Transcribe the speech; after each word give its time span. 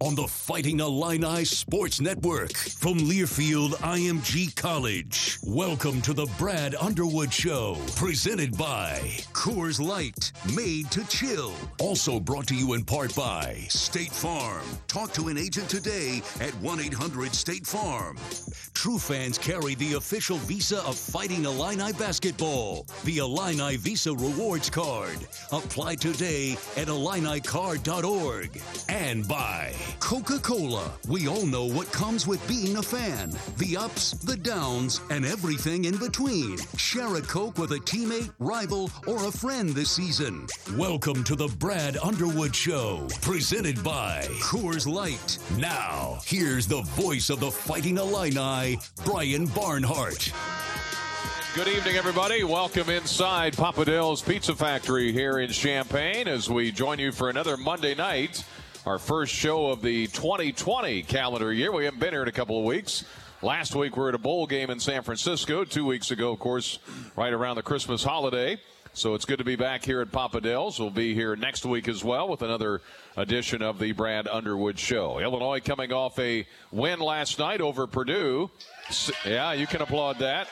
on 0.00 0.14
the 0.14 0.26
Fighting 0.26 0.80
Illini 0.80 1.44
Sports 1.44 2.00
Network 2.00 2.56
from 2.56 2.98
Learfield 2.98 3.70
IMG 3.76 4.54
College. 4.56 5.38
Welcome 5.44 6.02
to 6.02 6.12
the 6.12 6.26
Brad 6.38 6.74
Underwood 6.74 7.32
Show, 7.32 7.76
presented 7.94 8.56
by 8.58 8.98
Coors 9.32 9.80
Light, 9.80 10.32
made 10.54 10.90
to 10.90 11.06
chill. 11.06 11.52
Also 11.78 12.18
brought 12.18 12.46
to 12.48 12.54
you 12.54 12.74
in 12.74 12.84
part 12.84 13.14
by 13.14 13.54
State 13.68 14.12
Farm. 14.12 14.64
Talk 14.88 15.12
to 15.12 15.28
an 15.28 15.38
agent 15.38 15.68
today 15.68 16.22
at 16.40 16.54
1 16.56 16.80
800 16.80 17.34
State 17.34 17.66
Farm. 17.66 18.16
True 18.74 18.98
fans 18.98 19.38
carry 19.38 19.74
the 19.76 19.94
official 19.94 20.36
visa 20.38 20.78
of 20.84 20.96
Fighting 20.98 21.44
Illini 21.44 21.92
basketball, 21.92 22.86
the 23.04 23.18
Illini 23.18 23.76
Visa 23.76 24.12
Rewards 24.12 24.70
Card. 24.70 25.18
Apply 25.52 25.94
today 25.94 26.52
at 26.76 26.88
IlliniCard.org. 26.88 28.60
And 28.88 29.26
by 29.28 29.74
Coca 30.00 30.38
Cola. 30.38 30.90
We 31.08 31.28
all 31.28 31.46
know 31.46 31.64
what 31.64 31.90
comes 31.92 32.26
with 32.26 32.46
being 32.46 32.76
a 32.76 32.82
fan 32.82 33.32
the 33.58 33.76
ups, 33.76 34.12
the 34.12 34.36
downs, 34.36 35.00
and 35.10 35.24
everything 35.24 35.84
in 35.84 35.96
between. 35.96 36.58
Share 36.76 37.16
a 37.16 37.20
Coke 37.20 37.58
with 37.58 37.72
a 37.72 37.78
teammate, 37.78 38.32
rival, 38.38 38.90
or 39.06 39.26
a 39.26 39.32
friend 39.32 39.70
this 39.70 39.90
season. 39.90 40.46
Welcome 40.76 41.24
to 41.24 41.36
the 41.36 41.48
Brad 41.58 41.96
Underwood 41.98 42.54
Show, 42.54 43.06
presented 43.22 43.82
by 43.82 44.22
Coors 44.40 44.86
Light. 44.86 45.38
Now, 45.58 46.18
here's 46.24 46.66
the 46.66 46.82
voice 46.82 47.30
of 47.30 47.40
the 47.40 47.50
Fighting 47.50 47.98
Illini, 47.98 48.78
Brian 49.04 49.46
Barnhart. 49.46 50.32
Good 51.54 51.68
evening, 51.68 51.94
everybody. 51.94 52.42
Welcome 52.42 52.90
inside 52.90 53.56
Papa 53.56 53.84
Del's 53.84 54.20
Pizza 54.20 54.56
Factory 54.56 55.12
here 55.12 55.38
in 55.38 55.50
Champaign 55.50 56.26
as 56.26 56.50
we 56.50 56.72
join 56.72 56.98
you 56.98 57.12
for 57.12 57.30
another 57.30 57.56
Monday 57.56 57.94
night 57.94 58.44
our 58.86 58.98
first 58.98 59.34
show 59.34 59.68
of 59.68 59.80
the 59.80 60.06
2020 60.08 61.02
calendar 61.04 61.52
year. 61.52 61.72
We 61.72 61.86
haven't 61.86 62.00
been 62.00 62.12
here 62.12 62.22
in 62.22 62.28
a 62.28 62.32
couple 62.32 62.58
of 62.58 62.64
weeks. 62.64 63.04
Last 63.40 63.74
week 63.74 63.96
we 63.96 64.02
were 64.02 64.10
at 64.10 64.14
a 64.14 64.18
bowl 64.18 64.46
game 64.46 64.68
in 64.68 64.78
San 64.78 65.02
Francisco. 65.02 65.64
Two 65.64 65.86
weeks 65.86 66.10
ago, 66.10 66.32
of 66.32 66.38
course, 66.38 66.78
right 67.16 67.32
around 67.32 67.56
the 67.56 67.62
Christmas 67.62 68.04
holiday. 68.04 68.58
So 68.92 69.14
it's 69.14 69.24
good 69.24 69.38
to 69.38 69.44
be 69.44 69.56
back 69.56 69.84
here 69.84 70.02
at 70.02 70.12
Papa 70.12 70.40
Del's. 70.40 70.78
We'll 70.78 70.90
be 70.90 71.14
here 71.14 71.34
next 71.34 71.64
week 71.64 71.88
as 71.88 72.04
well 72.04 72.28
with 72.28 72.42
another 72.42 72.82
edition 73.16 73.62
of 73.62 73.78
the 73.78 73.92
Brad 73.92 74.28
Underwood 74.28 74.78
Show. 74.78 75.18
Illinois 75.18 75.60
coming 75.60 75.92
off 75.92 76.18
a 76.18 76.46
win 76.70 77.00
last 77.00 77.38
night 77.38 77.60
over 77.60 77.86
Purdue. 77.86 78.50
Yeah, 79.24 79.54
you 79.54 79.66
can 79.66 79.80
applaud 79.80 80.18
that. 80.18 80.46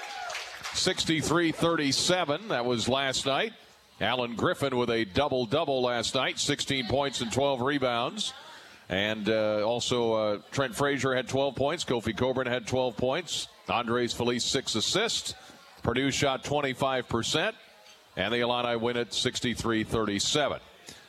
63 0.73 1.53
37. 1.53 2.49
That 2.49 2.65
was 2.65 2.89
last 2.89 3.27
night. 3.27 3.53
Alan 4.03 4.35
Griffin 4.35 4.77
with 4.77 4.91
a 4.91 5.05
double 5.05 5.47
double 5.47 5.81
last 5.81 6.17
night 6.17 6.39
16 6.39 6.89
points 6.89 7.21
and 7.21 7.33
12 7.33 7.61
rebounds. 7.61 8.35
And 8.89 9.29
uh, 9.29 9.63
also, 9.65 10.13
uh, 10.13 10.39
Trent 10.51 10.75
Frazier 10.75 11.15
had 11.15 11.29
12 11.29 11.55
points. 11.55 11.85
Kofi 11.85 12.15
Cockburn 12.15 12.49
had 12.49 12.67
12 12.67 12.97
points. 12.97 13.49
Andres 13.69 14.13
Feliz, 14.13 14.45
six 14.45 14.75
assists. 14.75 15.35
Purdue 15.85 16.11
shot 16.11 16.43
25%. 16.43 17.53
And 18.17 18.35
the 18.35 18.41
Illini 18.41 18.77
win 18.77 18.97
it 18.97 19.15
63 19.15 19.85
37. 19.85 20.59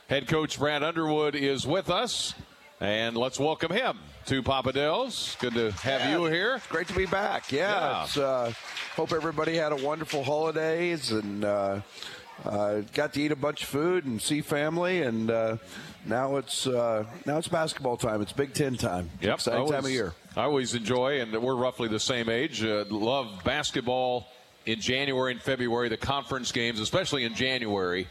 Head 0.08 0.28
coach 0.28 0.58
Brad 0.58 0.82
Underwood 0.84 1.34
is 1.34 1.66
with 1.66 1.90
us. 1.90 2.32
And 2.80 3.16
let's 3.16 3.40
welcome 3.40 3.72
him 3.72 3.98
to 4.26 4.42
Papa 4.42 4.72
Del's. 4.72 5.36
Good 5.40 5.54
to 5.54 5.72
have 5.72 6.00
yeah, 6.02 6.16
you 6.16 6.24
here. 6.26 6.60
Great 6.68 6.86
to 6.88 6.94
be 6.94 7.06
back. 7.06 7.50
Yeah. 7.50 8.06
yeah. 8.16 8.22
Uh, 8.22 8.52
hope 8.94 9.12
everybody 9.12 9.56
had 9.56 9.72
a 9.72 9.76
wonderful 9.76 10.22
holidays 10.22 11.10
and 11.10 11.44
uh, 12.44 12.80
got 12.92 13.12
to 13.14 13.22
eat 13.22 13.32
a 13.32 13.36
bunch 13.36 13.62
of 13.62 13.68
food 13.68 14.04
and 14.04 14.20
see 14.20 14.40
family, 14.40 15.02
and 15.02 15.30
uh, 15.30 15.56
now 16.04 16.36
it's 16.36 16.66
uh, 16.66 17.04
now 17.26 17.38
it's 17.38 17.48
basketball 17.48 17.96
time. 17.96 18.20
It's 18.20 18.32
Big 18.32 18.54
Ten 18.54 18.74
time. 18.74 19.10
Yep, 19.20 19.34
exciting 19.34 19.60
always, 19.60 19.72
time 19.72 19.84
of 19.84 19.90
year. 19.90 20.12
I 20.36 20.42
always 20.42 20.74
enjoy, 20.74 21.20
and 21.20 21.32
we're 21.40 21.54
roughly 21.54 21.88
the 21.88 22.00
same 22.00 22.28
age. 22.28 22.62
Uh, 22.62 22.84
love 22.90 23.42
basketball 23.44 24.28
in 24.66 24.80
January 24.80 25.32
and 25.32 25.40
February, 25.40 25.88
the 25.88 25.96
conference 25.96 26.52
games, 26.52 26.80
especially 26.80 27.24
in 27.24 27.34
January, 27.34 28.08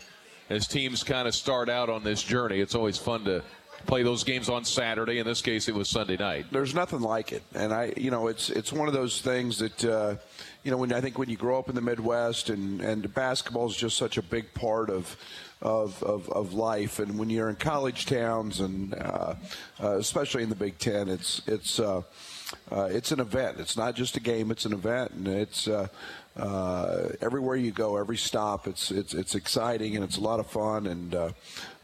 as 0.49 0.67
teams 0.67 1.03
kind 1.03 1.27
of 1.27 1.35
start 1.35 1.69
out 1.69 1.89
on 1.89 2.03
this 2.03 2.23
journey. 2.23 2.59
It's 2.59 2.75
always 2.75 2.97
fun 2.97 3.25
to 3.25 3.43
play 3.85 4.03
those 4.03 4.23
games 4.23 4.49
on 4.49 4.65
Saturday. 4.65 5.19
In 5.19 5.25
this 5.25 5.41
case, 5.41 5.67
it 5.67 5.75
was 5.75 5.89
Sunday 5.89 6.17
night. 6.17 6.45
There's 6.51 6.73
nothing 6.73 7.01
like 7.01 7.31
it, 7.31 7.43
and 7.53 7.73
I, 7.73 7.93
you 7.97 8.11
know, 8.11 8.27
it's 8.27 8.49
it's 8.49 8.71
one 8.73 8.87
of 8.87 8.93
those 8.93 9.21
things 9.21 9.59
that 9.59 9.85
uh, 9.85 10.15
you 10.63 10.71
know, 10.71 10.77
when 10.77 10.93
I 10.93 11.01
think 11.01 11.17
when 11.17 11.29
you 11.29 11.37
grow 11.37 11.59
up 11.59 11.69
in 11.69 11.75
the 11.75 11.81
Midwest 11.81 12.49
and 12.49 12.81
and 12.81 13.13
basketball 13.13 13.67
is 13.67 13.75
just 13.75 13.97
such 13.97 14.17
a 14.17 14.21
big 14.21 14.53
part 14.53 14.89
of 14.89 15.15
of, 15.61 16.03
of, 16.03 16.29
of 16.29 16.53
life, 16.53 16.99
and 16.99 17.17
when 17.17 17.29
you're 17.29 17.49
in 17.49 17.55
college 17.55 18.05
towns 18.05 18.59
and 18.59 18.93
uh, 18.95 19.35
uh, 19.81 19.97
especially 19.97 20.43
in 20.43 20.49
the 20.49 20.55
Big 20.55 20.77
Ten, 20.77 21.07
it's 21.07 21.41
it's 21.47 21.79
uh, 21.79 22.01
uh 22.71 22.89
it's 22.91 23.11
an 23.11 23.19
event. 23.19 23.59
It's 23.59 23.77
not 23.77 23.95
just 23.95 24.15
a 24.17 24.19
game; 24.19 24.51
it's 24.51 24.65
an 24.65 24.73
event, 24.73 25.11
and 25.11 25.27
it's. 25.27 25.67
Uh, 25.67 25.87
uh, 26.35 27.09
everywhere 27.21 27.55
you 27.55 27.69
go, 27.69 27.95
every 27.95 28.17
stop, 28.17 28.67
it's 28.67 28.89
it's 28.89 29.13
it's 29.13 29.35
exciting 29.35 29.95
and 29.95 30.03
it's 30.03 30.17
a 30.17 30.19
lot 30.19 30.39
of 30.39 30.47
fun. 30.47 30.87
And 30.87 31.13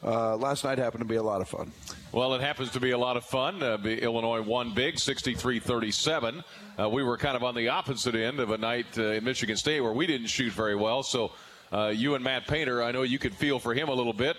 last 0.03 0.63
night 0.63 0.77
happened 0.77 1.01
to 1.01 1.07
be 1.07 1.15
a 1.15 1.23
lot 1.23 1.41
of 1.41 1.49
fun. 1.49 1.71
Well, 2.11 2.33
it 2.33 2.41
happens 2.41 2.71
to 2.71 2.79
be 2.79 2.91
a 2.91 2.97
lot 2.97 3.17
of 3.17 3.25
fun. 3.25 3.61
Illinois 3.61 4.41
won 4.41 4.73
big, 4.73 4.95
63-37. 4.95 6.43
Uh, 6.79 6.89
we 6.89 7.03
were 7.03 7.17
kind 7.17 7.35
of 7.35 7.43
on 7.43 7.55
the 7.55 7.69
opposite 7.69 8.15
end 8.15 8.39
of 8.39 8.51
a 8.51 8.57
night 8.57 8.97
uh, 8.97 9.03
in 9.03 9.23
Michigan 9.23 9.57
State 9.57 9.81
where 9.81 9.93
we 9.93 10.07
didn't 10.07 10.27
shoot 10.27 10.53
very 10.53 10.75
well. 10.75 11.03
So 11.03 11.31
uh, 11.71 11.88
you 11.88 12.15
and 12.15 12.23
Matt 12.23 12.47
Painter, 12.47 12.81
I 12.81 12.91
know 12.91 13.03
you 13.03 13.19
could 13.19 13.35
feel 13.35 13.59
for 13.59 13.73
him 13.73 13.89
a 13.89 13.93
little 13.93 14.13
bit 14.13 14.38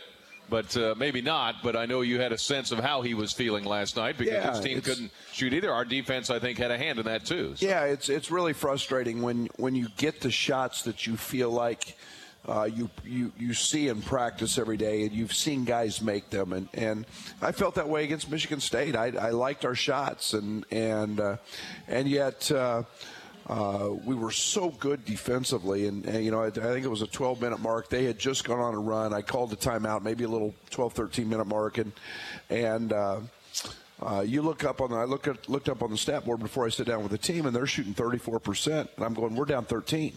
but 0.50 0.76
uh, 0.76 0.94
maybe 0.98 1.22
not. 1.22 1.62
But 1.62 1.76
I 1.76 1.86
know 1.86 2.02
you 2.02 2.20
had 2.20 2.32
a 2.32 2.38
sense 2.38 2.72
of 2.72 2.80
how 2.80 3.00
he 3.00 3.14
was 3.14 3.32
feeling 3.32 3.64
last 3.64 3.96
night 3.96 4.18
because 4.18 4.34
yeah, 4.34 4.50
his 4.50 4.60
team 4.60 4.80
couldn't 4.82 5.12
shoot 5.32 5.54
either. 5.54 5.72
Our 5.72 5.84
defense, 5.84 6.28
I 6.28 6.38
think, 6.38 6.58
had 6.58 6.70
a 6.70 6.76
hand 6.76 6.98
in 6.98 7.06
that 7.06 7.24
too. 7.24 7.54
So. 7.56 7.64
Yeah, 7.64 7.84
it's 7.84 8.08
it's 8.08 8.30
really 8.30 8.52
frustrating 8.52 9.22
when 9.22 9.48
when 9.56 9.74
you 9.74 9.88
get 9.96 10.20
the 10.20 10.30
shots 10.30 10.82
that 10.82 11.06
you 11.06 11.16
feel 11.16 11.50
like 11.50 11.96
uh, 12.48 12.64
you, 12.64 12.88
you 13.04 13.32
you 13.38 13.54
see 13.54 13.88
in 13.88 14.00
practice 14.00 14.58
every 14.58 14.76
day, 14.76 15.02
and 15.02 15.12
you've 15.12 15.34
seen 15.34 15.64
guys 15.64 16.00
make 16.00 16.30
them. 16.30 16.52
And, 16.52 16.68
and 16.72 17.06
I 17.42 17.52
felt 17.52 17.74
that 17.74 17.88
way 17.88 18.04
against 18.04 18.30
Michigan 18.30 18.60
State. 18.60 18.96
I, 18.96 19.12
I 19.18 19.30
liked 19.30 19.64
our 19.64 19.74
shots, 19.74 20.32
and 20.34 20.64
and 20.70 21.20
uh, 21.20 21.36
and 21.88 22.08
yet. 22.08 22.50
Uh, 22.50 22.84
uh, 23.46 23.90
we 24.04 24.14
were 24.14 24.30
so 24.30 24.70
good 24.78 25.04
defensively, 25.04 25.88
and, 25.88 26.06
and, 26.06 26.24
you 26.24 26.30
know, 26.30 26.40
I, 26.40 26.48
I, 26.48 26.50
think 26.50 26.84
it 26.84 26.90
was 26.90 27.02
a 27.02 27.06
12 27.08 27.40
minute 27.40 27.58
mark. 27.58 27.88
They 27.88 28.04
had 28.04 28.16
just 28.16 28.44
gone 28.44 28.60
on 28.60 28.74
a 28.74 28.78
run. 28.78 29.12
I 29.12 29.22
called 29.22 29.50
the 29.50 29.56
timeout, 29.56 30.02
maybe 30.04 30.22
a 30.22 30.28
little 30.28 30.54
12, 30.70 30.92
13 30.92 31.28
minute 31.28 31.46
mark, 31.46 31.78
and 31.78 31.90
and 32.48 32.92
uh, 32.92 33.18
uh, 34.00 34.20
you 34.20 34.42
look 34.42 34.62
up 34.62 34.80
on 34.80 34.90
the, 34.90 34.96
I 34.96 35.04
look 35.04 35.26
at, 35.26 35.48
looked 35.48 35.68
up 35.68 35.82
on 35.82 35.90
the 35.90 35.98
stat 35.98 36.24
board 36.24 36.38
before 36.38 36.64
I 36.64 36.68
sit 36.68 36.86
down 36.86 37.02
with 37.02 37.10
the 37.10 37.18
team, 37.18 37.46
and 37.46 37.56
they're 37.56 37.66
shooting 37.66 37.92
34 37.92 38.38
percent, 38.38 38.90
and 38.94 39.04
I'm 39.04 39.14
going, 39.14 39.34
we're 39.34 39.46
down 39.46 39.64
13 39.64 40.12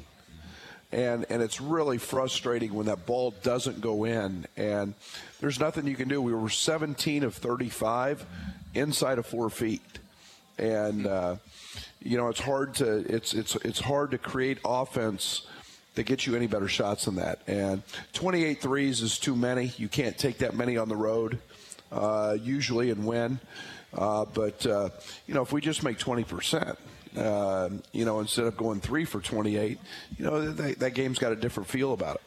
and 0.94 1.26
and 1.30 1.42
it's 1.42 1.60
really 1.60 1.98
frustrating 1.98 2.74
when 2.74 2.86
that 2.86 3.06
ball 3.06 3.34
doesn't 3.44 3.82
go 3.82 4.06
in. 4.06 4.46
And 4.56 4.94
there's 5.42 5.60
nothing 5.60 5.88
you 5.88 5.96
can 5.96 6.08
do. 6.08 6.22
We 6.22 6.34
were 6.34 6.50
17 6.50 7.24
of 7.24 7.36
35 7.36 8.26
inside 8.76 9.18
of 9.18 9.26
four 9.26 9.50
feet. 9.50 9.82
And 10.58 11.08
uh, 11.08 11.38
you 12.00 12.18
know 12.18 12.30
it's 12.30 12.40
hard 12.40 12.76
to 12.76 12.98
it's 13.14 13.34
it's 13.34 13.56
it's 13.58 13.80
hard 13.80 14.12
to 14.12 14.18
create 14.18 14.60
offense 14.64 15.48
that 15.96 16.04
gets 16.04 16.26
you 16.26 16.36
any 16.36 16.48
better 16.48 16.68
shots 16.68 17.06
than 17.06 17.16
that. 17.16 17.42
And 17.48 17.82
28 18.14 18.62
threes 18.62 19.02
is 19.02 19.18
too 19.18 19.36
many. 19.36 19.74
You 19.78 19.88
can't 19.88 20.18
take 20.18 20.40
that 20.40 20.56
many 20.56 20.78
on 20.78 20.90
the 20.90 20.96
road 20.96 21.40
uh, 21.92 22.38
usually 22.40 22.92
and 22.92 23.06
win 23.06 23.40
uh, 23.96 24.26
but 24.26 24.66
uh, 24.66 24.90
you 25.28 25.34
know 25.34 25.42
if 25.42 25.52
we 25.52 25.62
just 25.62 25.84
make 25.84 25.98
20 25.98 26.24
percent 26.24 26.78
uh, 27.18 27.70
you 27.92 28.06
know, 28.06 28.20
instead 28.20 28.46
of 28.46 28.58
going 28.58 28.80
three 28.80 29.06
for 29.06 29.22
28, 29.22 29.80
you 30.18 30.26
know, 30.26 30.52
that, 30.52 30.80
that 30.80 30.94
game's 30.94 31.20
got 31.20 31.32
a 31.32 31.36
different 31.36 31.70
feel 31.70 31.94
about 31.94 32.16
it. 32.16 32.22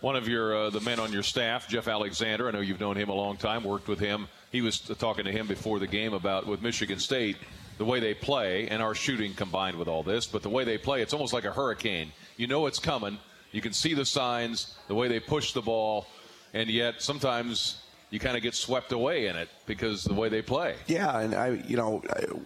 One 0.00 0.14
of 0.16 0.28
your 0.28 0.54
uh, 0.54 0.70
the 0.70 0.80
men 0.80 1.00
on 1.00 1.12
your 1.12 1.22
staff, 1.22 1.68
Jeff 1.68 1.88
Alexander. 1.88 2.48
I 2.48 2.50
know 2.50 2.60
you've 2.60 2.80
known 2.80 2.96
him 2.96 3.08
a 3.08 3.14
long 3.14 3.38
time, 3.38 3.64
worked 3.64 3.88
with 3.88 3.98
him. 3.98 4.28
He 4.52 4.60
was 4.60 4.78
talking 4.78 5.24
to 5.24 5.32
him 5.32 5.46
before 5.46 5.78
the 5.78 5.86
game 5.86 6.12
about 6.12 6.46
with 6.46 6.60
Michigan 6.62 6.98
State 6.98 7.36
the 7.78 7.84
way 7.84 8.00
they 8.00 8.14
play 8.14 8.68
and 8.68 8.82
our 8.82 8.94
shooting 8.94 9.34
combined 9.34 9.76
with 9.76 9.88
all 9.88 10.02
this. 10.02 10.26
But 10.26 10.42
the 10.42 10.48
way 10.48 10.64
they 10.64 10.78
play, 10.78 11.02
it's 11.02 11.12
almost 11.12 11.32
like 11.32 11.44
a 11.44 11.52
hurricane. 11.52 12.12
You 12.36 12.46
know 12.46 12.66
it's 12.66 12.78
coming. 12.78 13.18
You 13.52 13.62
can 13.62 13.72
see 13.72 13.94
the 13.94 14.04
signs, 14.04 14.76
the 14.88 14.94
way 14.94 15.08
they 15.08 15.20
push 15.20 15.52
the 15.52 15.62
ball, 15.62 16.06
and 16.52 16.68
yet 16.68 17.00
sometimes 17.00 17.82
you 18.10 18.20
kind 18.20 18.36
of 18.36 18.42
get 18.42 18.54
swept 18.54 18.92
away 18.92 19.26
in 19.26 19.36
it 19.36 19.48
because 19.66 20.04
the 20.04 20.14
way 20.14 20.28
they 20.28 20.42
play. 20.42 20.76
Yeah, 20.86 21.18
and 21.18 21.34
I, 21.34 21.62
you 21.66 21.76
know, 21.76 22.02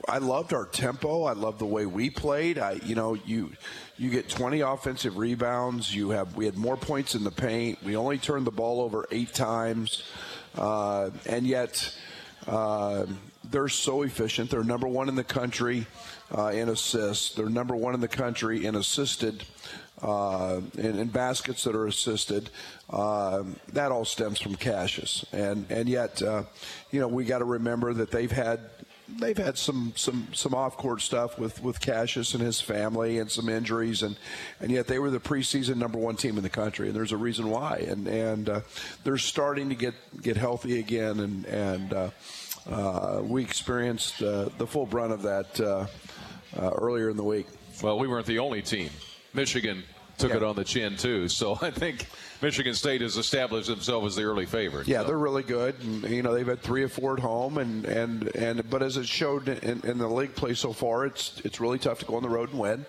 I, 0.09 0.15
I, 0.15 0.19
loved 0.19 0.55
our 0.55 0.65
tempo. 0.65 1.25
I 1.25 1.35
loved 1.35 1.59
the 1.59 1.67
way 1.67 1.85
we 1.85 2.09
played. 2.09 2.59
I, 2.59 2.73
you 2.85 2.95
know, 2.95 3.15
you 3.15 3.53
you 3.99 4.09
get 4.09 4.29
20 4.29 4.61
offensive 4.61 5.19
rebounds. 5.19 5.95
You 5.95 6.11
have 6.11 6.35
we 6.35 6.47
had 6.47 6.57
more 6.57 6.77
points 6.77 7.15
in 7.15 7.25
the 7.25 7.31
paint. 7.31 7.83
We 7.85 7.97
only 7.97 8.17
turned 8.17 8.47
the 8.47 8.53
ball 8.53 8.81
over 8.81 9.07
eight 9.11 9.35
times, 9.35 10.03
uh, 10.57 11.11
and 11.27 11.47
yet 11.47 11.95
uh, 12.47 13.05
they're 13.45 13.69
so 13.69 14.03
efficient. 14.03 14.51
They're 14.51 14.65
number 14.65 14.89
one 14.89 15.09
in 15.09 15.15
the 15.15 15.25
country 15.25 15.87
uh, 16.37 16.49
in 16.49 16.71
assists. 16.71 17.35
They're 17.35 17.51
number 17.51 17.77
one 17.77 17.93
in 17.93 18.01
the 18.01 18.09
country 18.09 18.65
in 18.65 18.77
assisted 18.77 19.45
uh, 20.03 20.61
and, 20.79 21.13
baskets 21.13 21.65
that 21.65 21.75
are 21.75 21.87
assisted. 21.87 22.51
Uh, 22.89 23.45
that 23.73 23.93
all 23.93 24.05
stems 24.05 24.41
from 24.41 24.55
Cassius, 24.55 25.25
and 25.33 25.67
and 25.71 25.89
yet, 25.89 26.23
uh, 26.23 26.43
you 26.91 27.01
know, 27.01 27.09
we 27.09 27.25
got 27.25 27.39
to 27.39 27.45
remember 27.45 27.93
that 27.95 28.11
they've 28.11 28.33
had 28.33 28.61
they've 29.19 29.39
had 29.39 29.59
some 29.59 29.93
some 29.97 30.29
some 30.33 30.55
off 30.55 30.77
court 30.77 31.01
stuff 31.01 31.39
with 31.39 31.63
with 31.63 31.81
Cassius 31.81 32.35
and 32.35 32.43
his 32.43 32.61
family 32.61 33.19
and 33.19 33.31
some 33.31 33.49
injuries 33.49 34.03
and 34.03 34.17
and 34.61 34.71
yet 34.71 34.87
they 34.87 35.01
were 35.01 35.11
the 35.11 35.19
preseason 35.19 35.77
number 35.77 35.99
one 35.99 36.15
team 36.15 36.37
in 36.37 36.45
the 36.45 36.51
country 36.51 36.87
and 36.87 36.97
there's 36.97 37.11
a 37.11 37.17
reason 37.17 37.51
why 37.51 37.79
and 37.89 38.07
and 38.07 38.49
uh, 38.49 38.61
they're 39.03 39.19
starting 39.19 39.69
to 39.69 39.75
get 39.75 39.95
get 40.23 40.37
healthy 40.37 40.79
again 40.79 41.19
and 41.19 41.45
and 41.47 41.93
uh, 41.93 42.11
uh, 42.69 43.21
we 43.23 43.43
experienced 43.43 44.23
uh, 44.23 44.49
the 44.59 44.67
full 44.67 44.87
brunt 44.87 45.13
of 45.13 45.23
that 45.23 45.61
uh, 45.61 45.87
uh, 46.57 46.71
earlier 46.71 47.11
in 47.11 47.17
the 47.17 47.25
week. 47.25 47.47
Well, 47.83 47.99
we 47.99 48.07
weren't 48.07 48.27
the 48.27 48.39
only 48.39 48.63
team. 48.63 48.91
Michigan 49.33 49.83
took 50.21 50.31
yeah. 50.31 50.37
it 50.37 50.43
on 50.43 50.55
the 50.55 50.65
chin 50.65 50.97
too. 50.97 51.29
So 51.29 51.59
I 51.63 51.71
think 51.71 52.07
Michigan 52.43 52.75
State 52.75 53.01
has 53.01 53.17
established 53.17 53.69
themselves 53.69 54.09
as 54.09 54.17
the 54.17 54.23
early 54.23 54.47
favorite. 54.47 54.87
Yeah, 54.87 55.01
so. 55.01 55.09
they're 55.09 55.19
really 55.19 55.43
good. 55.43 55.75
And, 55.81 56.09
you 56.09 56.23
know, 56.23 56.35
they've 56.35 56.47
had 56.47 56.61
three 56.61 56.83
or 56.83 56.89
four 56.89 57.15
at 57.15 57.21
home, 57.21 57.59
and 57.59 57.85
and 57.85 58.35
and 58.37 58.69
but 58.71 58.83
as 58.83 58.97
it 58.97 59.07
showed 59.07 59.49
in, 59.49 59.81
in 59.85 59.99
the 59.99 60.09
league 60.09 60.35
play 60.35 60.55
so 60.55 60.73
far, 60.73 61.07
it's 61.07 61.41
it's 61.45 61.61
really 61.61 61.79
tough 61.79 61.99
to 62.01 62.05
go 62.05 62.17
on 62.17 62.23
the 62.23 62.29
road 62.29 62.51
and 62.51 62.59
win. 62.59 62.87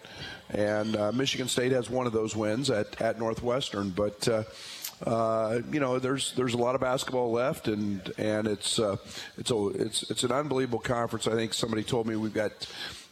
And 0.49 0.95
uh, 0.97 1.11
Michigan 1.13 1.47
State 1.47 1.71
has 1.71 1.89
one 1.89 2.07
of 2.07 2.13
those 2.13 2.35
wins 2.35 2.69
at 2.69 3.01
at 3.01 3.19
Northwestern, 3.19 3.89
but. 3.89 4.27
Uh, 4.27 4.43
uh, 5.03 5.61
you 5.71 5.79
know, 5.79 5.97
there's 5.97 6.31
there's 6.33 6.53
a 6.53 6.57
lot 6.57 6.75
of 6.75 6.81
basketball 6.81 7.31
left, 7.31 7.67
and 7.67 8.13
and 8.19 8.47
it's 8.47 8.77
uh, 8.77 8.95
it's 9.35 9.49
a 9.49 9.67
it's 9.69 10.11
it's 10.11 10.23
an 10.23 10.31
unbelievable 10.31 10.77
conference. 10.77 11.25
I 11.25 11.33
think 11.33 11.55
somebody 11.55 11.81
told 11.81 12.05
me 12.05 12.15
we've 12.15 12.31
got 12.31 12.51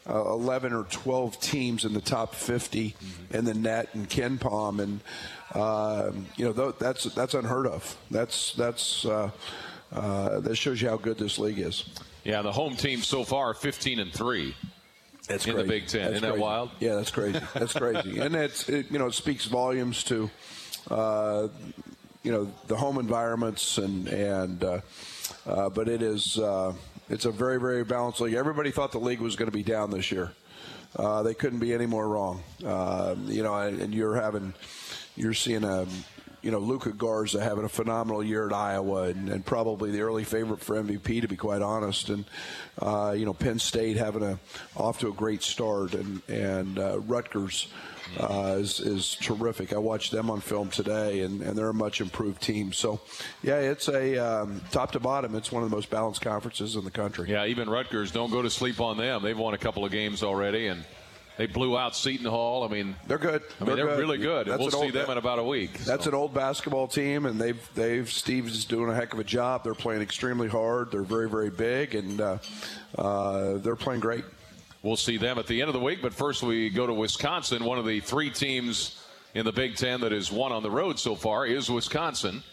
uh, 0.07 0.31
11 0.31 0.73
or 0.73 0.83
12 0.85 1.39
teams 1.39 1.85
in 1.85 1.93
the 1.93 2.01
top 2.01 2.35
50 2.35 2.91
mm-hmm. 2.91 3.35
in 3.35 3.45
the 3.45 3.53
net 3.53 3.89
and 3.93 4.09
KenPom, 4.09 4.79
and 4.79 4.99
uh, 5.53 6.11
you 6.35 6.45
know 6.45 6.71
that's 6.71 7.05
that's 7.05 7.33
unheard 7.33 7.67
of. 7.67 7.97
That's 8.11 8.53
that's 8.53 9.05
uh, 9.05 9.31
uh, 9.91 10.39
that 10.39 10.55
shows 10.55 10.81
you 10.81 10.89
how 10.89 10.97
good 10.97 11.17
this 11.17 11.39
league 11.39 11.59
is. 11.59 11.85
Yeah, 12.23 12.41
the 12.41 12.51
home 12.51 12.75
team 12.75 13.01
so 13.01 13.23
far 13.23 13.53
15 13.53 13.99
and 13.99 14.13
three. 14.13 14.55
That's 15.27 15.45
in 15.45 15.53
crazy. 15.53 15.67
the 15.67 15.73
Big 15.73 15.87
Ten. 15.87 16.01
That's 16.01 16.15
Isn't 16.15 16.29
crazy. 16.29 16.37
that 16.37 16.41
wild? 16.41 16.71
Yeah, 16.79 16.95
that's 16.95 17.11
crazy. 17.11 17.39
That's 17.53 17.73
crazy, 17.73 18.19
and 18.19 18.35
it's 18.35 18.67
it, 18.67 18.91
you 18.91 18.97
know 18.97 19.07
it 19.07 19.13
speaks 19.13 19.45
volumes 19.45 20.03
to 20.05 20.29
uh, 20.89 21.47
you 22.23 22.31
know 22.31 22.51
the 22.67 22.75
home 22.75 22.97
environments 22.97 23.77
and 23.77 24.07
and 24.07 24.63
uh, 24.63 24.81
uh, 25.45 25.69
but 25.69 25.87
it 25.87 26.01
is 26.01 26.37
uh, 26.39 26.73
it's 27.09 27.25
a 27.25 27.31
very, 27.31 27.59
very 27.59 27.83
balanced 27.83 28.21
league. 28.21 28.35
Everybody 28.35 28.71
thought 28.71 28.91
the 28.91 29.00
league 29.00 29.19
was 29.19 29.35
going 29.35 29.50
to 29.50 29.56
be 29.56 29.63
down 29.63 29.91
this 29.91 30.11
year. 30.11 30.31
Uh, 30.95 31.23
they 31.23 31.33
couldn't 31.33 31.59
be 31.59 31.73
any 31.73 31.85
more 31.85 32.07
wrong. 32.07 32.41
Uh, 32.65 33.15
you 33.25 33.44
know, 33.44 33.56
and 33.56 33.94
you're 33.94 34.15
having, 34.15 34.53
you're 35.15 35.33
seeing 35.33 35.63
a, 35.63 35.85
you 36.41 36.51
know, 36.51 36.59
Luka 36.59 36.91
Garza 36.91 37.41
having 37.44 37.65
a 37.65 37.69
phenomenal 37.69 38.23
year 38.23 38.47
at 38.47 38.53
Iowa, 38.53 39.03
and, 39.03 39.29
and 39.29 39.45
probably 39.45 39.91
the 39.91 40.01
early 40.01 40.23
favorite 40.23 40.61
for 40.61 40.81
MVP, 40.81 41.21
to 41.21 41.27
be 41.27 41.35
quite 41.35 41.61
honest. 41.61 42.09
And 42.09 42.25
uh, 42.81 43.13
you 43.17 43.25
know, 43.25 43.33
Penn 43.33 43.59
State 43.59 43.97
having 43.97 44.23
a 44.23 44.39
off 44.75 45.00
to 45.00 45.09
a 45.09 45.13
great 45.13 45.44
start, 45.44 45.94
and 45.94 46.21
and 46.29 46.79
uh, 46.79 47.00
Rutgers 47.00 47.67
uh, 48.17 48.57
is, 48.57 48.79
is 48.79 49.15
terrific. 49.15 49.73
I 49.73 49.77
watched 49.77 50.11
them 50.11 50.29
on 50.29 50.41
film 50.41 50.69
today, 50.69 51.21
and, 51.21 51.41
and 51.41 51.57
they're 51.57 51.69
a 51.69 51.73
much 51.73 52.01
improved 52.01 52.41
team. 52.41 52.73
So, 52.73 53.01
yeah, 53.44 53.59
it's 53.59 53.88
a 53.88 54.17
um, 54.17 54.61
top 54.71 54.91
to 54.94 55.00
bottom. 55.00 55.35
It's 55.35 55.51
one 55.51 55.63
of 55.63 55.69
the 55.69 55.75
most 55.75 55.89
balanced 55.89 56.21
conferences 56.21 56.75
in 56.75 56.83
the 56.83 56.91
country. 56.91 57.29
Yeah, 57.29 57.45
even 57.45 57.69
Rutgers 57.69 58.11
don't 58.11 58.31
go 58.31 58.41
to 58.41 58.50
sleep 58.50 58.79
on 58.79 58.97
them. 58.97 59.23
They've 59.23 59.38
won 59.38 59.53
a 59.53 59.57
couple 59.57 59.85
of 59.85 59.91
games 59.91 60.23
already, 60.23 60.67
and 60.67 60.83
they 61.38 61.45
blew 61.45 61.77
out 61.77 61.95
Seton 61.95 62.25
Hall. 62.25 62.65
I 62.65 62.67
mean, 62.67 62.97
they're 63.07 63.17
good. 63.17 63.41
I 63.61 63.63
mean, 63.63 63.75
they're, 63.77 63.85
they're 63.85 63.95
good. 63.95 64.00
really 64.00 64.17
good. 64.17 64.47
That's 64.47 64.59
we'll 64.59 64.71
see 64.71 64.77
old, 64.77 64.94
them 64.94 65.09
in 65.09 65.17
about 65.17 65.39
a 65.39 65.44
week. 65.44 65.77
That's 65.79 66.03
so. 66.03 66.09
an 66.09 66.15
old 66.15 66.33
basketball 66.33 66.88
team, 66.88 67.25
and 67.25 67.39
they've 67.39 67.69
they've 67.75 68.11
Steve's 68.11 68.65
doing 68.65 68.89
a 68.89 68.94
heck 68.94 69.13
of 69.13 69.19
a 69.19 69.23
job. 69.23 69.63
They're 69.63 69.73
playing 69.73 70.01
extremely 70.01 70.50
hard. 70.50 70.91
They're 70.91 71.01
very 71.01 71.29
very 71.29 71.50
big, 71.50 71.95
and 71.95 72.19
uh, 72.19 72.38
uh, 72.97 73.53
they're 73.59 73.77
playing 73.77 74.01
great. 74.01 74.25
We'll 74.81 74.97
see 74.97 75.17
them 75.17 75.37
at 75.37 75.47
the 75.47 75.61
end 75.61 75.67
of 75.67 75.73
the 75.73 75.79
week. 75.79 76.01
But 76.01 76.13
first, 76.13 76.41
we 76.41 76.69
go 76.69 76.87
to 76.87 76.93
Wisconsin. 76.93 77.65
One 77.65 77.77
of 77.77 77.85
the 77.85 77.99
three 77.99 78.29
teams 78.29 79.03
in 79.33 79.45
the 79.45 79.51
Big 79.51 79.75
Ten 79.75 80.01
that 80.01 80.11
has 80.11 80.31
won 80.31 80.51
on 80.51 80.63
the 80.63 80.71
road 80.71 80.99
so 80.99 81.15
far 81.15 81.45
is 81.45 81.69
Wisconsin. 81.69 82.43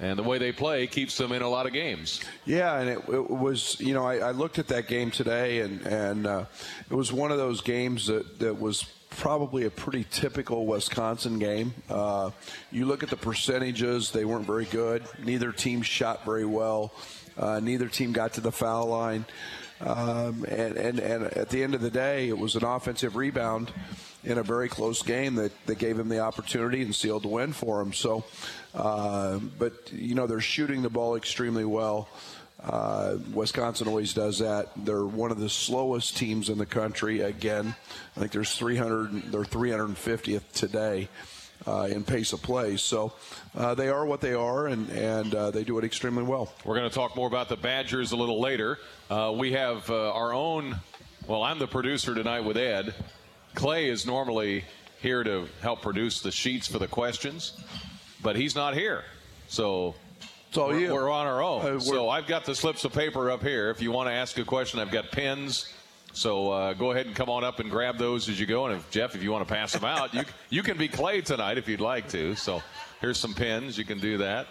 And 0.00 0.18
the 0.18 0.22
way 0.22 0.38
they 0.38 0.50
play 0.50 0.86
keeps 0.86 1.16
them 1.18 1.30
in 1.30 1.42
a 1.42 1.48
lot 1.48 1.66
of 1.66 1.74
games. 1.74 2.22
Yeah, 2.46 2.80
and 2.80 2.88
it, 2.88 2.98
it 3.08 3.30
was, 3.30 3.78
you 3.80 3.92
know, 3.92 4.04
I, 4.04 4.16
I, 4.16 4.30
looked 4.30 4.58
at 4.58 4.66
that 4.68 4.88
game 4.88 5.10
today, 5.10 5.60
and, 5.60 5.82
and 5.82 6.26
uh, 6.26 6.44
it 6.90 6.94
was 6.94 7.12
one 7.12 7.30
of 7.30 7.36
those 7.36 7.60
games 7.60 8.06
that, 8.06 8.38
that 8.38 8.58
was 8.58 8.86
probably 9.10 9.66
a 9.66 9.70
pretty 9.70 10.06
typical 10.10 10.64
Wisconsin 10.64 11.38
game. 11.38 11.74
Uh, 11.90 12.30
you 12.72 12.86
look 12.86 13.02
at 13.02 13.10
the 13.10 13.16
percentages, 13.16 14.10
they 14.10 14.24
weren't 14.24 14.46
very 14.46 14.64
good. 14.64 15.04
Neither 15.22 15.52
team 15.52 15.82
shot 15.82 16.24
very 16.24 16.46
well. 16.46 16.92
Uh, 17.36 17.60
neither 17.60 17.88
team 17.88 18.12
got 18.12 18.32
to 18.34 18.40
the 18.40 18.52
foul 18.52 18.86
line. 18.86 19.26
Um, 19.80 20.44
and, 20.48 20.76
and, 20.76 20.98
and 20.98 21.24
at 21.24 21.48
the 21.48 21.62
end 21.62 21.74
of 21.74 21.80
the 21.80 21.90
day, 21.90 22.28
it 22.28 22.38
was 22.38 22.54
an 22.56 22.64
offensive 22.64 23.16
rebound 23.16 23.72
in 24.24 24.36
a 24.36 24.42
very 24.42 24.68
close 24.68 25.02
game 25.02 25.36
that, 25.36 25.52
that 25.66 25.78
gave 25.78 25.98
him 25.98 26.08
the 26.08 26.20
opportunity 26.20 26.82
and 26.82 26.94
sealed 26.94 27.22
the 27.22 27.28
win 27.28 27.52
for 27.52 27.80
him. 27.80 27.92
So, 27.92 28.24
uh, 28.74 29.38
but, 29.58 29.90
you 29.92 30.14
know, 30.14 30.26
they're 30.26 30.40
shooting 30.40 30.82
the 30.82 30.90
ball 30.90 31.16
extremely 31.16 31.64
well. 31.64 32.08
Uh, 32.62 33.16
Wisconsin 33.32 33.88
always 33.88 34.12
does 34.12 34.40
that. 34.40 34.68
They're 34.76 35.06
one 35.06 35.30
of 35.30 35.40
the 35.40 35.48
slowest 35.48 36.18
teams 36.18 36.50
in 36.50 36.58
the 36.58 36.66
country. 36.66 37.20
Again, 37.20 37.74
I 38.16 38.20
think 38.20 38.32
there's 38.32 38.54
300. 38.54 39.32
They're 39.32 39.44
350th 39.44 40.52
today 40.52 41.08
uh, 41.66 41.88
in 41.90 42.04
pace 42.04 42.32
of 42.32 42.42
play. 42.42 42.76
So 42.76 43.12
uh, 43.56 43.74
they 43.74 43.88
are 43.88 44.06
what 44.06 44.20
they 44.20 44.34
are, 44.34 44.66
and 44.68 44.88
and 44.90 45.34
uh, 45.34 45.50
they 45.50 45.64
do 45.64 45.78
it 45.78 45.84
extremely 45.84 46.22
well. 46.22 46.52
We're 46.64 46.76
going 46.76 46.88
to 46.88 46.94
talk 46.94 47.16
more 47.16 47.26
about 47.26 47.48
the 47.48 47.56
Badgers 47.56 48.12
a 48.12 48.16
little 48.16 48.40
later. 48.40 48.78
Uh, 49.10 49.34
we 49.36 49.52
have 49.52 49.88
uh, 49.90 50.12
our 50.12 50.32
own. 50.32 50.76
Well, 51.26 51.42
I'm 51.42 51.58
the 51.58 51.68
producer 51.68 52.14
tonight 52.14 52.40
with 52.40 52.56
Ed. 52.56 52.94
Clay 53.54 53.88
is 53.88 54.06
normally 54.06 54.64
here 55.00 55.22
to 55.24 55.48
help 55.60 55.82
produce 55.82 56.20
the 56.20 56.30
sheets 56.30 56.66
for 56.66 56.78
the 56.78 56.88
questions, 56.88 57.62
but 58.22 58.36
he's 58.36 58.54
not 58.54 58.74
here. 58.74 59.04
So 59.48 59.94
so 60.52 60.68
we're, 60.68 60.92
we're, 60.92 61.10
on 61.10 61.26
our 61.26 61.42
own. 61.42 61.76
Uh, 61.76 61.80
so 61.80 62.08
I've 62.08 62.26
got 62.26 62.44
the 62.44 62.54
slips 62.54 62.84
of 62.84 62.92
paper 62.92 63.30
up 63.30 63.42
here. 63.42 63.70
If 63.70 63.80
you 63.80 63.92
want 63.92 64.08
to 64.08 64.12
ask 64.12 64.36
a 64.38 64.44
question, 64.44 64.80
I've 64.80 64.90
got 64.90 65.10
pens. 65.12 65.72
So 66.12 66.50
uh, 66.50 66.74
go 66.74 66.90
ahead 66.90 67.06
and 67.06 67.14
come 67.14 67.28
on 67.28 67.44
up 67.44 67.60
and 67.60 67.70
grab 67.70 67.98
those 67.98 68.28
as 68.28 68.40
you 68.40 68.46
go. 68.46 68.66
And 68.66 68.76
if 68.76 68.90
Jeff, 68.90 69.14
if 69.14 69.22
you 69.22 69.30
want 69.30 69.46
to 69.46 69.52
pass 69.52 69.72
them 69.72 69.84
out, 69.84 70.12
you 70.12 70.22
you 70.50 70.62
can 70.62 70.76
be 70.76 70.88
Clay 70.88 71.20
tonight 71.20 71.58
if 71.58 71.68
you'd 71.68 71.80
like 71.80 72.08
to. 72.10 72.34
So 72.34 72.62
here's 73.00 73.18
some 73.18 73.34
pins. 73.34 73.78
You 73.78 73.84
can 73.84 73.98
do 74.00 74.18
that. 74.18 74.46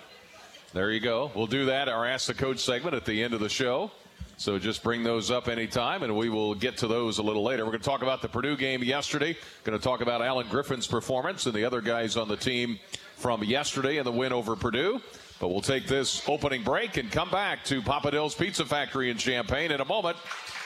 There 0.73 0.91
you 0.91 0.99
go. 0.99 1.31
We'll 1.33 1.47
do 1.47 1.65
that. 1.65 1.89
Our 1.89 2.05
Ask 2.05 2.27
the 2.27 2.33
Coach 2.33 2.59
segment 2.59 2.95
at 2.95 3.05
the 3.05 3.23
end 3.23 3.33
of 3.33 3.39
the 3.39 3.49
show. 3.49 3.91
So 4.37 4.57
just 4.57 4.83
bring 4.83 5.03
those 5.03 5.31
up 5.31 5.49
anytime, 5.49 6.01
and 6.03 6.15
we 6.15 6.29
will 6.29 6.55
get 6.55 6.77
to 6.77 6.87
those 6.87 7.17
a 7.17 7.23
little 7.23 7.43
later. 7.43 7.65
We're 7.65 7.71
going 7.71 7.81
to 7.81 7.89
talk 7.89 8.03
about 8.03 8.21
the 8.21 8.29
Purdue 8.29 8.55
game 8.55 8.81
yesterday. 8.83 9.35
Going 9.65 9.77
to 9.77 9.83
talk 9.83 9.99
about 9.99 10.21
Alan 10.21 10.47
Griffin's 10.47 10.87
performance 10.87 11.45
and 11.45 11.53
the 11.53 11.65
other 11.65 11.81
guys 11.81 12.15
on 12.15 12.29
the 12.29 12.37
team 12.37 12.79
from 13.17 13.43
yesterday 13.43 13.97
and 13.97 14.07
the 14.07 14.13
win 14.13 14.31
over 14.31 14.55
Purdue. 14.55 15.01
But 15.41 15.49
we'll 15.49 15.59
take 15.59 15.87
this 15.87 16.21
opening 16.27 16.63
break 16.63 16.95
and 16.95 17.11
come 17.11 17.29
back 17.29 17.65
to 17.65 17.81
Papa 17.81 18.11
Del's 18.11 18.33
Pizza 18.33 18.65
Factory 18.65 19.09
in 19.09 19.17
Champaign 19.17 19.71
in 19.71 19.81
a 19.81 19.85
moment 19.85 20.15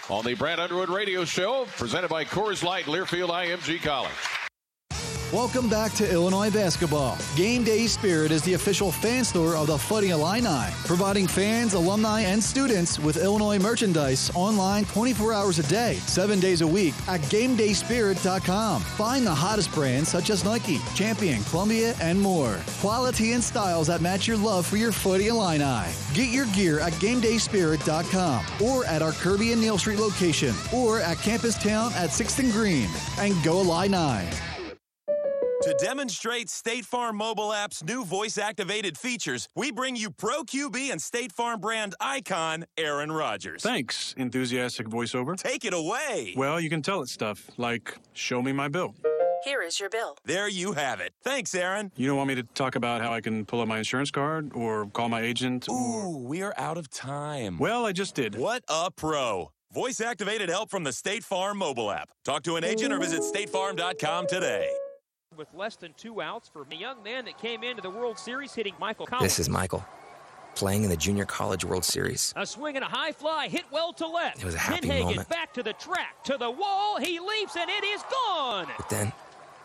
on 0.10 0.26
the 0.26 0.34
Brad 0.34 0.60
Underwood 0.60 0.90
Radio 0.90 1.26
Show, 1.26 1.66
presented 1.78 2.10
by 2.10 2.26
Coors 2.26 2.64
Light, 2.64 2.86
Learfield 2.86 3.30
IMG 3.30 3.82
College. 3.82 4.43
Welcome 5.34 5.68
back 5.68 5.94
to 5.94 6.08
Illinois 6.08 6.52
basketball. 6.52 7.18
Game 7.36 7.64
Day 7.64 7.88
Spirit 7.88 8.30
is 8.32 8.44
the 8.44 8.54
official 8.54 8.92
fan 8.92 9.24
store 9.24 9.56
of 9.56 9.66
the 9.66 9.80
Fighting 9.80 10.12
Illini, 10.12 10.72
providing 10.86 11.26
fans, 11.26 11.74
alumni, 11.74 12.22
and 12.22 12.42
students 12.42 13.00
with 13.00 13.18
Illinois 13.18 13.58
merchandise 13.58 14.30
online 14.36 14.86
24 14.86 15.34
hours 15.34 15.58
a 15.58 15.64
day, 15.64 15.96
7 16.06 16.40
days 16.40 16.62
a 16.62 16.68
week 16.68 16.94
at 17.08 17.20
GameDaySpirit.com. 17.22 18.82
Find 18.84 19.26
the 19.26 19.34
hottest 19.34 19.72
brands 19.72 20.10
such 20.10 20.30
as 20.30 20.46
Nike, 20.46 20.78
Champion, 20.94 21.44
Columbia, 21.46 21.96
and 22.00 22.22
more. 22.22 22.60
Quality 22.80 23.32
and 23.32 23.44
styles 23.44 23.88
that 23.88 24.02
match 24.02 24.28
your 24.28 24.38
love 24.38 24.68
for 24.68 24.78
your 24.78 24.92
Fighting 24.92 25.30
Illini. 25.30 25.92
Get 26.14 26.30
your 26.30 26.46
gear 26.54 26.80
at 26.80 26.94
GameDaySpirit.com 26.94 28.46
or 28.62 28.86
at 28.86 29.02
our 29.02 29.14
Kirby 29.14 29.52
and 29.52 29.62
Neal 29.62 29.80
Street 29.80 29.98
location 29.98 30.54
or 30.72 31.00
at 31.00 31.18
Campus 31.18 31.56
Town 31.56 31.92
at 31.96 32.12
6th 32.12 32.38
and 32.38 32.52
Green. 32.52 32.88
And 33.18 33.34
go 33.44 33.62
Illini! 33.62 34.30
To 35.84 35.90
demonstrate 35.90 36.50
State 36.50 36.86
Farm 36.86 37.18
mobile 37.18 37.52
app's 37.52 37.84
new 37.84 38.06
voice 38.06 38.38
activated 38.38 38.98
features, 38.98 39.50
we 39.54 39.70
bring 39.70 39.98
you 39.98 40.12
Pro 40.12 40.44
QB 40.44 40.94
and 40.94 41.02
State 41.02 41.34
Farm 41.34 41.60
brand 41.60 41.94
icon, 42.00 42.64
Aaron 42.78 43.12
Rodgers. 43.12 43.64
Thanks, 43.64 44.16
enthusiastic 44.16 44.88
voiceover. 44.88 45.36
Take 45.36 45.66
it 45.66 45.74
away. 45.74 46.36
Well, 46.38 46.62
you 46.62 46.70
can 46.70 46.82
tell 46.82 47.02
it 47.02 47.10
stuff 47.10 47.50
like, 47.58 47.98
show 48.14 48.42
me 48.42 48.54
my 48.54 48.70
bill. 48.70 48.96
Here 49.44 49.62
is 49.62 49.78
your 49.78 49.90
bill. 49.90 50.16
There 50.24 50.48
you 50.48 50.72
have 50.72 51.02
it. 51.02 51.12
Thanks, 51.22 51.54
Aaron. 51.54 51.92
You 51.98 52.08
don't 52.08 52.16
want 52.16 52.30
me 52.30 52.36
to 52.36 52.44
talk 52.44 52.78
about 52.78 53.02
how 53.02 53.12
I 53.12 53.20
can 53.20 53.44
pull 53.44 53.60
up 53.60 53.68
my 53.68 53.80
insurance 53.80 54.10
card 54.10 54.54
or 54.56 54.86
call 54.86 55.10
my 55.10 55.20
agent? 55.20 55.68
Or... 55.68 56.06
Ooh, 56.06 56.18
we 56.18 56.44
are 56.44 56.54
out 56.56 56.78
of 56.78 56.90
time. 56.92 57.58
Well, 57.58 57.86
I 57.86 57.92
just 57.92 58.16
did. 58.16 58.36
What 58.36 58.64
a 58.70 58.90
pro. 58.90 59.52
Voice 59.74 60.00
activated 60.00 60.48
help 60.48 60.70
from 60.70 60.86
the 60.86 60.94
State 60.94 61.26
Farm 61.26 61.58
mobile 61.58 61.92
app. 61.92 62.08
Talk 62.24 62.44
to 62.44 62.56
an 62.56 62.64
agent 62.64 62.94
or 62.94 63.00
visit 63.00 63.22
statefarm.com 63.22 64.28
today. 64.28 64.70
With 65.38 65.48
less 65.54 65.76
than 65.76 65.94
two 65.94 66.22
outs 66.22 66.50
for 66.50 66.66
a 66.70 66.76
young 66.76 67.04
man 67.04 67.26
that 67.26 67.38
came 67.38 67.64
into 67.64 67.82
the 67.82 67.90
World 67.90 68.18
Series 68.18 68.54
hitting 68.54 68.74
Michael 68.80 69.06
Collins. 69.06 69.24
This 69.24 69.40
is 69.40 69.50
Michael, 69.50 69.86
playing 70.56 70.84
in 70.84 70.90
the 70.90 70.98
Junior 70.98 71.26
College 71.26 71.66
World 71.66 71.86
Series. 71.86 72.34
A 72.36 72.46
swing 72.46 72.76
and 72.76 72.84
a 72.84 72.88
high 72.88 73.12
fly 73.12 73.48
hit 73.48 73.66
well 73.72 73.94
to 73.94 74.08
left. 74.08 74.40
It 74.40 74.46
was 74.46 74.56
a 74.56 74.60
happy 74.60 74.88
Pinhagen 74.88 75.04
moment. 75.06 75.30
back 75.30 75.54
to 75.54 75.64
the 75.64 75.74
track, 75.74 76.24
to 76.26 76.38
the 76.38 76.50
wall. 76.50 76.98
He 77.00 77.20
leaps 77.20 77.56
and 77.56 77.70
it 77.70 77.84
is 77.84 78.04
gone. 78.12 78.68
But 78.78 78.90
then, 78.90 79.14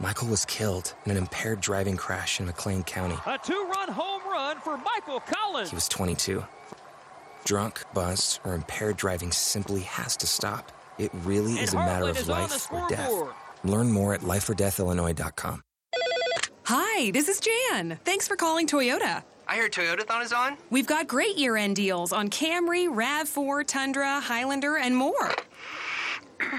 Michael 0.01 0.29
was 0.29 0.45
killed 0.45 0.95
in 1.05 1.11
an 1.11 1.17
impaired 1.17 1.61
driving 1.61 1.97
crash 1.97 2.41
in 2.41 2.47
McLean 2.47 2.85
County. 2.85 3.17
A 3.27 3.39
two-run 3.39 3.89
home 3.89 4.23
run 4.31 4.59
for 4.61 4.77
Michael 4.77 5.21
Collins. 5.21 5.71
He 5.71 5.75
was 5.75 5.89
22. 5.89 6.45
Drunk, 7.45 7.83
buzzed, 7.95 8.41
or 8.45 8.55
impaired 8.55 8.97
driving 8.97 9.33
simply 9.33 9.81
has 9.81 10.17
to 10.19 10.27
stop. 10.27 10.71
It 10.99 11.11
really 11.25 11.53
And 11.53 11.61
is 11.61 11.73
a 11.73 11.77
matter 11.77 12.09
of 12.09 12.19
is 12.19 12.29
life 12.29 12.71
or 12.73 12.89
death. 12.89 13.11
Scoreboard. 13.63 13.79
Learn 13.87 13.93
more 13.93 14.15
at 14.15 14.21
lifeordeathillinois.com. 14.23 15.63
Hi, 16.65 17.11
this 17.13 17.29
is 17.29 17.41
Jan. 17.41 17.99
Thanks 18.05 18.29
for 18.29 18.37
calling 18.37 18.67
Toyota. 18.67 19.23
I 19.47 19.57
heard 19.57 19.73
Toyotathon 19.73 20.23
is 20.23 20.33
on. 20.35 20.59
We've 20.69 20.87
got 20.87 21.07
great 21.09 21.37
year 21.39 21.57
end 21.57 21.77
deals 21.77 22.13
on 22.13 22.29
Camry, 22.29 22.87
RAV4, 22.95 23.67
Tundra, 23.67 24.21
Highlander, 24.21 24.77
and 24.77 24.97
more. 24.97 25.35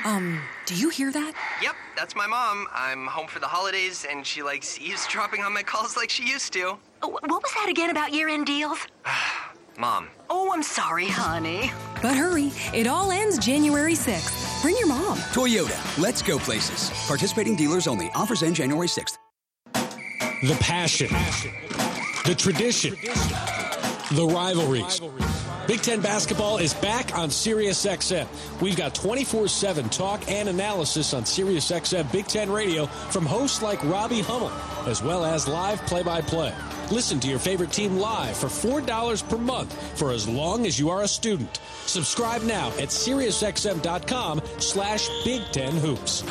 Um, 0.03 0.41
do 0.65 0.75
you 0.75 0.89
hear 0.89 1.10
that? 1.10 1.34
Yep, 1.62 1.74
that's 1.96 2.13
my 2.13 2.27
mom. 2.27 2.68
I'm 2.74 3.08
home 3.08 3.27
for 3.27 3.39
the 3.39 3.48
holidays, 3.48 4.06
and 4.12 4.27
she 4.27 4.44
likes 4.44 4.77
eavesdropping 4.77 5.41
on 5.41 5.53
my 5.53 5.63
calls 5.63 5.96
like 5.96 6.10
she 6.10 6.27
used 6.27 6.51
to. 6.51 6.77
Oh, 7.01 7.08
What 7.08 7.29
was 7.32 7.53
that 7.56 7.70
again 7.70 7.89
about 7.89 8.12
year-end 8.13 8.46
deals? 8.46 8.77
Mom. 9.77 10.10
Oh, 10.32 10.52
I'm 10.54 10.62
sorry, 10.62 11.08
honey. 11.08 11.72
But 12.02 12.16
hurry, 12.16 12.52
it 12.74 12.86
all 12.88 13.12
ends 13.12 13.40
January 13.40 13.94
6th. 13.94 14.62
Bring 14.62 14.78
your 14.78 14.88
mom. 14.88 15.18
Toyota, 15.34 15.98
let's 15.98 16.22
go 16.22 16.38
places. 16.38 16.92
Participating 17.08 17.56
dealers 17.56 17.88
only. 17.88 18.12
Offers 18.14 18.44
end 18.44 18.56
January 18.56 18.88
6th. 18.88 19.18
The 19.74 20.58
passion, 20.62 21.10
the 22.26 22.36
tradition, 22.36 22.96
the 24.16 24.26
rivalries. 24.26 25.02
Big 25.70 25.84
Ten 25.84 26.02
basketball 26.02 26.58
is 26.58 26.74
back 26.74 27.16
on 27.16 27.30
SiriusXM. 27.30 28.28
We've 28.60 28.76
got 28.76 28.96
24 28.96 29.48
7 29.48 29.88
talk 29.90 30.28
and 30.28 30.50
analysis 30.50 31.14
on 31.14 31.26
SiriusXM 31.26 32.12
Big 32.12 32.26
Ten 32.26 32.52
Radio 32.52 32.88
from 32.88 33.24
hosts 33.24 33.62
like 33.62 33.84
Robbie 33.84 34.22
Hummel, 34.22 34.52
as 34.88 35.04
well 35.04 35.24
as 35.24 35.48
live 35.48 35.80
play 35.86 36.02
by 36.02 36.22
play. 36.22 36.56
Listen 36.90 37.20
to 37.20 37.28
your 37.28 37.38
favorite 37.38 37.72
team 37.72 37.98
live 37.98 38.36
for 38.36 38.48
$4 38.48 39.30
per 39.30 39.38
month 39.38 39.72
for 39.96 40.12
as 40.12 40.28
long 40.28 40.66
as 40.66 40.80
you 40.80 40.90
are 40.90 41.04
a 41.04 41.08
student. 41.08 41.60
Subscribe 41.86 42.42
now 42.42 42.70
at 42.70 42.90
SiriusXM.com 42.90 44.42
slash 44.58 45.08
Big 45.24 45.44
Ten 45.52 45.74
Hoops. 45.74 46.24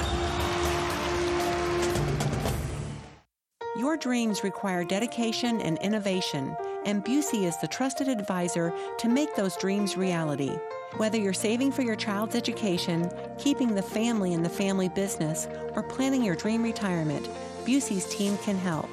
Your 3.79 3.97
dreams 3.97 4.43
require 4.43 4.83
dedication 4.83 5.61
and 5.61 5.79
innovation, 5.79 6.57
and 6.85 7.05
Busey 7.05 7.45
is 7.45 7.57
the 7.57 7.69
trusted 7.69 8.09
advisor 8.09 8.73
to 8.99 9.09
make 9.09 9.35
those 9.35 9.57
dreams 9.57 9.97
reality. 9.97 10.59
Whether 10.97 11.19
you're 11.19 11.33
saving 11.33 11.73
for 11.73 11.83
your 11.83 11.97
child's 11.97 12.35
education, 12.35 13.11
keeping 13.39 13.75
the 13.75 13.83
family 13.83 14.33
in 14.33 14.43
the 14.43 14.49
family 14.49 14.89
business, 14.89 15.49
or 15.75 15.83
planning 15.83 16.25
your 16.25 16.37
dream 16.37 16.63
retirement, 16.63 17.29
Busey's 17.65 18.07
team 18.07 18.39
can 18.39 18.57
help. 18.57 18.89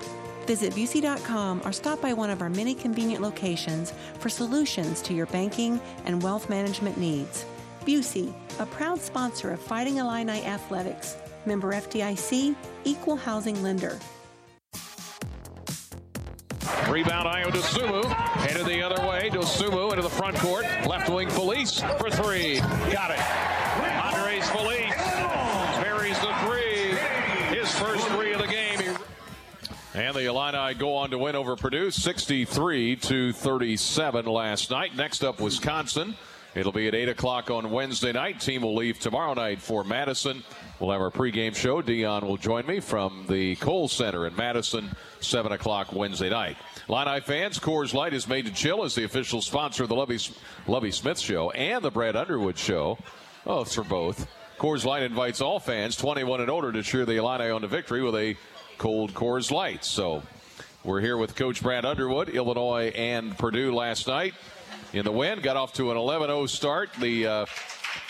Visit 0.45 0.73
Busey.com 0.73 1.61
or 1.65 1.71
stop 1.71 2.01
by 2.01 2.13
one 2.13 2.29
of 2.29 2.41
our 2.41 2.49
many 2.49 2.75
convenient 2.75 3.21
locations 3.21 3.93
for 4.19 4.29
solutions 4.29 5.01
to 5.01 5.13
your 5.13 5.25
banking 5.27 5.79
and 6.05 6.21
wealth 6.21 6.49
management 6.49 6.97
needs. 6.97 7.45
Busey, 7.85 8.33
a 8.59 8.65
proud 8.65 8.99
sponsor 8.99 9.51
of 9.51 9.59
Fighting 9.59 9.97
Illini 9.97 10.43
Athletics, 10.43 11.17
member 11.45 11.73
FDIC, 11.73 12.55
equal 12.83 13.15
housing 13.15 13.61
lender. 13.63 13.99
Rebound, 16.89 17.27
Ayo 17.27 17.47
Dosunmu. 17.47 18.05
Headed 18.05 18.65
the 18.65 18.81
other 18.81 19.07
way. 19.07 19.29
DeSumo 19.29 19.91
into 19.91 20.01
the 20.01 20.09
front 20.09 20.35
court. 20.37 20.65
Left 20.87 21.09
wing 21.09 21.29
Feliz 21.29 21.81
for 21.97 22.09
three. 22.09 22.59
Got 22.91 23.11
it. 23.11 23.19
Andres 24.03 24.49
Feliz 24.49 24.93
buries 25.81 26.19
the 26.19 26.33
three. 26.45 27.55
His 27.57 27.73
first 27.75 28.07
three 28.09 28.33
of 28.33 28.41
the 28.41 28.47
game. 28.47 28.97
And 29.93 30.15
the 30.15 30.25
Illini 30.25 30.73
go 30.73 30.95
on 30.95 31.11
to 31.11 31.17
win 31.17 31.35
over 31.35 31.55
Purdue 31.55 31.89
63 31.91 32.97
to 32.97 33.33
37 33.33 34.25
last 34.25 34.69
night. 34.69 34.95
Next 34.95 35.23
up, 35.23 35.39
Wisconsin. 35.39 36.15
It'll 36.53 36.71
be 36.71 36.87
at 36.87 36.95
8 36.95 37.09
o'clock 37.09 37.51
on 37.51 37.69
Wednesday 37.69 38.11
night. 38.11 38.39
Team 38.39 38.61
will 38.61 38.75
leave 38.75 38.99
tomorrow 38.99 39.33
night 39.33 39.61
for 39.61 39.83
Madison. 39.83 40.43
We'll 40.79 40.91
have 40.91 40.99
our 40.99 41.11
pregame 41.11 41.55
show. 41.55 41.81
Deon 41.81 42.23
will 42.23 42.35
join 42.35 42.65
me 42.65 42.81
from 42.81 43.25
the 43.29 43.55
Kohl 43.55 43.87
Center 43.87 44.27
in 44.27 44.35
Madison, 44.35 44.93
7 45.21 45.53
o'clock 45.53 45.93
Wednesday 45.93 46.29
night. 46.29 46.57
Illini 46.89 47.21
fans, 47.21 47.59
Coors 47.59 47.93
Light 47.93 48.13
is 48.13 48.27
made 48.27 48.45
to 48.45 48.51
chill 48.51 48.83
as 48.83 48.93
the 48.93 49.05
official 49.05 49.41
sponsor 49.41 49.83
of 49.83 49.89
the 49.89 49.95
Lovie, 49.95 50.19
Lovie 50.67 50.91
Smith 50.91 51.17
Show 51.17 51.49
and 51.51 51.81
the 51.81 51.89
Brad 51.89 52.17
Underwood 52.17 52.57
Show. 52.57 52.97
Oh, 53.45 53.61
it's 53.61 53.73
for 53.73 53.85
both. 53.85 54.27
Coors 54.59 54.83
Light 54.83 55.03
invites 55.03 55.39
all 55.39 55.61
fans 55.61 55.95
21 55.95 56.41
and 56.41 56.49
older 56.49 56.73
to 56.73 56.83
cheer 56.83 57.05
the 57.05 57.15
Illini 57.15 57.49
on 57.49 57.61
to 57.61 57.67
victory 57.67 58.03
with 58.03 58.15
a 58.15 58.35
cold 58.77 59.13
Coors 59.13 59.51
Light. 59.51 59.85
So 59.85 60.23
we're 60.83 60.99
here 60.99 61.15
with 61.15 61.35
Coach 61.35 61.63
Brad 61.63 61.85
Underwood, 61.85 62.27
Illinois 62.27 62.91
and 62.95 63.37
Purdue 63.37 63.73
last 63.73 64.07
night 64.07 64.33
in 64.91 65.05
the 65.05 65.11
win. 65.11 65.39
Got 65.39 65.55
off 65.55 65.71
to 65.73 65.91
an 65.91 65.97
11-0 65.97 66.49
start. 66.49 66.89
The 66.99 67.27
uh, 67.27 67.45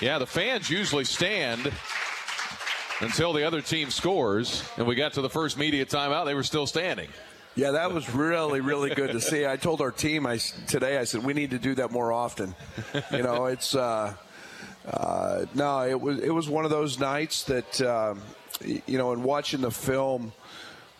yeah, 0.01 0.17
the 0.17 0.25
fans 0.25 0.67
usually 0.67 1.05
stand 1.05 1.71
until 3.01 3.33
the 3.33 3.43
other 3.43 3.61
team 3.61 3.89
scores, 3.89 4.63
and 4.77 4.87
we 4.87 4.95
got 4.95 5.13
to 5.13 5.21
the 5.21 5.29
first 5.29 5.57
media 5.57 5.85
timeout. 5.85 6.25
They 6.25 6.33
were 6.33 6.43
still 6.43 6.67
standing. 6.67 7.09
Yeah, 7.55 7.71
that 7.71 7.93
was 7.93 8.13
really, 8.13 8.59
really 8.59 8.93
good 8.93 9.11
to 9.11 9.21
see. 9.21 9.45
I 9.45 9.55
told 9.55 9.79
our 9.79 9.91
team 9.91 10.25
I, 10.25 10.37
today, 10.67 10.97
I 10.97 11.05
said, 11.05 11.23
we 11.23 11.33
need 11.33 11.51
to 11.51 11.59
do 11.59 11.75
that 11.75 11.89
more 11.91 12.11
often. 12.11 12.53
You 13.11 13.23
know, 13.23 13.45
it's, 13.45 13.73
uh, 13.75 14.13
uh, 14.85 15.45
no, 15.53 15.81
it 15.87 15.99
was, 15.99 16.19
it 16.19 16.31
was 16.31 16.49
one 16.49 16.65
of 16.65 16.71
those 16.71 16.99
nights 16.99 17.43
that, 17.43 17.79
y- 18.61 18.81
you 18.85 18.97
know, 18.97 19.13
in 19.13 19.23
watching 19.23 19.61
the 19.61 19.71
film, 19.71 20.33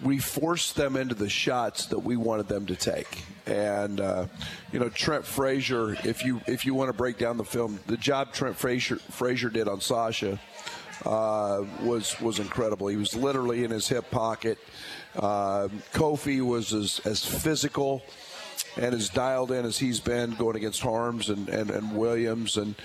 we 0.01 0.17
forced 0.17 0.75
them 0.75 0.95
into 0.95 1.13
the 1.15 1.29
shots 1.29 1.87
that 1.87 1.99
we 1.99 2.15
wanted 2.15 2.47
them 2.47 2.65
to 2.67 2.75
take. 2.75 3.23
And, 3.45 3.99
uh, 3.99 4.27
you 4.71 4.79
know, 4.79 4.87
Trent 4.89 5.25
Frazier, 5.25 5.97
if 6.05 6.23
you, 6.23 6.39
if 6.47 6.65
you 6.65 6.73
want 6.73 6.87
to 6.89 6.93
break 6.93 7.17
down 7.17 7.35
the 7.35 7.43
film, 7.43 7.79
the 7.87 7.97
job 7.97 8.31
Trent 8.31 8.55
Frazier, 8.55 8.95
Frazier 8.95 9.49
did 9.49 9.67
on 9.67 9.81
Sasha, 9.81 10.39
uh, 11.03 11.63
was 11.81 12.19
was 12.21 12.39
incredible. 12.39 12.87
He 12.87 12.97
was 12.97 13.15
literally 13.15 13.63
in 13.63 13.71
his 13.71 13.87
hip 13.87 14.09
pocket. 14.11 14.57
Uh, 15.15 15.69
Kofi 15.93 16.41
was 16.41 16.73
as, 16.73 16.99
as 17.05 17.23
physical 17.23 18.03
and 18.77 18.93
as 18.93 19.09
dialed 19.09 19.51
in 19.51 19.65
as 19.65 19.77
he's 19.77 19.99
been 19.99 20.31
going 20.35 20.55
against 20.55 20.81
Haarms 20.81 21.29
and, 21.29 21.47
and, 21.49 21.69
and 21.69 21.95
Williams 21.95 22.57
and 22.57 22.75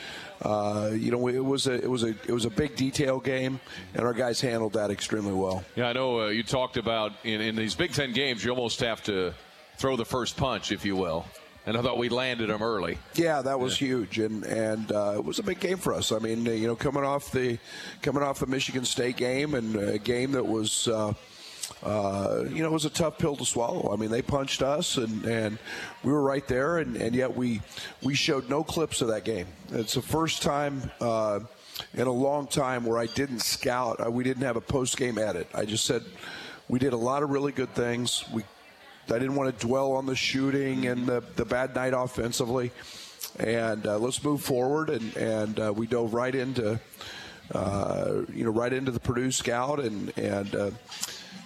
uh, 0.43 0.91
you 0.93 1.11
know 1.11 1.29
it 1.29 1.45
was 1.45 1.67
a 1.67 1.75
it 1.75 1.91
was 1.91 2.05
a 2.05 2.09
it 2.09 2.31
was 2.31 2.45
a 2.45 2.51
big 2.51 2.77
detail 2.77 3.21
game 3.21 3.61
and 3.95 4.07
our 4.07 4.13
guys 4.13 4.41
handled 4.41 4.75
that 4.75 4.91
extremely 4.91 5.33
well. 5.33 5.65
Yeah, 5.77 5.89
I 5.89 5.93
know 5.93 6.23
uh, 6.23 6.29
you 6.29 6.43
talked 6.43 6.77
about 6.77 7.13
in, 7.25 7.41
in 7.41 7.57
these 7.57 7.75
Big 7.75 7.93
Ten 7.93 8.13
games, 8.13 8.45
you 8.45 8.51
almost 8.51 8.81
have 8.81 9.03
to 9.05 9.35
throw 9.77 9.97
the 9.97 10.05
first 10.05 10.37
punch, 10.37 10.73
if 10.73 10.85
you 10.85 10.95
will. 10.95 11.27
And 11.71 11.79
I 11.79 11.83
thought 11.83 11.99
we 11.99 12.09
landed 12.09 12.51
them 12.51 12.65
early. 12.65 12.99
Yeah, 13.15 13.43
that 13.43 13.61
was 13.61 13.79
huge, 13.79 14.19
and 14.19 14.43
and 14.43 14.91
uh, 14.91 15.13
it 15.15 15.25
was 15.25 15.39
a 15.39 15.45
big 15.45 15.61
game 15.61 15.77
for 15.77 15.95
us. 15.95 16.11
I 16.11 16.19
mean, 16.19 16.45
you 16.45 16.67
know, 16.67 16.75
coming 16.75 17.05
off 17.05 17.31
the 17.31 17.61
coming 18.03 18.25
off 18.25 18.41
the 18.41 18.49
Michigan 18.49 18.85
State 18.85 19.17
game 19.17 19.55
and 19.55 19.77
a 19.77 19.99
game 19.99 20.33
that 20.33 20.45
was. 20.45 20.89
Uh, 20.89 21.13
uh, 21.85 22.45
you 22.49 22.65
know, 22.65 22.71
it 22.71 22.73
was 22.73 22.87
a 22.87 22.91
tough 22.91 23.19
pill 23.19 23.37
to 23.37 23.47
swallow. 23.47 23.93
I 23.93 23.97
mean, 23.97 24.11
they 24.11 24.21
punched 24.21 24.61
us, 24.61 24.97
and, 24.97 25.25
and 25.25 25.59
we 26.03 26.11
were 26.11 26.21
right 26.21 26.47
there, 26.49 26.79
and, 26.79 26.97
and 26.97 27.15
yet 27.15 27.37
we 27.37 27.63
we 28.03 28.17
showed 28.17 28.51
no 28.51 28.65
clips 28.65 29.01
of 29.01 29.09
that 29.09 29.25
game. 29.25 29.47
It's 29.71 29.95
the 29.95 30.03
first 30.03 30.43
time 30.43 30.91
uh, 31.01 31.39
in 31.95 32.09
a 32.09 32.13
long 32.13 32.49
time 32.49 32.85
where 32.85 32.99
I 32.99 33.07
didn't 33.07 33.43
scout. 33.43 34.05
Uh, 34.05 34.11
we 34.11 34.25
didn't 34.25 34.43
have 34.43 34.57
a 34.57 34.61
post 34.61 34.97
game 34.97 35.19
edit. 35.19 35.47
I 35.55 35.65
just 35.65 35.85
said 35.85 36.03
we 36.69 36.81
did 36.81 36.93
a 36.93 36.99
lot 36.99 37.23
of 37.23 37.31
really 37.31 37.53
good 37.53 37.73
things. 37.77 38.25
We 38.33 38.43
I 39.13 39.19
didn't 39.19 39.35
want 39.35 39.59
to 39.59 39.67
dwell 39.67 39.93
on 39.93 40.07
the 40.07 40.17
shooting 40.17 40.87
and 40.87 41.07
the, 41.07 41.23
the 41.37 41.45
bad 41.45 41.75
night 41.75 41.93
offensively. 41.95 42.71
And 43.39 43.87
uh, 43.87 43.99
let's 43.99 44.23
move 44.23 44.43
forward. 44.43 44.91
And, 44.91 45.17
and 45.17 45.61
uh, 45.61 45.73
we 45.75 45.87
dove 45.87 46.15
right 46.15 46.35
into, 46.35 46.81
uh, 47.55 48.23
you 48.33 48.45
know, 48.45 48.51
right 48.51 48.73
into 48.73 48.91
the 48.91 49.01
Purdue 49.01 49.31
scout. 49.31 49.81
And, 49.81 50.17
and 50.19 50.55
uh, 50.55 50.71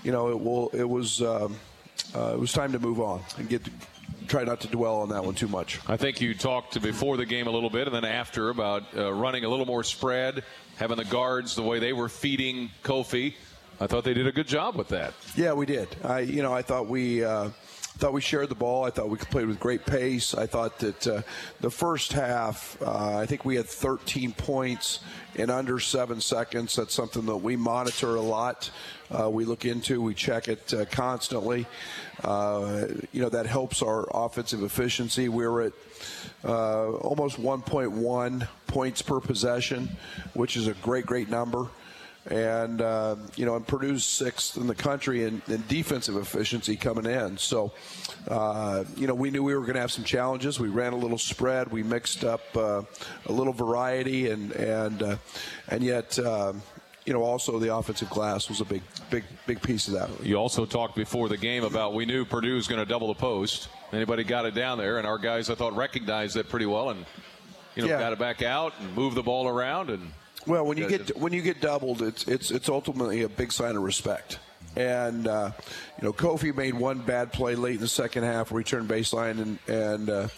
you 0.02 0.12
know, 0.12 0.30
it, 0.30 0.40
will, 0.40 0.68
it, 0.70 0.88
was, 0.88 1.22
um, 1.22 1.56
uh, 2.14 2.32
it 2.34 2.38
was 2.38 2.52
time 2.52 2.72
to 2.72 2.78
move 2.78 3.00
on 3.00 3.22
and 3.38 3.48
get 3.48 3.62
try 4.28 4.44
not 4.44 4.60
to 4.60 4.68
dwell 4.68 4.96
on 4.96 5.10
that 5.10 5.24
one 5.24 5.34
too 5.34 5.48
much. 5.48 5.80
I 5.86 5.96
think 5.96 6.20
you 6.20 6.34
talked 6.34 6.80
before 6.80 7.16
the 7.16 7.26
game 7.26 7.46
a 7.46 7.50
little 7.50 7.70
bit 7.70 7.86
and 7.86 7.94
then 7.94 8.04
after 8.04 8.50
about 8.50 8.82
uh, 8.96 9.12
running 9.12 9.44
a 9.44 9.48
little 9.48 9.66
more 9.66 9.84
spread, 9.84 10.44
having 10.76 10.96
the 10.96 11.04
guards 11.04 11.54
the 11.54 11.62
way 11.62 11.78
they 11.78 11.92
were 11.92 12.08
feeding 12.08 12.70
Kofi. 12.82 13.34
I 13.80 13.86
thought 13.86 14.04
they 14.04 14.14
did 14.14 14.26
a 14.26 14.32
good 14.32 14.46
job 14.46 14.76
with 14.76 14.88
that. 14.88 15.14
Yeah, 15.36 15.52
we 15.52 15.66
did. 15.66 15.88
I, 16.04 16.20
you 16.20 16.42
know, 16.42 16.54
I 16.54 16.62
thought 16.62 16.86
we, 16.86 17.24
uh, 17.24 17.50
thought 17.98 18.12
we 18.12 18.20
shared 18.20 18.48
the 18.48 18.54
ball. 18.54 18.84
I 18.84 18.90
thought 18.90 19.08
we 19.08 19.18
played 19.18 19.46
with 19.46 19.58
great 19.58 19.84
pace. 19.84 20.34
I 20.34 20.46
thought 20.46 20.78
that 20.78 21.06
uh, 21.06 21.22
the 21.60 21.70
first 21.70 22.12
half, 22.12 22.76
uh, 22.82 23.18
I 23.18 23.26
think 23.26 23.44
we 23.44 23.56
had 23.56 23.66
13 23.66 24.32
points 24.32 25.00
in 25.34 25.50
under 25.50 25.80
seven 25.80 26.20
seconds. 26.20 26.76
That's 26.76 26.94
something 26.94 27.26
that 27.26 27.36
we 27.36 27.56
monitor 27.56 28.14
a 28.16 28.20
lot. 28.20 28.70
Uh, 29.10 29.28
we 29.30 29.44
look 29.44 29.64
into, 29.64 30.00
we 30.00 30.14
check 30.14 30.48
it 30.48 30.72
uh, 30.74 30.84
constantly. 30.86 31.66
Uh, 32.22 32.86
you 33.12 33.22
know, 33.22 33.28
that 33.28 33.46
helps 33.46 33.82
our 33.82 34.08
offensive 34.12 34.62
efficiency. 34.62 35.28
We 35.28 35.46
were 35.46 35.62
at 35.62 35.72
uh, 36.44 36.92
almost 36.92 37.40
1.1 37.40 38.48
points 38.66 39.02
per 39.02 39.20
possession, 39.20 39.96
which 40.32 40.56
is 40.56 40.66
a 40.68 40.74
great, 40.74 41.06
great 41.06 41.28
number 41.28 41.68
and 42.30 42.80
uh, 42.80 43.16
you 43.36 43.44
know, 43.44 43.56
and 43.56 43.66
Purdue's 43.66 44.04
sixth 44.04 44.56
in 44.56 44.66
the 44.66 44.74
country 44.74 45.24
in, 45.24 45.42
in 45.48 45.62
defensive 45.68 46.16
efficiency 46.16 46.74
coming 46.76 47.06
in. 47.06 47.36
So, 47.36 47.72
uh, 48.28 48.84
you 48.96 49.06
know, 49.06 49.14
we 49.14 49.30
knew 49.30 49.42
we 49.42 49.54
were 49.54 49.60
going 49.62 49.74
to 49.74 49.80
have 49.80 49.92
some 49.92 50.04
challenges. 50.04 50.58
We 50.58 50.68
ran 50.68 50.92
a 50.94 50.96
little 50.96 51.18
spread. 51.18 51.70
We 51.70 51.82
mixed 51.82 52.24
up 52.24 52.40
uh, 52.56 52.82
a 53.26 53.32
little 53.32 53.52
variety, 53.52 54.30
and 54.30 54.52
and 54.52 55.02
uh, 55.02 55.16
and 55.68 55.82
yet. 55.82 56.18
Um, 56.18 56.62
you 57.06 57.12
know, 57.12 57.22
also 57.22 57.58
the 57.58 57.76
offensive 57.76 58.08
glass 58.08 58.48
was 58.48 58.62
a 58.62 58.64
big, 58.64 58.80
big, 59.10 59.24
big 59.46 59.60
piece 59.60 59.88
of 59.88 59.92
that. 59.92 60.08
You 60.24 60.36
also 60.36 60.64
talked 60.64 60.96
before 60.96 61.28
the 61.28 61.36
game 61.36 61.62
about 61.62 61.92
we 61.92 62.06
knew 62.06 62.24
Purdue 62.24 62.54
was 62.54 62.66
going 62.66 62.80
to 62.80 62.86
double 62.86 63.08
the 63.08 63.14
post. 63.20 63.68
Anybody 63.92 64.24
got 64.24 64.46
it 64.46 64.54
down 64.54 64.78
there, 64.78 64.96
and 64.96 65.06
our 65.06 65.18
guys 65.18 65.50
I 65.50 65.54
thought 65.54 65.76
recognized 65.76 66.34
that 66.36 66.48
pretty 66.48 66.64
well, 66.64 66.88
and 66.88 67.04
you 67.76 67.82
know, 67.82 67.88
Yeah. 67.90 67.98
got 67.98 68.14
it 68.14 68.18
back 68.18 68.40
out 68.40 68.72
and 68.80 68.94
moved 68.96 69.16
the 69.16 69.22
ball 69.22 69.46
around 69.48 69.90
and. 69.90 70.12
Well, 70.46 70.66
when 70.66 70.78
you 70.78 70.88
get 70.88 71.16
when 71.16 71.32
you 71.32 71.42
get 71.42 71.60
doubled, 71.60 72.02
it's 72.02 72.26
it's 72.28 72.50
it's 72.50 72.68
ultimately 72.68 73.22
a 73.22 73.28
big 73.28 73.52
sign 73.52 73.76
of 73.76 73.82
respect. 73.82 74.38
And 74.76 75.28
uh, 75.28 75.52
you 75.98 76.04
know, 76.04 76.12
Kofi 76.12 76.54
made 76.54 76.74
one 76.74 76.98
bad 76.98 77.32
play 77.32 77.54
late 77.54 77.76
in 77.76 77.80
the 77.80 77.88
second 77.88 78.24
half, 78.24 78.50
where 78.50 78.60
he 78.60 78.64
turned 78.64 78.88
baseline, 78.88 79.40
and 79.40 79.58
and 79.68 80.10
uh, 80.10 80.28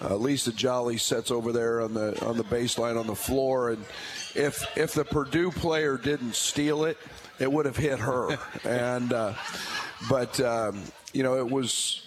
uh, 0.00 0.16
Lisa 0.16 0.52
Jolly 0.52 0.96
sets 0.96 1.30
over 1.30 1.52
there 1.52 1.82
on 1.82 1.92
the 1.92 2.24
on 2.24 2.36
the 2.36 2.44
baseline 2.44 2.98
on 2.98 3.06
the 3.06 3.14
floor, 3.14 3.70
and 3.70 3.84
if 4.34 4.64
if 4.76 4.92
the 4.92 5.04
Purdue 5.04 5.50
player 5.50 5.98
didn't 5.98 6.34
steal 6.34 6.84
it, 6.84 6.96
it 7.38 7.52
would 7.52 7.66
have 7.66 7.76
hit 7.76 7.98
her. 7.98 8.38
and 8.64 9.12
uh, 9.12 9.34
but 10.08 10.40
um, 10.40 10.82
you 11.12 11.22
know, 11.22 11.36
it 11.36 11.48
was 11.48 12.06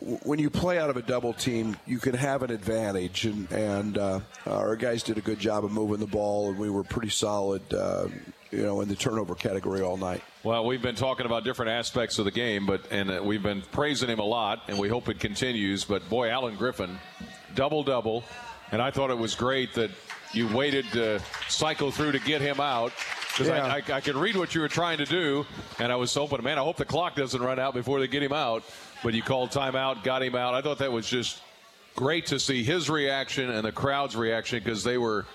when 0.00 0.38
you 0.38 0.50
play 0.50 0.78
out 0.78 0.90
of 0.90 0.96
a 0.96 1.02
double 1.02 1.32
team, 1.32 1.76
you 1.86 1.98
can 1.98 2.14
have 2.14 2.42
an 2.42 2.50
advantage, 2.50 3.24
and, 3.26 3.50
and 3.52 3.98
uh, 3.98 4.20
our 4.46 4.76
guys 4.76 5.02
did 5.02 5.18
a 5.18 5.20
good 5.20 5.38
job 5.38 5.64
of 5.64 5.72
moving 5.72 5.98
the 5.98 6.06
ball, 6.06 6.48
and 6.50 6.58
we 6.58 6.70
were 6.70 6.84
pretty 6.84 7.08
solid, 7.10 7.62
uh, 7.74 8.06
you 8.50 8.62
know, 8.62 8.80
in 8.80 8.88
the 8.88 8.94
turnover 8.96 9.34
category 9.34 9.80
all 9.82 9.96
night. 9.96 10.22
Well, 10.44 10.64
we've 10.64 10.82
been 10.82 10.94
talking 10.94 11.26
about 11.26 11.44
different 11.44 11.72
aspects 11.72 12.18
of 12.18 12.24
the 12.24 12.30
game, 12.30 12.64
but 12.66 12.82
and 12.90 13.10
uh, 13.10 13.20
we've 13.22 13.42
been 13.42 13.62
praising 13.72 14.08
him 14.08 14.18
a 14.20 14.24
lot, 14.24 14.62
and 14.68 14.78
we 14.78 14.88
hope 14.88 15.08
it 15.08 15.18
continues. 15.20 15.84
But 15.84 16.08
boy, 16.08 16.30
Alan 16.30 16.56
Griffin, 16.56 16.98
double 17.54 17.82
double, 17.82 18.24
and 18.72 18.80
I 18.80 18.90
thought 18.90 19.10
it 19.10 19.18
was 19.18 19.34
great 19.34 19.74
that 19.74 19.90
you 20.32 20.46
waited 20.54 20.84
to 20.92 21.20
cycle 21.48 21.90
through 21.90 22.12
to 22.12 22.18
get 22.20 22.40
him 22.40 22.60
out. 22.60 22.92
Because 23.32 23.48
Yeah. 23.48 23.64
I, 23.66 23.76
I, 23.92 23.96
I 23.96 24.00
could 24.00 24.16
read 24.16 24.36
what 24.36 24.54
you 24.54 24.60
were 24.60 24.68
trying 24.68 24.98
to 24.98 25.04
do, 25.04 25.46
and 25.78 25.92
I 25.92 25.96
was 25.96 26.12
hoping, 26.14 26.42
man, 26.42 26.58
I 26.58 26.62
hope 26.62 26.76
the 26.76 26.84
clock 26.84 27.14
doesn't 27.14 27.40
run 27.40 27.58
out 27.58 27.72
before 27.72 28.00
they 28.00 28.08
get 28.08 28.22
him 28.22 28.32
out. 28.32 28.64
But 29.02 29.14
you 29.14 29.22
called 29.22 29.50
timeout, 29.50 30.02
got 30.02 30.22
him 30.22 30.34
out. 30.34 30.54
I 30.54 30.62
thought 30.62 30.78
that 30.78 30.92
was 30.92 31.08
just 31.08 31.40
great 31.94 32.26
to 32.26 32.38
see 32.38 32.62
his 32.62 32.88
reaction 32.88 33.50
and 33.50 33.64
the 33.64 33.72
crowd's 33.72 34.14
reaction 34.14 34.60
because 34.62 34.84
they 34.84 34.98
were 34.98 35.26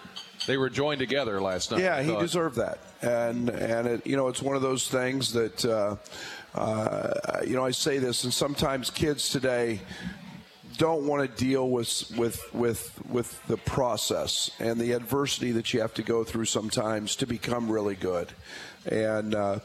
they 0.48 0.58
were 0.58 0.70
joined 0.70 1.00
together 1.00 1.42
last 1.42 1.72
night. 1.72 1.82
Yeah, 1.82 2.02
he 2.02 2.16
deserved 2.18 2.58
that, 2.58 2.80
and 3.02 3.50
and 3.50 3.88
it, 3.88 4.08
you 4.08 4.16
know 4.16 4.28
it's 4.28 4.42
one 4.42 4.56
of 4.56 4.62
those 4.62 4.88
things 4.88 5.34
that 5.34 5.66
uh, 5.66 5.96
uh, 6.56 7.42
you 7.46 7.56
know 7.56 7.66
I 7.66 7.72
say 7.72 7.98
this, 7.98 8.24
and 8.24 8.34
sometimes 8.34 8.90
kids 8.90 9.30
today 9.30 9.82
don't 10.78 11.06
want 11.06 11.30
to 11.30 11.44
deal 11.44 11.70
with 11.70 12.12
with 12.18 12.54
with 12.54 13.00
with 13.10 13.46
the 13.48 13.58
process 13.58 14.52
and 14.60 14.80
the 14.80 14.94
adversity 14.94 15.52
that 15.52 15.74
you 15.74 15.82
have 15.82 15.94
to 15.94 16.04
go 16.04 16.24
through 16.24 16.46
sometimes 16.46 17.16
to 17.18 17.28
become 17.28 17.72
really 17.72 17.96
good. 17.96 18.32
And 18.86 19.36
uh, 19.36 19.60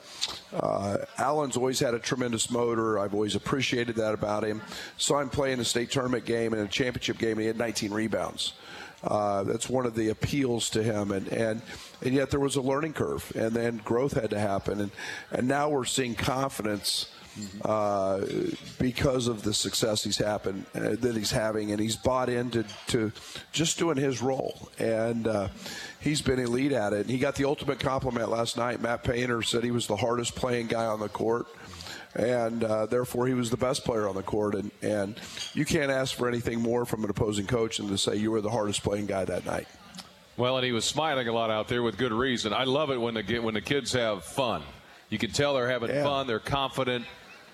uh, 0.52 0.98
Alan's 1.18 1.56
always 1.56 1.80
had 1.80 1.94
a 1.94 1.98
tremendous 1.98 2.50
motor. 2.50 2.98
I've 2.98 3.14
always 3.14 3.34
appreciated 3.34 3.96
that 3.96 4.14
about 4.14 4.44
him. 4.44 4.62
Saw 4.96 5.20
him 5.20 5.28
play 5.30 5.52
in 5.52 5.60
a 5.60 5.64
state 5.64 5.90
tournament 5.90 6.24
game 6.24 6.52
and 6.52 6.62
a 6.62 6.68
championship 6.68 7.18
game, 7.18 7.32
and 7.32 7.40
he 7.40 7.46
had 7.46 7.58
19 7.58 7.92
rebounds. 7.92 8.52
Uh, 9.02 9.44
that's 9.44 9.68
one 9.68 9.86
of 9.86 9.94
the 9.94 10.08
appeals 10.08 10.70
to 10.70 10.82
him, 10.82 11.12
and, 11.12 11.28
and 11.28 11.62
and 12.02 12.14
yet 12.14 12.30
there 12.30 12.40
was 12.40 12.56
a 12.56 12.60
learning 12.60 12.92
curve, 12.92 13.30
and 13.36 13.52
then 13.52 13.76
growth 13.84 14.14
had 14.14 14.30
to 14.30 14.38
happen, 14.40 14.80
and 14.80 14.90
and 15.30 15.46
now 15.46 15.68
we're 15.68 15.84
seeing 15.84 16.16
confidence 16.16 17.08
uh, 17.64 18.24
because 18.78 19.28
of 19.28 19.42
the 19.42 19.54
success 19.54 20.04
he's 20.04 20.16
happened 20.18 20.64
uh, 20.74 20.96
that 21.00 21.16
he's 21.16 21.30
having, 21.30 21.72
and 21.72 21.80
he's 21.80 21.96
bought 21.96 22.28
into 22.28 22.64
to 22.88 23.12
just 23.52 23.78
doing 23.78 23.96
his 23.96 24.20
role, 24.22 24.70
and 24.78 25.26
uh, 25.26 25.48
he's 26.00 26.22
been 26.22 26.38
elite 26.38 26.72
at 26.72 26.92
it. 26.92 27.00
And 27.02 27.10
he 27.10 27.18
got 27.18 27.34
the 27.36 27.44
ultimate 27.44 27.80
compliment 27.80 28.30
last 28.30 28.56
night. 28.56 28.80
Matt 28.80 29.04
Painter 29.04 29.42
said 29.42 29.64
he 29.64 29.70
was 29.70 29.86
the 29.86 29.96
hardest 29.96 30.34
playing 30.34 30.66
guy 30.66 30.86
on 30.86 31.00
the 31.00 31.08
court. 31.08 31.46
And 32.14 32.64
uh, 32.64 32.86
therefore, 32.86 33.26
he 33.28 33.34
was 33.34 33.50
the 33.50 33.56
best 33.58 33.84
player 33.84 34.08
on 34.08 34.14
the 34.16 34.22
court, 34.22 34.54
and, 34.54 34.70
and 34.82 35.20
you 35.52 35.64
can't 35.64 35.90
ask 35.90 36.16
for 36.16 36.26
anything 36.26 36.60
more 36.60 36.84
from 36.86 37.04
an 37.04 37.10
opposing 37.10 37.46
coach 37.46 37.76
than 37.76 37.88
to 37.88 37.98
say 37.98 38.16
you 38.16 38.30
were 38.30 38.40
the 38.40 38.50
hardest 38.50 38.82
playing 38.82 39.06
guy 39.06 39.24
that 39.26 39.44
night. 39.44 39.68
Well, 40.36 40.56
and 40.56 40.64
he 40.64 40.72
was 40.72 40.84
smiling 40.84 41.28
a 41.28 41.32
lot 41.32 41.50
out 41.50 41.68
there 41.68 41.82
with 41.82 41.98
good 41.98 42.12
reason. 42.12 42.52
I 42.52 42.64
love 42.64 42.90
it 42.90 42.96
when 42.96 43.14
the 43.14 43.38
when 43.40 43.54
the 43.54 43.60
kids 43.60 43.92
have 43.92 44.24
fun. 44.24 44.62
You 45.10 45.18
can 45.18 45.30
tell 45.32 45.54
they're 45.54 45.68
having 45.68 45.90
Yeah. 45.90 46.02
fun. 46.02 46.26
They're 46.26 46.38
confident. 46.38 47.04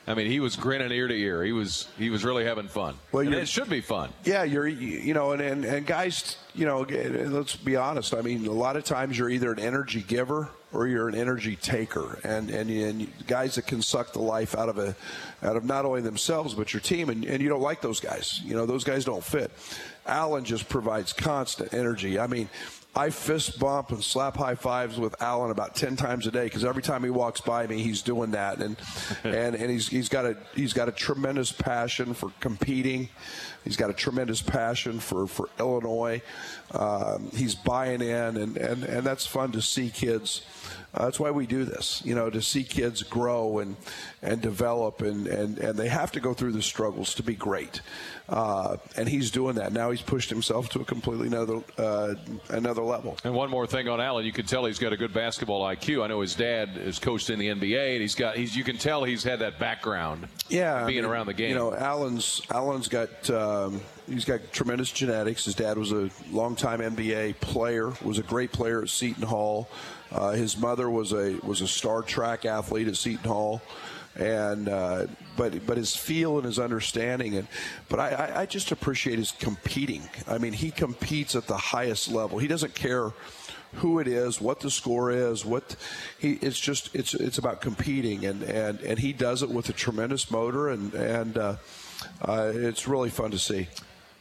I 0.07 0.15
mean, 0.15 0.31
he 0.31 0.39
was 0.39 0.57
grinning 0.57 0.91
ear 0.93 1.09
to 1.09 1.15
ear. 1.15 1.43
He 1.43 1.53
was 1.53 1.89
he 1.97 2.11
was 2.11 2.25
really 2.25 2.45
having 2.45 2.69
fun. 2.69 2.97
Well, 3.11 3.25
and 3.25 3.35
it 3.35 3.49
should 3.49 3.71
be 3.71 3.81
fun. 3.81 4.13
Yeah, 4.25 4.45
you're 4.45 4.67
you 4.67 4.99
you 4.99 5.15
know, 5.15 5.33
and, 5.33 5.41
and 5.41 5.65
and 5.65 5.87
guys, 5.87 6.37
you 6.55 6.67
know, 6.67 6.81
let's 6.81 7.57
be 7.57 7.77
honest. 7.77 8.15
I 8.15 8.21
mean, 8.21 8.47
a 8.47 8.53
lot 8.53 8.77
of 8.77 8.85
times 8.85 9.19
you're 9.19 9.31
either 9.31 9.53
an 9.53 9.59
energy 9.59 10.03
giver 10.03 10.51
or 10.73 10.87
you're 10.87 11.09
an 11.09 11.15
energy 11.15 11.57
taker, 11.57 12.19
and 12.23 12.51
and, 12.51 12.69
and 12.69 13.27
guys 13.27 13.55
that 13.55 13.67
can 13.67 13.81
suck 13.81 14.13
the 14.13 14.21
life 14.21 14.55
out 14.55 14.69
of 14.69 14.77
a 14.77 14.95
out 15.43 15.57
of 15.57 15.65
not 15.65 15.87
only 15.87 16.03
themselves 16.03 16.53
but 16.53 16.75
your 16.75 16.81
team, 16.81 17.09
and, 17.09 17.25
and 17.25 17.43
you 17.43 17.49
don't 17.49 17.63
like 17.63 17.81
those 17.81 18.01
guys. 18.01 18.43
You 18.45 18.55
know, 18.55 18.67
those 18.67 18.85
guys 18.85 19.07
don't 19.07 19.25
fit. 19.25 19.51
Alan 20.07 20.45
just 20.45 20.69
provides 20.69 21.13
constant 21.15 21.73
energy. 21.73 22.19
I 22.19 22.27
mean. 22.27 22.51
I 22.97 23.11
fist 23.11 23.59
bump 23.59 23.91
and 23.91 24.03
slap 24.03 24.37
high 24.37 24.55
fives 24.55 24.99
with 24.99 25.21
Alan 25.21 25.51
about 25.51 25.75
ten 25.75 25.97
times 25.97 26.27
a 26.27 26.31
day 26.31 26.45
because 26.45 26.65
every 26.65 26.83
time 26.83 27.03
he 27.03 27.11
walks 27.11 27.41
by 27.41 27.67
me, 27.67 27.83
he's 27.83 28.03
doing 28.03 28.31
that, 28.33 28.59
and 28.59 28.77
and 29.25 29.55
and 29.55 29.71
he's 29.71 29.89
he's 29.89 30.09
got 30.09 30.25
a 30.25 30.37
he's 30.55 30.73
got 30.73 30.89
a 30.89 30.93
tremendous 30.93 31.51
passion 31.51 32.15
for 32.15 32.31
competing. 32.41 33.09
He's 33.65 33.77
got 33.77 33.91
a 33.91 33.95
tremendous 33.95 34.43
passion 34.43 35.01
for 35.01 35.27
for 35.27 35.49
Illinois. 35.59 36.23
Um, 36.73 37.31
he's 37.35 37.55
buying 37.55 38.01
in, 38.01 38.37
and 38.37 38.57
and 38.57 38.85
and 38.85 39.05
that's 39.05 39.27
fun 39.27 39.53
to 39.53 39.63
see 39.63 39.91
kids. 39.91 40.43
Uh, 40.95 41.07
that's 41.07 41.19
why 41.19 41.31
we 41.33 41.45
do 41.45 41.65
this, 41.65 42.01
you 42.05 42.15
know, 42.15 42.31
to 42.31 42.41
see 42.41 42.63
kids 42.63 43.03
grow 43.03 43.59
and 43.59 43.77
and 44.23 44.41
develop, 44.41 45.03
and 45.03 45.27
and 45.27 45.59
and 45.59 45.77
they 45.79 45.89
have 45.89 46.13
to 46.13 46.21
go 46.21 46.33
through 46.35 46.53
the 46.53 46.63
struggles 46.63 47.15
to 47.15 47.23
be 47.23 47.35
great. 47.35 47.81
Uh, 48.29 48.77
and 48.97 49.07
he's 49.09 49.31
doing 49.31 49.57
that 49.57 49.73
now. 49.73 49.91
He's 49.91 50.01
pushed 50.01 50.31
himself 50.31 50.71
to 50.71 50.81
a 50.81 50.85
completely 50.85 51.27
another 51.27 51.61
uh, 51.77 52.15
another 52.49 52.83
level. 52.83 53.19
And 53.25 53.35
one 53.35 53.51
more 53.51 53.67
thing 53.67 53.89
on 53.89 54.01
Alan, 54.01 54.25
you 54.25 54.33
can 54.33 54.47
tell 54.47 54.65
he's 54.65 54.79
got 54.79 54.93
a 54.93 54.97
good 54.97 55.13
basketball 55.13 55.63
IQ. 55.63 56.03
I 56.03 56.07
know 56.07 56.21
his 56.21 56.35
dad 56.35 56.77
is 56.77 56.99
coached 56.99 57.29
in 57.29 57.39
the 57.39 57.49
NBA, 57.49 57.93
and 57.95 58.01
he's 58.01 58.15
got 58.15 58.37
he's 58.37 58.57
you 58.57 58.65
can 58.65 58.79
tell 58.79 59.05
he's 59.05 59.25
had 59.25 59.41
that 59.41 59.59
background. 59.59 60.29
yeah, 60.49 60.75
I 60.77 60.87
being 60.87 61.03
mean, 61.03 61.11
around 61.11 61.27
the 61.27 61.35
game. 61.35 61.51
You 61.51 61.57
know, 61.57 61.75
Alan's 61.75 62.41
Alan's 62.51 62.89
got 62.89 63.29
um, 63.55 63.81
he's 64.09 64.25
got 64.25 64.41
tremendous 64.53 64.91
genetics. 64.91 65.45
His 65.45 65.55
dad 65.55 65.79
was 65.79 65.93
a 65.93 66.11
longtime 66.31 66.81
NBA 66.81 67.41
player, 67.41 67.93
was 68.03 68.19
a 68.19 68.23
great 68.23 68.53
player 68.53 68.83
at 68.83 68.89
Seton 68.89 69.23
Hall. 69.23 69.69
Uh, 70.11 70.33
his 70.33 70.57
mother 70.57 70.91
was 70.91 71.13
a 71.13 71.39
was 71.43 71.61
a 71.61 71.69
star 71.69 72.03
track 72.03 72.45
athlete 72.45 72.89
at 72.89 72.97
Seton 72.97 73.29
Hall. 73.29 73.63
And 74.17 74.69
uh, 74.69 75.07
but 75.37 75.67
but 75.67 75.77
his 75.77 75.97
feel 75.97 76.37
and 76.37 76.47
his 76.47 76.61
understanding 76.61 77.37
and 77.37 77.49
but 77.89 77.99
I, 77.99 78.43
I, 78.43 78.47
just 78.47 78.71
appreciate 78.71 79.19
his 79.19 79.33
competing. 79.33 80.09
I 80.29 80.39
mean 80.39 80.53
he 80.53 80.71
competes 80.71 81.35
at 81.35 81.49
the 81.49 81.57
highest 81.57 82.13
level. 82.13 82.39
He 82.39 82.47
doesn't 82.47 82.77
care 82.77 83.13
who 83.77 83.99
it 83.99 84.07
is, 84.07 84.41
what 84.41 84.61
the 84.61 84.71
score 84.71 85.11
is, 85.11 85.45
what 85.45 85.77
he. 86.19 86.35
It's 86.35 86.61
just 86.61 86.95
it's 86.95 87.15
it's 87.15 87.39
about 87.39 87.61
competing, 87.61 88.25
and 88.25 88.43
and 88.45 88.81
and 88.81 88.99
he 88.99 89.13
does 89.13 89.43
it 89.43 89.51
with 89.51 89.69
a 89.69 89.73
tremendous 89.73 90.31
motor, 90.31 90.69
and 90.69 90.95
and 90.95 91.37
uh, 91.37 91.57
uh, 92.23 92.53
it's 92.55 92.87
really 92.89 93.11
fun 93.11 93.31
to 93.31 93.39
see. 93.39 93.69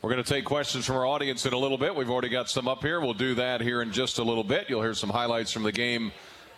We're 0.01 0.11
going 0.11 0.23
to 0.23 0.29
take 0.29 0.43
questions 0.43 0.85
from 0.85 0.97
our 0.97 1.05
audience 1.05 1.45
in 1.45 1.53
a 1.53 1.57
little 1.57 1.77
bit. 1.77 1.95
We've 1.95 2.09
already 2.09 2.29
got 2.29 2.49
some 2.49 2.67
up 2.67 2.81
here. 2.81 2.99
We'll 2.99 3.13
do 3.13 3.35
that 3.35 3.61
here 3.61 3.81
in 3.81 3.93
just 3.93 4.17
a 4.19 4.23
little 4.23 4.43
bit. 4.43 4.69
You'll 4.69 4.81
hear 4.81 4.93
some 4.93 5.09
highlights 5.09 5.51
from 5.51 5.63
the 5.63 5.71
game 5.71 6.11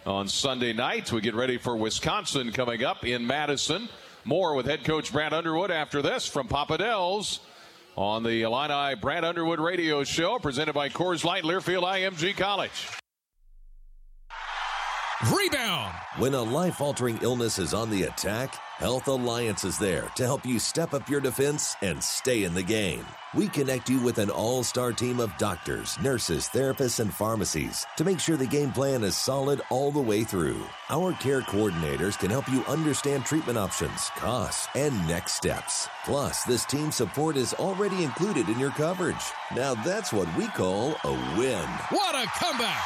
on 0.06 0.28
Sunday 0.28 0.74
night. 0.74 1.12
We 1.12 1.22
get 1.22 1.36
ready 1.36 1.58
for 1.58 1.78
Wisconsin 1.78 2.52
coming 2.52 2.84
up 2.84 3.06
in 3.06 3.28
Madison. 3.28 3.88
More 4.24 4.56
with 4.56 4.66
head 4.66 4.84
coach 4.84 5.12
Brad 5.12 5.34
Underwood 5.34 5.70
after 5.70 6.02
this 6.02 6.26
from 6.28 6.48
Papa 6.48 6.80
Del's 6.80 7.40
on 7.96 8.24
the 8.24 8.42
Illini 8.42 8.96
Brad 8.96 9.24
Underwood 9.24 9.60
radio 9.60 10.04
show 10.04 10.40
presented 10.40 10.74
by 10.74 10.90
Coors 10.90 11.24
Light 11.24 11.44
Learfield 11.44 11.84
IMG 11.84 12.36
College. 12.36 12.88
Rebound. 15.24 15.94
When 16.18 16.34
a 16.34 16.44
life 16.44 16.82
altering 16.82 17.20
illness 17.22 17.58
is 17.58 17.74
on 17.74 17.90
the 17.90 18.04
attack, 18.04 18.54
Health 18.80 19.08
Alliance 19.08 19.64
is 19.64 19.78
there 19.78 20.12
to 20.16 20.26
help 20.26 20.46
you 20.46 20.60
step 20.60 20.94
up 20.94 21.08
your 21.08 21.22
defense 21.22 21.78
and 21.82 22.04
stay 22.04 22.44
in 22.44 22.54
the 22.54 22.62
game. 22.62 23.06
We 23.34 23.48
connect 23.48 23.90
you 23.90 24.02
with 24.02 24.18
an 24.18 24.30
all 24.30 24.62
star 24.62 24.92
team 24.92 25.22
of 25.22 25.36
doctors, 25.38 25.98
nurses, 26.02 26.50
therapists, 26.50 27.00
and 27.00 27.14
pharmacies 27.14 27.86
to 27.96 28.04
make 28.04 28.20
sure 28.20 28.36
the 28.36 28.46
game 28.46 28.74
plan 28.74 29.06
is 29.06 29.16
solid 29.16 29.62
all 29.70 29.90
the 29.90 30.02
way 30.02 30.26
through. 30.26 30.62
Our 30.90 31.14
care 31.14 31.42
coordinators 31.42 32.20
can 32.20 32.30
help 32.30 32.50
you 32.50 32.66
understand 32.66 33.26
treatment 33.26 33.58
options, 33.58 34.10
costs, 34.18 34.68
and 34.76 34.94
next 35.08 35.36
steps. 35.36 35.88
Plus, 36.04 36.44
this 36.44 36.66
team 36.66 36.92
support 36.92 37.38
is 37.38 37.54
already 37.54 38.04
included 38.04 38.50
in 38.50 38.60
your 38.60 38.72
coverage. 38.72 39.16
Now 39.56 39.76
that's 39.76 40.12
what 40.12 40.28
we 40.36 40.48
call 40.50 40.94
a 41.06 41.12
win. 41.38 41.66
What 41.90 42.16
a 42.16 42.28
comeback! 42.38 42.84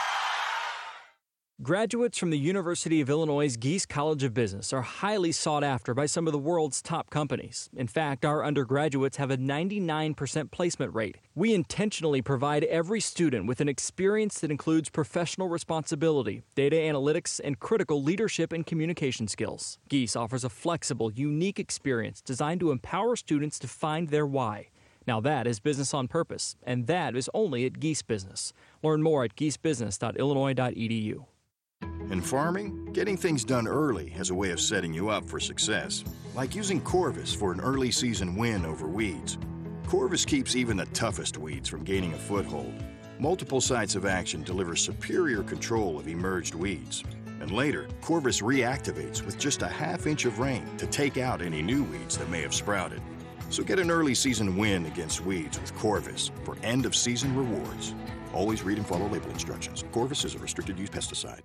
Graduates 1.61 2.17
from 2.17 2.29
the 2.29 2.39
University 2.39 3.01
of 3.01 3.09
Illinois' 3.09 3.57
Gies 3.57 3.85
College 3.85 4.23
of 4.23 4.33
Business 4.33 4.71
are 4.71 4.81
highly 4.81 5.33
sought 5.33 5.61
after 5.61 5.93
by 5.93 6.05
some 6.05 6.25
of 6.25 6.31
the 6.31 6.39
world's 6.39 6.81
top 6.81 7.09
companies. 7.09 7.69
In 7.75 7.87
fact, 7.87 8.23
our 8.23 8.45
undergraduates 8.45 9.17
have 9.17 9.29
a 9.29 9.35
99% 9.35 10.51
placement 10.51 10.95
rate. 10.95 11.17
We 11.35 11.53
intentionally 11.53 12.21
provide 12.21 12.63
every 12.63 13.01
student 13.01 13.45
with 13.45 13.59
an 13.59 13.67
experience 13.67 14.39
that 14.39 14.51
includes 14.51 14.89
professional 14.89 15.49
responsibility, 15.49 16.43
data 16.55 16.77
analytics, 16.77 17.41
and 17.43 17.59
critical 17.59 18.01
leadership 18.01 18.53
and 18.53 18.65
communication 18.65 19.27
skills. 19.27 19.79
Gies 19.89 20.15
offers 20.15 20.45
a 20.45 20.49
flexible, 20.49 21.11
unique 21.11 21.59
experience 21.59 22.21
designed 22.21 22.61
to 22.61 22.71
empower 22.71 23.17
students 23.17 23.59
to 23.59 23.67
find 23.67 24.07
their 24.07 24.25
why. 24.25 24.69
Now 25.05 25.19
that 25.19 25.45
is 25.45 25.59
business 25.59 25.93
on 25.93 26.07
purpose, 26.07 26.55
and 26.63 26.87
that 26.87 27.17
is 27.17 27.29
only 27.33 27.65
at 27.65 27.81
Gies 27.81 28.01
Business. 28.01 28.53
Learn 28.81 29.03
more 29.03 29.25
at 29.25 29.35
giesbusiness.illinois.edu. 29.35 31.25
In 32.09 32.21
farming, 32.21 32.91
getting 32.91 33.15
things 33.15 33.43
done 33.43 33.67
early 33.67 34.09
has 34.09 34.31
a 34.31 34.35
way 34.35 34.49
of 34.49 34.59
setting 34.59 34.93
you 34.93 35.09
up 35.09 35.29
for 35.29 35.39
success, 35.39 36.03
like 36.33 36.55
using 36.55 36.81
Corvus 36.81 37.33
for 37.33 37.51
an 37.51 37.61
early 37.61 37.91
season 37.91 38.35
win 38.35 38.65
over 38.65 38.87
weeds. 38.87 39.37
Corvus 39.85 40.25
keeps 40.25 40.55
even 40.55 40.77
the 40.77 40.85
toughest 40.87 41.37
weeds 41.37 41.69
from 41.69 41.83
gaining 41.83 42.13
a 42.13 42.17
foothold. 42.17 42.73
Multiple 43.19 43.61
sites 43.61 43.95
of 43.95 44.05
action 44.05 44.41
deliver 44.41 44.75
superior 44.75 45.43
control 45.43 45.99
of 45.99 46.07
emerged 46.07 46.55
weeds. 46.55 47.03
And 47.41 47.51
later, 47.51 47.87
Corvus 48.01 48.41
reactivates 48.41 49.23
with 49.23 49.37
just 49.37 49.61
a 49.61 49.67
half 49.67 50.07
inch 50.07 50.25
of 50.25 50.39
rain 50.39 50.65
to 50.77 50.87
take 50.87 51.17
out 51.17 51.41
any 51.41 51.61
new 51.61 51.83
weeds 51.83 52.17
that 52.17 52.29
may 52.29 52.41
have 52.41 52.55
sprouted. 52.55 53.01
So 53.49 53.63
get 53.63 53.79
an 53.79 53.91
early 53.91 54.15
season 54.15 54.57
win 54.57 54.85
against 54.87 55.25
weeds 55.25 55.59
with 55.59 55.75
Corvus 55.75 56.31
for 56.43 56.57
end 56.63 56.85
of 56.85 56.95
season 56.95 57.35
rewards. 57.35 57.93
Always 58.33 58.63
read 58.63 58.77
and 58.77 58.87
follow 58.87 59.07
label 59.07 59.29
instructions. 59.29 59.83
Corvus 59.91 60.25
is 60.25 60.35
a 60.35 60.39
restricted 60.39 60.79
use 60.79 60.89
pesticide. 60.89 61.41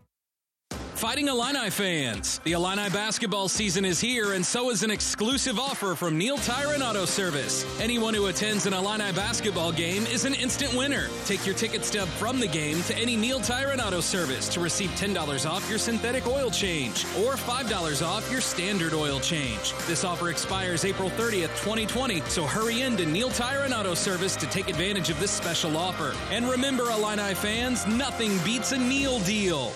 Fighting 0.95 1.27
Illini 1.27 1.71
fans, 1.71 2.39
the 2.45 2.53
Illini 2.53 2.89
basketball 2.89 3.49
season 3.49 3.85
is 3.85 4.01
here, 4.01 4.35
and 4.35 4.47
so 4.47 4.71
is 4.71 4.85
an 4.85 4.93
exclusive 4.93 5.59
offer 5.59 5.97
from 5.97 6.17
Neil 6.17 6.39
Tyron 6.39 6.89
Auto 6.89 7.05
Service. 7.05 7.67
Anyone 7.81 8.15
who 8.15 8.27
attends 8.27 8.65
an 8.67 8.73
Illini 8.73 9.13
basketball 9.13 9.73
game 9.73 10.07
is 10.07 10.25
an 10.25 10.35
instant 10.35 10.73
winner. 10.73 11.09
Take 11.25 11.45
your 11.45 11.57
ticket 11.57 11.85
stub 11.85 12.07
from 12.11 12.39
the 12.39 12.47
game 12.47 12.81
to 12.85 12.97
any 12.97 13.17
Neil 13.17 13.41
Tyron 13.41 13.85
Auto 13.85 14.01
Service 14.01 14.49
to 14.51 14.61
receive 14.61 14.89
$10 14.91 15.51
off 15.51 15.69
your 15.69 15.81
synthetic 15.81 16.29
oil 16.29 16.49
change 16.49 17.05
or 17.19 17.35
$5 17.35 18.07
off 18.07 18.31
your 18.31 18.41
standard 18.41 18.95
oil 18.95 19.19
change. 19.19 19.75
This 19.89 20.05
offer 20.05 20.31
expires 20.31 20.85
April 20.85 21.11
30th, 21.11 21.61
2020, 21.61 22.21
so 22.29 22.47
hurry 22.47 22.83
in 22.83 22.97
to 22.99 23.05
Neil 23.05 23.31
Tyron 23.31 23.77
Auto 23.77 23.95
Service 23.95 24.37
to 24.37 24.47
take 24.47 24.69
advantage 24.69 25.11
of 25.11 25.19
this 25.19 25.33
special 25.33 25.77
offer. 25.77 26.15
And 26.31 26.49
remember, 26.49 26.91
Illini 26.93 27.35
fans, 27.35 27.85
nothing 27.89 28.39
beats 28.45 28.71
a 28.71 28.79
Neil 28.79 29.19
deal. 29.21 29.73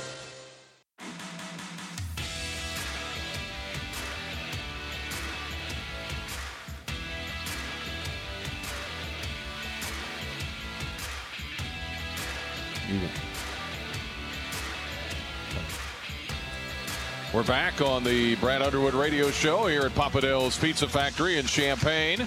We're 17.35 17.43
back 17.43 17.83
on 17.83 18.03
the 18.03 18.37
Brad 18.37 18.63
Underwood 18.63 18.95
radio 18.95 19.31
show 19.31 19.67
here 19.67 19.83
at 19.83 19.95
Papa 19.95 20.23
Del's 20.23 20.59
Pizza 20.59 20.89
Factory 20.89 21.37
in 21.37 21.45
Champaign. 21.45 22.27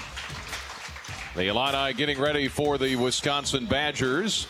The 1.36 1.48
Illini 1.48 1.94
getting 1.94 2.20
ready 2.20 2.48
for 2.48 2.78
the 2.78 2.96
Wisconsin 2.96 3.66
Badgers. 3.66 4.46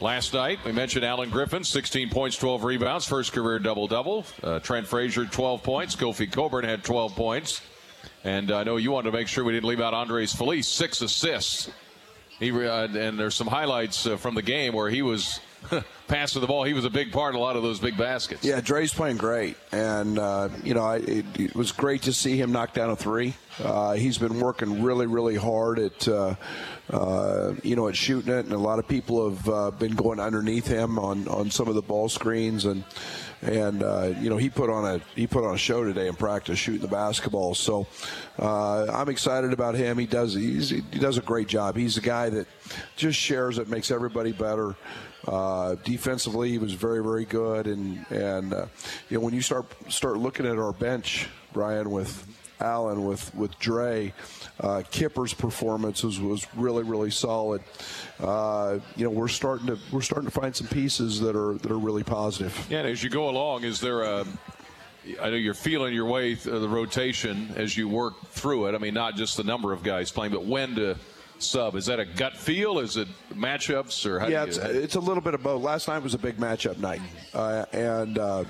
Last 0.00 0.34
night, 0.34 0.58
we 0.64 0.72
mentioned 0.72 1.04
Alan 1.04 1.30
Griffin, 1.30 1.62
16 1.62 2.10
points, 2.10 2.36
12 2.36 2.64
rebounds, 2.64 3.06
first 3.06 3.32
career 3.32 3.60
double 3.60 3.86
double. 3.86 4.26
Uh, 4.42 4.58
Trent 4.58 4.88
Frazier, 4.88 5.26
12 5.26 5.62
points. 5.62 5.94
Kofi 5.94 6.30
Cockburn 6.30 6.64
had 6.64 6.82
12 6.82 7.14
points. 7.14 7.60
And 8.24 8.50
I 8.50 8.64
know 8.64 8.78
you 8.78 8.90
wanted 8.90 9.12
to 9.12 9.16
make 9.16 9.28
sure 9.28 9.44
we 9.44 9.52
didn't 9.52 9.68
leave 9.68 9.80
out 9.80 9.94
Andres 9.94 10.32
Feliz, 10.32 10.66
six 10.66 11.00
assists. 11.00 11.70
He, 12.38 12.50
uh, 12.50 12.88
and 12.88 13.18
there's 13.18 13.34
some 13.34 13.46
highlights 13.46 14.06
uh, 14.06 14.16
from 14.16 14.34
the 14.34 14.42
game 14.42 14.74
where 14.74 14.90
he 14.90 15.02
was 15.02 15.40
passing 16.08 16.40
the 16.40 16.46
ball. 16.46 16.64
He 16.64 16.72
was 16.72 16.84
a 16.84 16.90
big 16.90 17.12
part 17.12 17.34
of 17.34 17.40
a 17.40 17.42
lot 17.42 17.56
of 17.56 17.62
those 17.62 17.80
big 17.80 17.96
baskets. 17.96 18.44
Yeah, 18.44 18.60
Dre's 18.60 18.92
playing 18.92 19.16
great, 19.16 19.56
and 19.72 20.18
uh, 20.18 20.48
you 20.62 20.74
know 20.74 20.88
it, 20.90 21.24
it, 21.38 21.54
was 21.54 21.72
great 21.72 22.02
to 22.02 22.12
see 22.12 22.40
him 22.40 22.52
knock 22.52 22.74
down 22.74 22.90
a 22.90 22.96
three. 22.96 23.34
Uh, 23.62 23.94
he's 23.94 24.18
been 24.18 24.40
working 24.40 24.82
really, 24.82 25.06
really 25.06 25.36
hard 25.36 25.78
at 25.78 26.08
uh, 26.08 26.34
uh 26.90 27.54
you 27.62 27.74
know 27.76 27.88
at 27.88 27.96
shooting 27.96 28.32
it, 28.32 28.44
and 28.44 28.52
a 28.52 28.58
lot 28.58 28.78
of 28.78 28.86
people 28.86 29.30
have 29.30 29.48
uh, 29.48 29.70
been 29.72 29.94
going 29.94 30.20
underneath 30.20 30.66
him 30.66 30.98
on 30.98 31.26
on 31.28 31.50
some 31.50 31.68
of 31.68 31.74
the 31.74 31.82
ball 31.82 32.08
screens 32.08 32.64
and 32.64 32.84
and 33.42 33.82
uh, 33.82 34.12
you 34.20 34.30
know 34.30 34.36
he 34.36 34.48
put 34.48 34.70
on 34.70 34.84
a 34.84 35.00
he 35.14 35.26
put 35.26 35.44
on 35.44 35.54
a 35.54 35.58
show 35.58 35.84
today 35.84 36.08
in 36.08 36.14
practice 36.14 36.58
shooting 36.58 36.82
the 36.82 36.88
basketball. 36.88 37.54
So 37.54 37.86
I'm 38.38 39.08
excited 39.08 39.52
about 39.52 39.74
him. 39.74 39.98
He 39.98 40.06
does 40.06 40.34
he 40.34 40.80
does 40.98 41.18
a 41.18 41.22
great 41.22 41.48
job. 41.48 41.76
He's 41.76 41.96
a 41.96 42.02
guy 42.02 42.28
that 42.30 42.46
just 42.96 43.18
shares 43.18 43.58
it, 43.58 43.68
makes 43.68 43.90
everybody 43.90 44.32
better. 44.32 44.76
Uh, 45.26 45.74
defensively, 45.84 46.50
he 46.50 46.58
was 46.58 46.72
very 46.72 47.02
very 47.02 47.24
good, 47.24 47.66
and 47.66 48.04
and 48.10 48.52
uh, 48.52 48.66
you 49.08 49.18
know 49.18 49.24
when 49.24 49.34
you 49.34 49.42
start 49.42 49.66
start 49.90 50.18
looking 50.18 50.46
at 50.46 50.58
our 50.58 50.72
bench, 50.72 51.28
Brian 51.52 51.90
with 51.90 52.26
Alan 52.60 53.04
with 53.04 53.34
with 53.34 53.58
Dre. 53.58 54.12
Uh, 54.58 54.82
Kipper's 54.90 55.34
performance 55.34 56.02
was, 56.02 56.18
was 56.20 56.46
really 56.54 56.82
really 56.82 57.10
solid. 57.10 57.62
Uh, 58.20 58.78
you 58.96 59.04
know 59.04 59.10
we're 59.10 59.28
starting 59.28 59.66
to 59.66 59.78
we're 59.92 60.00
starting 60.00 60.28
to 60.30 60.40
find 60.40 60.54
some 60.54 60.66
pieces 60.68 61.20
that 61.20 61.36
are 61.36 61.54
that 61.54 61.70
are 61.70 61.78
really 61.78 62.04
positive. 62.04 62.66
Yeah, 62.70 62.82
as 62.82 63.02
you 63.02 63.10
go 63.10 63.28
along, 63.28 63.64
is 63.64 63.80
there 63.80 64.02
a 64.02 64.24
I 65.20 65.30
know 65.30 65.36
you're 65.36 65.54
feeling 65.54 65.94
your 65.94 66.06
way 66.06 66.34
through 66.34 66.60
the 66.60 66.68
rotation 66.68 67.52
as 67.56 67.76
you 67.76 67.88
work 67.88 68.14
through 68.30 68.66
it. 68.66 68.74
I 68.74 68.78
mean, 68.78 68.94
not 68.94 69.16
just 69.16 69.36
the 69.36 69.44
number 69.44 69.72
of 69.72 69.82
guys 69.82 70.10
playing, 70.10 70.32
but 70.32 70.44
when 70.44 70.74
to 70.76 70.96
sub? 71.42 71.74
Is 71.74 71.86
that 71.86 72.00
a 72.00 72.04
gut 72.04 72.36
feel? 72.36 72.78
Is 72.78 72.96
it 72.96 73.08
matchups 73.34 74.06
or 74.06 74.18
how 74.18 74.28
yeah, 74.28 74.42
you, 74.42 74.48
it's, 74.48 74.58
it's, 74.58 74.94
a 74.94 75.00
little 75.00 75.22
bit 75.22 75.34
of 75.34 75.42
both. 75.42 75.62
Last 75.62 75.88
night 75.88 76.02
was 76.02 76.14
a 76.14 76.18
big 76.18 76.36
matchup 76.38 76.78
night, 76.78 77.00
uh, 77.34 77.64
and 77.72 78.18
uh, 78.18 78.44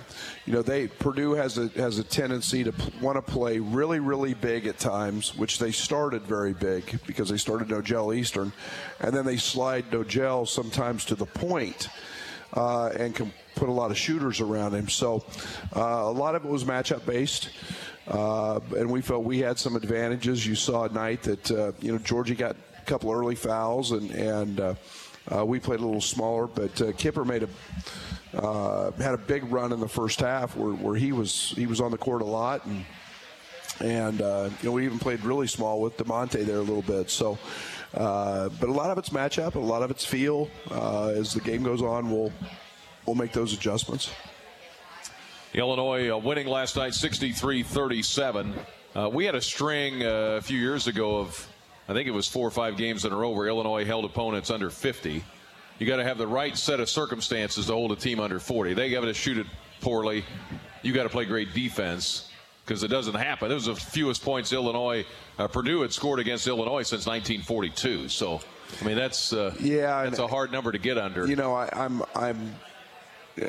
you 0.44 0.52
know 0.52 0.62
they 0.62 0.88
Purdue 0.88 1.32
has 1.32 1.58
a 1.58 1.68
has 1.76 1.98
a 1.98 2.04
tendency 2.04 2.64
to 2.64 2.72
p- 2.72 2.92
want 3.00 3.16
to 3.16 3.22
play 3.22 3.58
really 3.58 4.00
really 4.00 4.34
big 4.34 4.66
at 4.66 4.78
times, 4.78 5.36
which 5.36 5.58
they 5.58 5.72
started 5.72 6.22
very 6.22 6.52
big 6.52 7.00
because 7.06 7.28
they 7.28 7.36
started 7.36 7.68
Nojel 7.68 8.16
Eastern, 8.16 8.52
and 9.00 9.14
then 9.14 9.24
they 9.24 9.36
slide 9.36 9.90
Nojel 9.90 10.46
sometimes 10.46 11.04
to 11.06 11.14
the 11.14 11.26
point, 11.26 11.88
uh, 12.54 12.88
and 12.98 13.14
can 13.14 13.32
put 13.54 13.68
a 13.68 13.72
lot 13.72 13.90
of 13.90 13.98
shooters 13.98 14.40
around 14.40 14.74
him. 14.74 14.88
So 14.88 15.24
uh, 15.74 15.80
a 15.80 16.12
lot 16.12 16.34
of 16.34 16.44
it 16.44 16.50
was 16.50 16.64
matchup 16.64 17.04
based. 17.06 17.50
Uh, 18.08 18.60
and 18.76 18.88
we 18.88 19.00
felt 19.00 19.24
we 19.24 19.40
had 19.40 19.58
some 19.58 19.74
advantages. 19.74 20.46
You 20.46 20.54
saw 20.54 20.84
at 20.84 20.92
night 20.92 21.22
that 21.24 21.50
uh, 21.50 21.72
you 21.80 21.90
know 21.90 21.98
Giorgi 21.98 22.38
got 22.38 22.54
couple 22.86 23.12
early 23.12 23.34
fouls, 23.34 23.92
and 23.92 24.10
and 24.12 24.60
uh, 24.60 24.74
uh, 25.34 25.44
we 25.44 25.58
played 25.58 25.80
a 25.80 25.84
little 25.84 26.00
smaller. 26.00 26.46
But 26.46 26.80
uh, 26.80 26.92
Kipper 26.92 27.24
made 27.24 27.42
a 27.42 28.38
uh, 28.38 28.92
had 28.92 29.14
a 29.14 29.18
big 29.18 29.50
run 29.50 29.72
in 29.72 29.80
the 29.80 29.88
first 29.88 30.20
half 30.20 30.56
where, 30.56 30.72
where 30.72 30.94
he 30.94 31.12
was 31.12 31.52
he 31.56 31.66
was 31.66 31.80
on 31.80 31.90
the 31.90 31.98
court 31.98 32.22
a 32.22 32.26
lot, 32.26 32.64
and 32.64 32.84
and 33.80 34.22
uh, 34.22 34.48
you 34.62 34.68
know 34.68 34.72
we 34.72 34.84
even 34.84 34.98
played 34.98 35.22
really 35.22 35.46
small 35.46 35.80
with 35.80 35.96
Da'Monte 35.96 36.44
there 36.44 36.58
a 36.58 36.60
little 36.60 36.82
bit. 36.82 37.10
So. 37.10 37.38
Uh, 37.94 38.50
but 38.60 38.68
a 38.68 38.72
lot 38.72 38.90
of 38.90 38.98
it's 38.98 39.08
matchup, 39.08 39.54
a 39.54 39.58
lot 39.58 39.82
of 39.82 39.90
it's 39.90 40.04
feel. 40.04 40.50
as 40.70 41.32
the 41.32 41.40
game 41.40 41.62
goes 41.62 41.80
on, 41.80 42.10
we'll 42.10 42.32
we'll 43.06 43.14
make 43.14 43.32
those 43.32 43.54
adjustments. 43.54 44.10
Illinois 45.54 46.14
winning 46.18 46.46
last 46.46 46.76
night 46.76 46.92
63 46.92 47.62
37. 47.62 48.54
we 49.12 49.24
had 49.24 49.34
a 49.34 49.40
string 49.40 50.02
a 50.02 50.42
few 50.42 50.58
years 50.58 50.88
ago 50.88 51.16
of 51.16 51.48
I 51.88 51.92
think 51.92 52.08
it 52.08 52.12
was 52.12 52.26
four 52.26 52.46
or 52.46 52.50
five 52.50 52.76
games 52.76 53.04
in 53.04 53.12
a 53.12 53.16
row 53.16 53.30
where 53.30 53.46
Illinois 53.46 53.84
held 53.84 54.04
opponents 54.04 54.50
under 54.50 54.70
50. 54.70 55.24
You 55.78 55.86
got 55.86 55.96
to 55.96 56.04
have 56.04 56.18
the 56.18 56.26
right 56.26 56.56
set 56.56 56.80
of 56.80 56.88
circumstances 56.88 57.66
to 57.66 57.72
hold 57.72 57.92
a 57.92 57.96
team 57.96 58.18
under 58.18 58.40
40. 58.40 58.74
They 58.74 58.90
got 58.90 59.02
to 59.02 59.14
shoot 59.14 59.38
it 59.38 59.46
poorly. 59.80 60.24
You 60.82 60.92
got 60.92 61.04
to 61.04 61.08
play 61.08 61.26
great 61.26 61.54
defense 61.54 62.30
because 62.64 62.82
it 62.82 62.88
doesn't 62.88 63.14
happen. 63.14 63.50
It 63.50 63.54
was 63.54 63.66
the 63.66 63.76
fewest 63.76 64.22
points 64.22 64.52
Illinois, 64.52 65.04
uh, 65.38 65.46
Purdue 65.46 65.82
had 65.82 65.92
scored 65.92 66.18
against 66.18 66.46
Illinois 66.48 66.82
since 66.82 67.06
1942. 67.06 68.08
So, 68.08 68.40
I 68.80 68.84
mean, 68.84 68.96
that's 68.96 69.32
uh, 69.32 69.54
yeah, 69.60 70.02
that's 70.02 70.18
a 70.18 70.26
hard 70.26 70.50
number 70.50 70.72
to 70.72 70.78
get 70.78 70.98
under. 70.98 71.26
You 71.26 71.36
know, 71.36 71.54
I, 71.54 71.68
I'm 71.72 72.02
I'm 72.14 72.54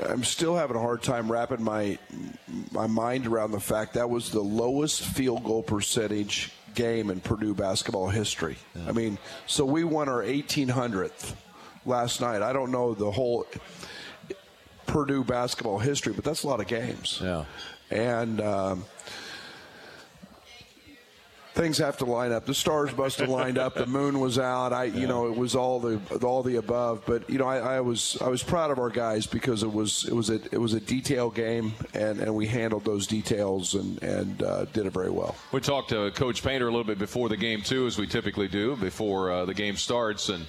I'm 0.07 0.23
still 0.23 0.55
having 0.55 0.75
a 0.75 0.79
hard 0.79 1.01
time 1.01 1.31
wrapping 1.31 1.63
my 1.63 1.97
my 2.71 2.87
mind 2.87 3.25
around 3.25 3.51
the 3.51 3.59
fact 3.59 3.95
that 3.95 4.09
was 4.09 4.29
the 4.29 4.41
lowest 4.41 5.01
field 5.01 5.43
goal 5.43 5.63
percentage 5.63 6.51
game 6.77 7.09
in 7.09 7.19
Purdue 7.19 7.55
basketball 7.55 8.07
history. 8.07 8.55
I 8.87 8.91
mean, 8.91 9.17
so 9.47 9.65
we 9.65 9.83
won 9.83 10.07
our 10.07 10.21
1800th 10.21 11.33
last 11.85 12.21
night. 12.21 12.43
I 12.43 12.53
don't 12.53 12.71
know 12.71 12.93
the 12.93 13.09
whole 13.09 13.47
Purdue 14.85 15.23
basketball 15.23 15.79
history, 15.79 16.13
but 16.13 16.23
that's 16.23 16.43
a 16.43 16.47
lot 16.47 16.59
of 16.59 16.67
games. 16.67 17.19
Yeah. 17.21 17.45
And 17.89 18.39
um, 18.39 18.85
things 21.57 21.77
have 21.79 21.97
to 21.97 22.05
line 22.05 22.31
up. 22.31 22.45
The 22.45 22.53
stars 22.53 22.95
must 22.95 23.19
have 23.19 23.29
lined 23.29 23.57
up. 23.57 23.73
The 23.73 23.87
moon 23.87 24.19
was 24.19 24.37
out. 24.39 24.71
I, 24.71 24.85
you 24.85 25.07
know, 25.07 25.27
it 25.27 25.35
was 25.35 25.55
all 25.55 25.79
the 25.79 25.99
all 26.23 26.43
the 26.43 26.55
above. 26.57 27.01
But 27.05 27.29
you 27.29 27.37
know, 27.39 27.47
I, 27.47 27.57
I 27.77 27.81
was 27.81 28.17
I 28.21 28.27
was 28.29 28.43
proud 28.43 28.71
of 28.71 28.79
our 28.79 28.89
guys 28.89 29.25
because 29.27 29.63
it 29.63 29.73
was 29.73 30.05
it 30.05 30.13
was 30.13 30.29
a 30.29 30.35
it 30.51 30.59
was 30.61 30.73
a 30.73 30.79
detail 30.79 31.29
game, 31.29 31.73
and, 31.93 32.19
and 32.19 32.33
we 32.35 32.45
handled 32.47 32.85
those 32.85 33.07
details 33.07 33.73
and 33.73 34.01
and 34.03 34.43
uh, 34.43 34.65
did 34.65 34.85
it 34.85 34.93
very 34.93 35.09
well. 35.09 35.35
We 35.51 35.59
talked 35.59 35.89
to 35.89 36.11
Coach 36.11 36.43
Painter 36.43 36.67
a 36.67 36.71
little 36.71 36.85
bit 36.85 36.99
before 36.99 37.27
the 37.27 37.37
game 37.37 37.61
too, 37.63 37.87
as 37.87 37.97
we 37.97 38.07
typically 38.07 38.47
do 38.47 38.75
before 38.77 39.31
uh, 39.31 39.45
the 39.45 39.53
game 39.55 39.75
starts, 39.75 40.29
and 40.29 40.45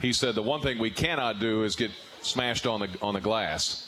he 0.00 0.12
said 0.12 0.34
the 0.34 0.42
one 0.42 0.60
thing 0.62 0.78
we 0.78 0.90
cannot 0.90 1.38
do 1.38 1.62
is 1.64 1.76
get 1.76 1.90
smashed 2.22 2.66
on 2.66 2.80
the 2.80 2.88
on 3.02 3.14
the 3.14 3.20
glass. 3.20 3.82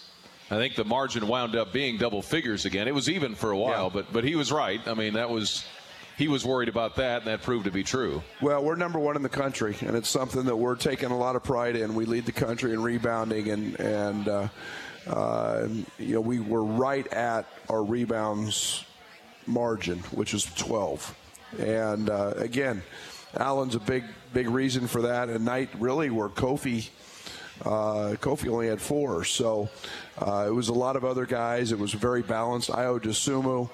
I 0.50 0.56
think 0.56 0.76
the 0.76 0.84
margin 0.84 1.28
wound 1.28 1.56
up 1.56 1.74
being 1.74 1.98
double 1.98 2.22
figures 2.22 2.64
again. 2.64 2.88
It 2.88 2.94
was 2.94 3.10
even 3.10 3.34
for 3.34 3.50
a 3.50 3.56
while, 3.58 3.84
Yeah. 3.86 3.90
but 3.92 4.12
but 4.12 4.24
he 4.24 4.34
was 4.34 4.50
right. 4.52 4.80
I 4.86 4.94
mean, 4.94 5.14
that 5.14 5.28
was 5.28 5.64
he 6.18 6.26
was 6.26 6.44
worried 6.44 6.68
about 6.68 6.96
that, 6.96 7.18
and 7.22 7.28
that 7.28 7.42
proved 7.42 7.66
to 7.66 7.70
be 7.70 7.84
true. 7.84 8.24
Well, 8.42 8.64
we're 8.64 8.74
number 8.74 8.98
one 8.98 9.14
in 9.14 9.22
the 9.22 9.28
country, 9.28 9.76
and 9.80 9.96
it's 9.96 10.08
something 10.08 10.46
that 10.46 10.56
we're 10.56 10.74
taking 10.74 11.12
a 11.12 11.16
lot 11.16 11.36
of 11.36 11.44
pride 11.44 11.76
in. 11.76 11.94
We 11.94 12.06
lead 12.06 12.26
the 12.26 12.32
country 12.32 12.72
in 12.72 12.82
rebounding, 12.82 13.48
and 13.50 13.78
and 13.78 14.28
uh, 14.28 14.48
uh, 15.06 15.68
you 15.96 16.14
know 16.14 16.20
we 16.20 16.40
were 16.40 16.64
right 16.64 17.06
at 17.12 17.46
our 17.70 17.84
rebounds 17.84 18.84
margin, 19.46 20.00
which 20.10 20.34
is 20.34 20.44
12. 20.56 21.16
And 21.60 22.10
uh, 22.10 22.34
again, 22.36 22.82
Alan's 23.36 23.76
a 23.76 23.80
big 23.80 24.02
big 24.32 24.50
reason 24.50 24.88
for 24.88 25.02
that. 25.02 25.28
And 25.28 25.44
night 25.44 25.70
really 25.78 26.10
where 26.10 26.28
Kofi. 26.28 26.90
Uh, 27.60 28.14
Kofi 28.20 28.48
only 28.48 28.68
had 28.68 28.80
four, 28.80 29.24
so 29.24 29.68
uh, 30.18 30.44
it 30.46 30.52
was 30.52 30.68
a 30.68 30.72
lot 30.72 30.94
of 30.94 31.04
other 31.04 31.26
guys. 31.26 31.72
It 31.72 31.78
was 31.78 31.92
very 31.92 32.22
balanced. 32.22 32.70
Ayo 32.70 33.00
Dosunmu, 33.00 33.68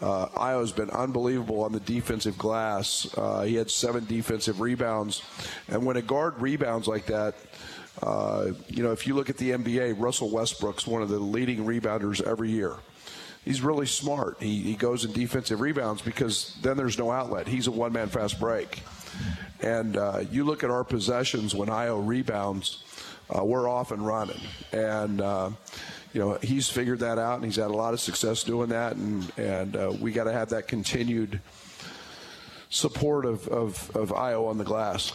uh, 0.00 0.26
Ayo's 0.28 0.72
been 0.72 0.90
unbelievable 0.90 1.62
on 1.62 1.72
the 1.72 1.80
defensive 1.80 2.36
glass. 2.36 3.06
Uh, 3.16 3.42
he 3.42 3.54
had 3.54 3.70
seven 3.70 4.04
defensive 4.04 4.60
rebounds, 4.60 5.22
and 5.68 5.84
when 5.86 5.96
a 5.96 6.02
guard 6.02 6.40
rebounds 6.40 6.86
like 6.86 7.06
that, 7.06 7.34
uh, 8.02 8.52
you 8.68 8.82
know, 8.82 8.92
if 8.92 9.06
you 9.06 9.14
look 9.14 9.30
at 9.30 9.38
the 9.38 9.50
NBA, 9.50 9.98
Russell 9.98 10.30
Westbrook's 10.30 10.86
one 10.86 11.02
of 11.02 11.08
the 11.08 11.18
leading 11.18 11.64
rebounders 11.64 12.20
every 12.26 12.50
year. 12.50 12.74
He's 13.44 13.62
really 13.62 13.86
smart. 13.86 14.38
He, 14.40 14.60
he 14.60 14.74
goes 14.74 15.04
in 15.04 15.12
defensive 15.12 15.60
rebounds 15.60 16.02
because 16.02 16.56
then 16.62 16.76
there's 16.76 16.98
no 16.98 17.12
outlet. 17.12 17.46
He's 17.46 17.68
a 17.68 17.70
one 17.70 17.92
man 17.92 18.08
fast 18.08 18.40
break. 18.40 18.82
And 19.62 19.96
uh, 19.96 20.24
you 20.30 20.44
look 20.44 20.64
at 20.64 20.70
our 20.70 20.84
possessions 20.84 21.54
when 21.54 21.68
Ayo 21.68 22.04
rebounds, 22.04 22.82
uh, 23.34 23.44
we're 23.44 23.68
off 23.68 23.90
and 23.92 24.06
running. 24.06 24.40
And, 24.72 25.20
uh, 25.20 25.50
you 26.12 26.20
know, 26.20 26.38
he's 26.42 26.68
figured 26.68 27.00
that 27.00 27.18
out 27.18 27.36
and 27.36 27.44
he's 27.44 27.56
had 27.56 27.70
a 27.70 27.76
lot 27.76 27.94
of 27.94 28.00
success 28.00 28.42
doing 28.42 28.68
that. 28.70 28.96
And, 28.96 29.30
and 29.36 29.76
uh, 29.76 29.92
we 30.00 30.12
got 30.12 30.24
to 30.24 30.32
have 30.32 30.50
that 30.50 30.68
continued 30.68 31.40
support 32.70 33.24
of, 33.24 33.46
of, 33.48 33.90
of 33.96 34.10
Ayo 34.10 34.48
on 34.48 34.58
the 34.58 34.64
glass. 34.64 35.12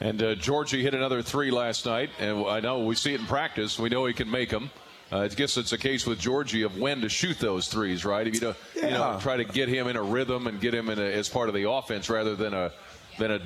And 0.00 0.22
uh, 0.22 0.34
Giorgi 0.34 0.82
hit 0.82 0.94
another 0.94 1.22
three 1.22 1.50
last 1.50 1.86
night, 1.86 2.10
and 2.18 2.46
I 2.46 2.60
know 2.60 2.84
we 2.84 2.94
see 2.94 3.14
it 3.14 3.20
in 3.20 3.26
practice. 3.26 3.78
We 3.78 3.88
know 3.88 4.04
he 4.04 4.12
can 4.12 4.30
make 4.30 4.50
them. 4.50 4.70
Uh, 5.10 5.20
I 5.20 5.28
guess 5.28 5.56
it's 5.56 5.72
a 5.72 5.78
case 5.78 6.04
with 6.04 6.20
Giorgi 6.20 6.66
of 6.66 6.76
when 6.76 7.00
to 7.00 7.08
shoot 7.08 7.38
those 7.38 7.68
threes, 7.68 8.04
right? 8.04 8.26
If 8.26 8.34
you, 8.34 8.40
don't, 8.40 8.56
you 8.74 8.82
know, 8.82 9.18
try 9.22 9.36
to 9.36 9.44
get 9.44 9.68
him 9.68 9.86
in 9.86 9.96
a 9.96 10.02
rhythm 10.02 10.48
and 10.48 10.60
get 10.60 10.74
him 10.74 10.90
in 10.90 10.98
a, 10.98 11.02
as 11.02 11.28
part 11.28 11.48
of 11.48 11.54
the 11.54 11.70
offense 11.70 12.10
rather 12.10 12.34
than 12.34 12.52
a 12.52 12.72
than 13.18 13.30
a, 13.30 13.40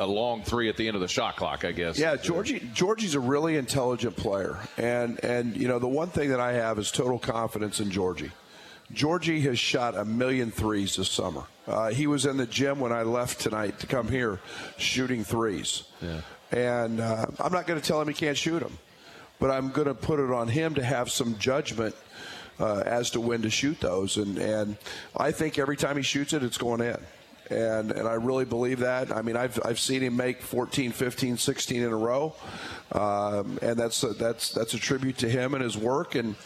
a 0.00 0.06
long 0.06 0.42
three 0.42 0.68
at 0.68 0.76
the 0.76 0.88
end 0.88 0.96
of 0.96 1.02
the 1.02 1.08
shot 1.08 1.36
clock, 1.36 1.64
I 1.64 1.72
guess. 1.72 1.98
Yeah, 1.98 2.16
Giorgi 2.16 2.72
Giorgi's 2.74 3.14
a 3.14 3.20
really 3.20 3.56
intelligent 3.56 4.16
player, 4.16 4.58
and 4.76 5.22
and 5.22 5.56
you 5.56 5.68
know 5.68 5.78
the 5.78 5.88
one 5.88 6.08
thing 6.08 6.30
that 6.30 6.40
I 6.40 6.54
have 6.54 6.78
is 6.78 6.90
total 6.90 7.18
confidence 7.18 7.80
in 7.80 7.90
Giorgi. 7.90 8.30
Giorgi 8.92 9.42
has 9.42 9.58
shot 9.58 9.96
a 9.96 10.04
million 10.04 10.50
threes 10.50 10.96
this 10.96 11.10
summer. 11.10 11.44
Uh, 11.66 11.90
he 11.90 12.08
was 12.08 12.26
in 12.26 12.38
the 12.38 12.46
gym 12.46 12.80
when 12.80 12.92
I 12.92 13.02
left 13.02 13.40
tonight 13.40 13.78
to 13.80 13.86
come 13.86 14.08
here, 14.08 14.40
shooting 14.78 15.22
threes. 15.22 15.84
Yeah. 16.02 16.22
And 16.50 17.00
uh, 17.00 17.26
I'm 17.38 17.52
not 17.52 17.68
going 17.68 17.80
to 17.80 17.86
tell 17.86 18.00
him 18.00 18.08
he 18.08 18.14
can't 18.14 18.36
shoot 18.36 18.58
them, 18.58 18.76
but 19.38 19.52
I'm 19.52 19.70
going 19.70 19.86
to 19.86 19.94
put 19.94 20.18
it 20.18 20.32
on 20.32 20.48
him 20.48 20.74
to 20.74 20.82
have 20.82 21.08
some 21.08 21.38
judgment 21.38 21.94
uh, 22.58 22.82
as 22.84 23.10
to 23.10 23.20
when 23.20 23.42
to 23.42 23.50
shoot 23.50 23.78
those. 23.80 24.16
And 24.16 24.38
and 24.38 24.76
I 25.16 25.30
think 25.30 25.58
every 25.58 25.76
time 25.76 25.96
he 25.96 26.02
shoots 26.02 26.32
it, 26.32 26.42
it's 26.42 26.58
going 26.58 26.80
in. 26.80 26.98
And, 27.50 27.90
and 27.90 28.06
I 28.06 28.14
really 28.14 28.44
believe 28.44 28.78
that. 28.80 29.14
I 29.14 29.22
mean, 29.22 29.36
I've, 29.36 29.58
I've 29.64 29.80
seen 29.80 30.02
him 30.02 30.16
make 30.16 30.40
14, 30.40 30.92
15, 30.92 31.36
16 31.36 31.82
in 31.82 31.90
a 31.90 31.96
row, 31.96 32.34
um, 32.92 33.58
and 33.60 33.76
that's 33.76 34.02
a, 34.04 34.10
that's 34.10 34.50
that's 34.52 34.74
a 34.74 34.78
tribute 34.78 35.18
to 35.18 35.28
him 35.28 35.54
and 35.54 35.62
his 35.62 35.76
work. 35.76 36.14
And 36.14 36.36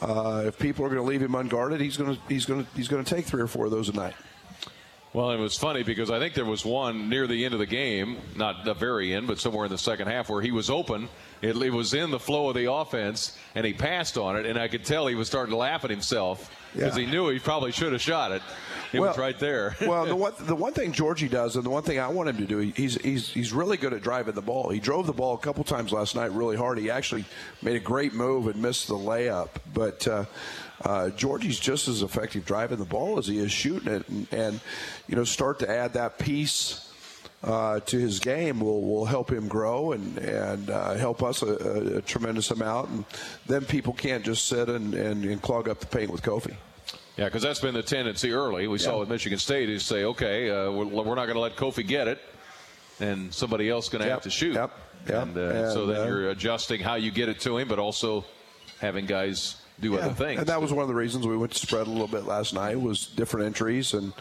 uh, 0.00 0.44
if 0.46 0.58
people 0.58 0.86
are 0.86 0.88
going 0.88 1.00
to 1.00 1.06
leave 1.06 1.20
him 1.20 1.34
unguarded, 1.34 1.80
he's 1.80 1.98
going 1.98 2.14
to 2.14 2.20
he's 2.26 2.46
going 2.46 2.64
to 2.64 2.70
he's 2.74 2.88
going 2.88 3.04
to 3.04 3.14
take 3.14 3.26
three 3.26 3.42
or 3.42 3.46
four 3.46 3.66
of 3.66 3.70
those 3.70 3.90
a 3.90 3.92
night. 3.92 4.14
Well, 5.12 5.30
it 5.30 5.38
was 5.38 5.56
funny 5.56 5.82
because 5.82 6.10
I 6.10 6.18
think 6.18 6.34
there 6.34 6.44
was 6.44 6.62
one 6.62 7.08
near 7.08 7.26
the 7.26 7.44
end 7.46 7.54
of 7.54 7.60
the 7.60 7.66
game, 7.66 8.18
not 8.34 8.66
the 8.66 8.74
very 8.74 9.14
end, 9.14 9.26
but 9.26 9.38
somewhere 9.38 9.64
in 9.64 9.70
the 9.70 9.78
second 9.78 10.08
half 10.08 10.28
where 10.28 10.42
he 10.42 10.50
was 10.50 10.68
open. 10.68 11.08
It, 11.42 11.56
it 11.56 11.70
was 11.70 11.94
in 11.94 12.10
the 12.10 12.18
flow 12.20 12.48
of 12.48 12.54
the 12.54 12.70
offense, 12.72 13.36
and 13.54 13.66
he 13.66 13.72
passed 13.72 14.16
on 14.16 14.36
it, 14.36 14.46
and 14.46 14.58
I 14.58 14.68
could 14.68 14.84
tell 14.84 15.06
he 15.06 15.14
was 15.14 15.28
starting 15.28 15.50
to 15.52 15.56
laugh 15.56 15.84
at 15.84 15.90
himself 15.90 16.50
because 16.72 16.96
Yeah. 16.96 17.04
he 17.04 17.10
knew 17.10 17.28
he 17.28 17.38
probably 17.38 17.72
should 17.72 17.92
have 17.92 18.00
shot 18.02 18.32
it. 18.32 18.42
It 18.92 19.00
was 19.00 19.18
right 19.18 19.38
there. 19.38 19.76
well, 19.82 20.06
the 20.06 20.16
one 20.16 20.32
the 20.40 20.54
one 20.54 20.72
thing 20.72 20.92
Giorgi 20.92 21.28
does, 21.28 21.56
and 21.56 21.64
the 21.64 21.70
one 21.70 21.82
thing 21.82 21.98
I 21.98 22.08
want 22.08 22.28
him 22.28 22.38
to 22.38 22.46
do, 22.46 22.58
he's 22.58 22.94
he's 23.02 23.28
he's 23.28 23.52
really 23.52 23.76
good 23.76 23.92
at 23.92 24.00
driving 24.02 24.34
the 24.34 24.42
ball. 24.42 24.70
He 24.70 24.80
drove 24.80 25.06
the 25.06 25.12
ball 25.12 25.34
a 25.34 25.38
couple 25.38 25.64
times 25.64 25.92
last 25.92 26.14
night 26.14 26.32
really 26.32 26.56
hard. 26.56 26.78
He 26.78 26.90
actually 26.90 27.24
made 27.62 27.76
a 27.76 27.80
great 27.80 28.14
move 28.14 28.46
and 28.46 28.60
missed 28.62 28.88
the 28.88 28.94
layup, 28.94 29.48
but. 29.74 30.06
Uh, 30.06 30.24
uh, 30.84 31.08
Giorgi's 31.16 31.58
just 31.58 31.88
as 31.88 32.02
effective 32.02 32.44
driving 32.44 32.76
the 32.76 32.84
ball 32.84 33.18
as 33.18 33.26
he 33.26 33.38
is 33.38 33.50
shooting 33.50 33.90
it, 33.90 34.06
and, 34.10 34.26
and 34.30 34.60
you 35.08 35.16
know, 35.16 35.24
start 35.24 35.58
to 35.60 35.70
add 35.70 35.94
that 35.94 36.18
piece 36.18 36.85
uh, 37.42 37.80
to 37.80 37.98
his 37.98 38.18
game 38.18 38.60
will 38.60 38.82
will 38.82 39.04
help 39.04 39.30
him 39.30 39.48
grow 39.48 39.92
and 39.92 40.18
and 40.18 40.70
uh, 40.70 40.94
help 40.94 41.22
us 41.22 41.42
a, 41.42 41.46
a, 41.46 41.96
a 41.98 42.02
tremendous 42.02 42.50
amount. 42.50 42.90
And 42.90 43.04
then 43.46 43.64
people 43.64 43.92
can't 43.92 44.24
just 44.24 44.46
sit 44.46 44.68
and, 44.68 44.94
and, 44.94 45.24
and 45.24 45.40
clog 45.40 45.68
up 45.68 45.80
the 45.80 45.86
paint 45.86 46.10
with 46.10 46.22
Kofi. 46.22 46.54
Yeah, 47.16 47.24
because 47.26 47.42
that's 47.42 47.60
been 47.60 47.74
the 47.74 47.82
tendency 47.82 48.32
early. 48.32 48.68
We 48.68 48.78
saw 48.78 49.00
with 49.00 49.08
Michigan 49.08 49.38
State 49.38 49.70
is 49.70 49.84
say, 49.84 50.04
okay, 50.04 50.50
uh, 50.50 50.70
we're, 50.70 50.84
we're 50.84 51.14
not 51.14 51.24
going 51.24 51.34
to 51.34 51.40
let 51.40 51.56
Kofi 51.56 51.86
get 51.86 52.08
it, 52.08 52.20
and 53.00 53.32
somebody 53.32 53.70
else 53.70 53.88
going 53.88 54.04
to 54.04 54.10
have 54.10 54.22
to 54.22 54.30
shoot. 54.30 54.54
Yep. 54.54 54.70
Yep. 55.08 55.22
And, 55.22 55.38
uh, 55.38 55.72
so 55.72 55.82
And, 55.82 55.92
then 55.92 56.00
uh, 56.02 56.06
you're 56.06 56.30
adjusting 56.30 56.80
how 56.80 56.96
you 56.96 57.10
get 57.10 57.28
it 57.28 57.40
to 57.40 57.56
him, 57.56 57.68
but 57.68 57.78
also 57.78 58.24
having 58.80 59.06
guys 59.06 59.56
do 59.80 59.92
Yeah, 59.92 60.00
other 60.00 60.14
things. 60.14 60.40
And 60.40 60.48
that 60.48 60.60
was 60.60 60.72
one 60.72 60.82
of 60.82 60.88
the 60.88 60.94
reasons 60.94 61.26
we 61.26 61.36
went 61.36 61.52
to 61.52 61.58
spread 61.58 61.86
a 61.86 61.90
little 61.90 62.08
bit 62.08 62.24
last 62.24 62.54
night 62.54 62.80
was 62.80 63.06
different 63.06 63.46
entries 63.46 63.94
and 63.94 64.12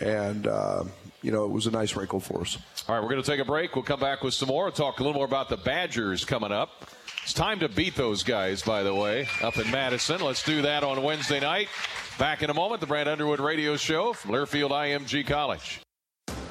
and 0.00 0.46
uh, 0.46 0.84
you 1.22 1.30
know 1.30 1.44
it 1.44 1.50
was 1.50 1.66
a 1.66 1.70
nice 1.70 1.96
wrinkle 1.96 2.20
for 2.20 2.42
us. 2.42 2.58
All 2.88 2.94
right, 2.94 3.02
we're 3.02 3.10
going 3.10 3.22
to 3.22 3.30
take 3.30 3.40
a 3.40 3.44
break. 3.44 3.74
We'll 3.74 3.84
come 3.84 4.00
back 4.00 4.22
with 4.22 4.34
some 4.34 4.48
more. 4.48 4.70
Talk 4.70 5.00
a 5.00 5.02
little 5.02 5.14
more 5.14 5.24
about 5.24 5.48
the 5.48 5.56
Badgers 5.56 6.24
coming 6.24 6.52
up. 6.52 6.90
It's 7.22 7.32
time 7.32 7.60
to 7.60 7.68
beat 7.68 7.94
those 7.94 8.24
guys, 8.24 8.62
by 8.62 8.82
the 8.82 8.94
way, 8.94 9.28
up 9.42 9.56
in 9.56 9.70
Madison. 9.70 10.20
Let's 10.20 10.42
do 10.42 10.62
that 10.62 10.82
on 10.82 11.02
Wednesday 11.02 11.38
night. 11.38 11.68
Back 12.18 12.42
in 12.42 12.50
a 12.50 12.54
moment, 12.54 12.80
the 12.80 12.86
Brad 12.86 13.06
Underwood 13.06 13.40
Radio 13.40 13.76
Show 13.76 14.12
from 14.12 14.32
Learfield 14.32 14.70
IMG 14.70 15.24
College. 15.26 15.80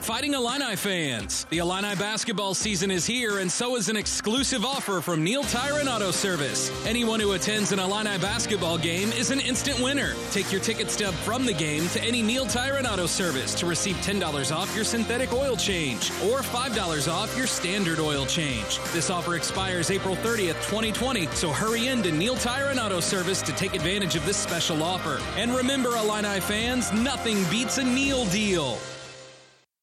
Fighting 0.02 0.34
Illini 0.34 0.76
fans, 0.76 1.46
the 1.52 1.60
Illini 1.60 1.96
basketball 1.96 2.56
season 2.56 2.90
is 2.90 3.06
here, 3.06 3.38
and 3.38 3.52
so 3.52 3.76
is 3.76 3.88
an 3.88 3.96
exclusive 3.96 4.66
offer 4.66 5.00
from 5.00 5.24
Neil 5.24 5.44
Tyron 5.44 5.86
Auto 5.86 6.10
Service. 6.10 6.72
Anyone 6.88 7.20
who 7.20 7.34
attends 7.34 7.72
an 7.72 7.78
Illini 7.78 8.18
basketball 8.18 8.80
game 8.80 9.12
is 9.12 9.30
an 9.30 9.40
instant 9.40 9.80
winner. 9.80 10.16
Take 10.32 10.52
your 10.52 10.60
ticket 10.60 10.90
stub 10.90 11.14
from 11.14 11.46
the 11.46 11.54
game 11.54 11.88
to 11.90 12.02
any 12.02 12.24
Neil 12.24 12.48
Tyron 12.48 12.92
Auto 12.92 13.06
Service 13.06 13.54
to 13.54 13.68
receive 13.68 13.96
$10 13.98 14.52
off 14.52 14.76
your 14.76 14.86
synthetic 14.86 15.32
oil 15.34 15.56
change 15.56 16.10
or 16.24 16.40
$5 16.40 17.08
off 17.08 17.38
your 17.38 17.46
standard 17.46 18.00
oil 18.00 18.26
change. 18.26 18.80
This 18.94 19.12
offer 19.12 19.36
expires 19.36 19.92
April 19.92 20.16
30th, 20.16 20.58
2020, 20.66 21.28
so 21.28 21.52
hurry 21.52 21.90
in 21.90 22.02
to 22.02 22.12
Neil 22.12 22.36
Tyron 22.38 22.84
Auto 22.84 23.02
Service 23.02 23.44
to 23.44 23.52
take 23.52 23.76
advantage 23.76 24.16
of 24.16 24.26
this 24.26 24.38
special 24.38 24.82
offer. 24.82 25.20
And 25.38 25.56
remember, 25.56 25.96
Illini 25.96 26.40
fans, 26.40 26.92
nothing 26.92 27.44
beats 27.52 27.78
a 27.78 27.84
Neil 27.84 28.26
deal. 28.26 28.80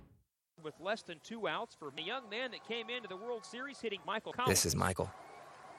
less 0.91 1.03
than 1.03 1.21
two 1.23 1.47
outs 1.47 1.73
for 1.73 1.87
a 1.97 2.01
young 2.01 2.29
man 2.29 2.51
that 2.51 2.67
came 2.67 2.89
into 2.89 3.07
the 3.07 3.15
World 3.15 3.45
Series 3.45 3.79
hitting 3.79 4.01
Michael 4.05 4.33
Collins. 4.33 4.49
This 4.49 4.65
is 4.65 4.75
Michael, 4.75 5.09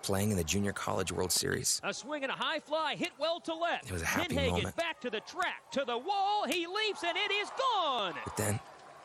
playing 0.00 0.30
in 0.30 0.38
the 0.38 0.44
Junior 0.44 0.72
College 0.72 1.12
World 1.12 1.30
Series. 1.30 1.82
A 1.84 1.92
swing 1.92 2.22
and 2.22 2.32
a 2.32 2.34
high 2.34 2.60
fly 2.60 2.94
hit 2.94 3.10
well 3.18 3.38
to 3.40 3.52
left. 3.52 3.84
It 3.84 3.92
was 3.92 4.00
a 4.00 4.06
happy 4.06 4.34
Pinhagen 4.34 4.52
moment. 4.52 4.76
back 4.76 5.02
to 5.02 5.10
the 5.10 5.20
track, 5.20 5.70
to 5.72 5.84
the 5.86 5.98
wall. 5.98 6.46
He 6.48 6.66
leaps 6.66 7.04
and 7.04 7.14
it 7.14 7.30
is 7.30 7.50
gone. 7.58 8.14
But 8.24 8.38
then, 8.38 8.58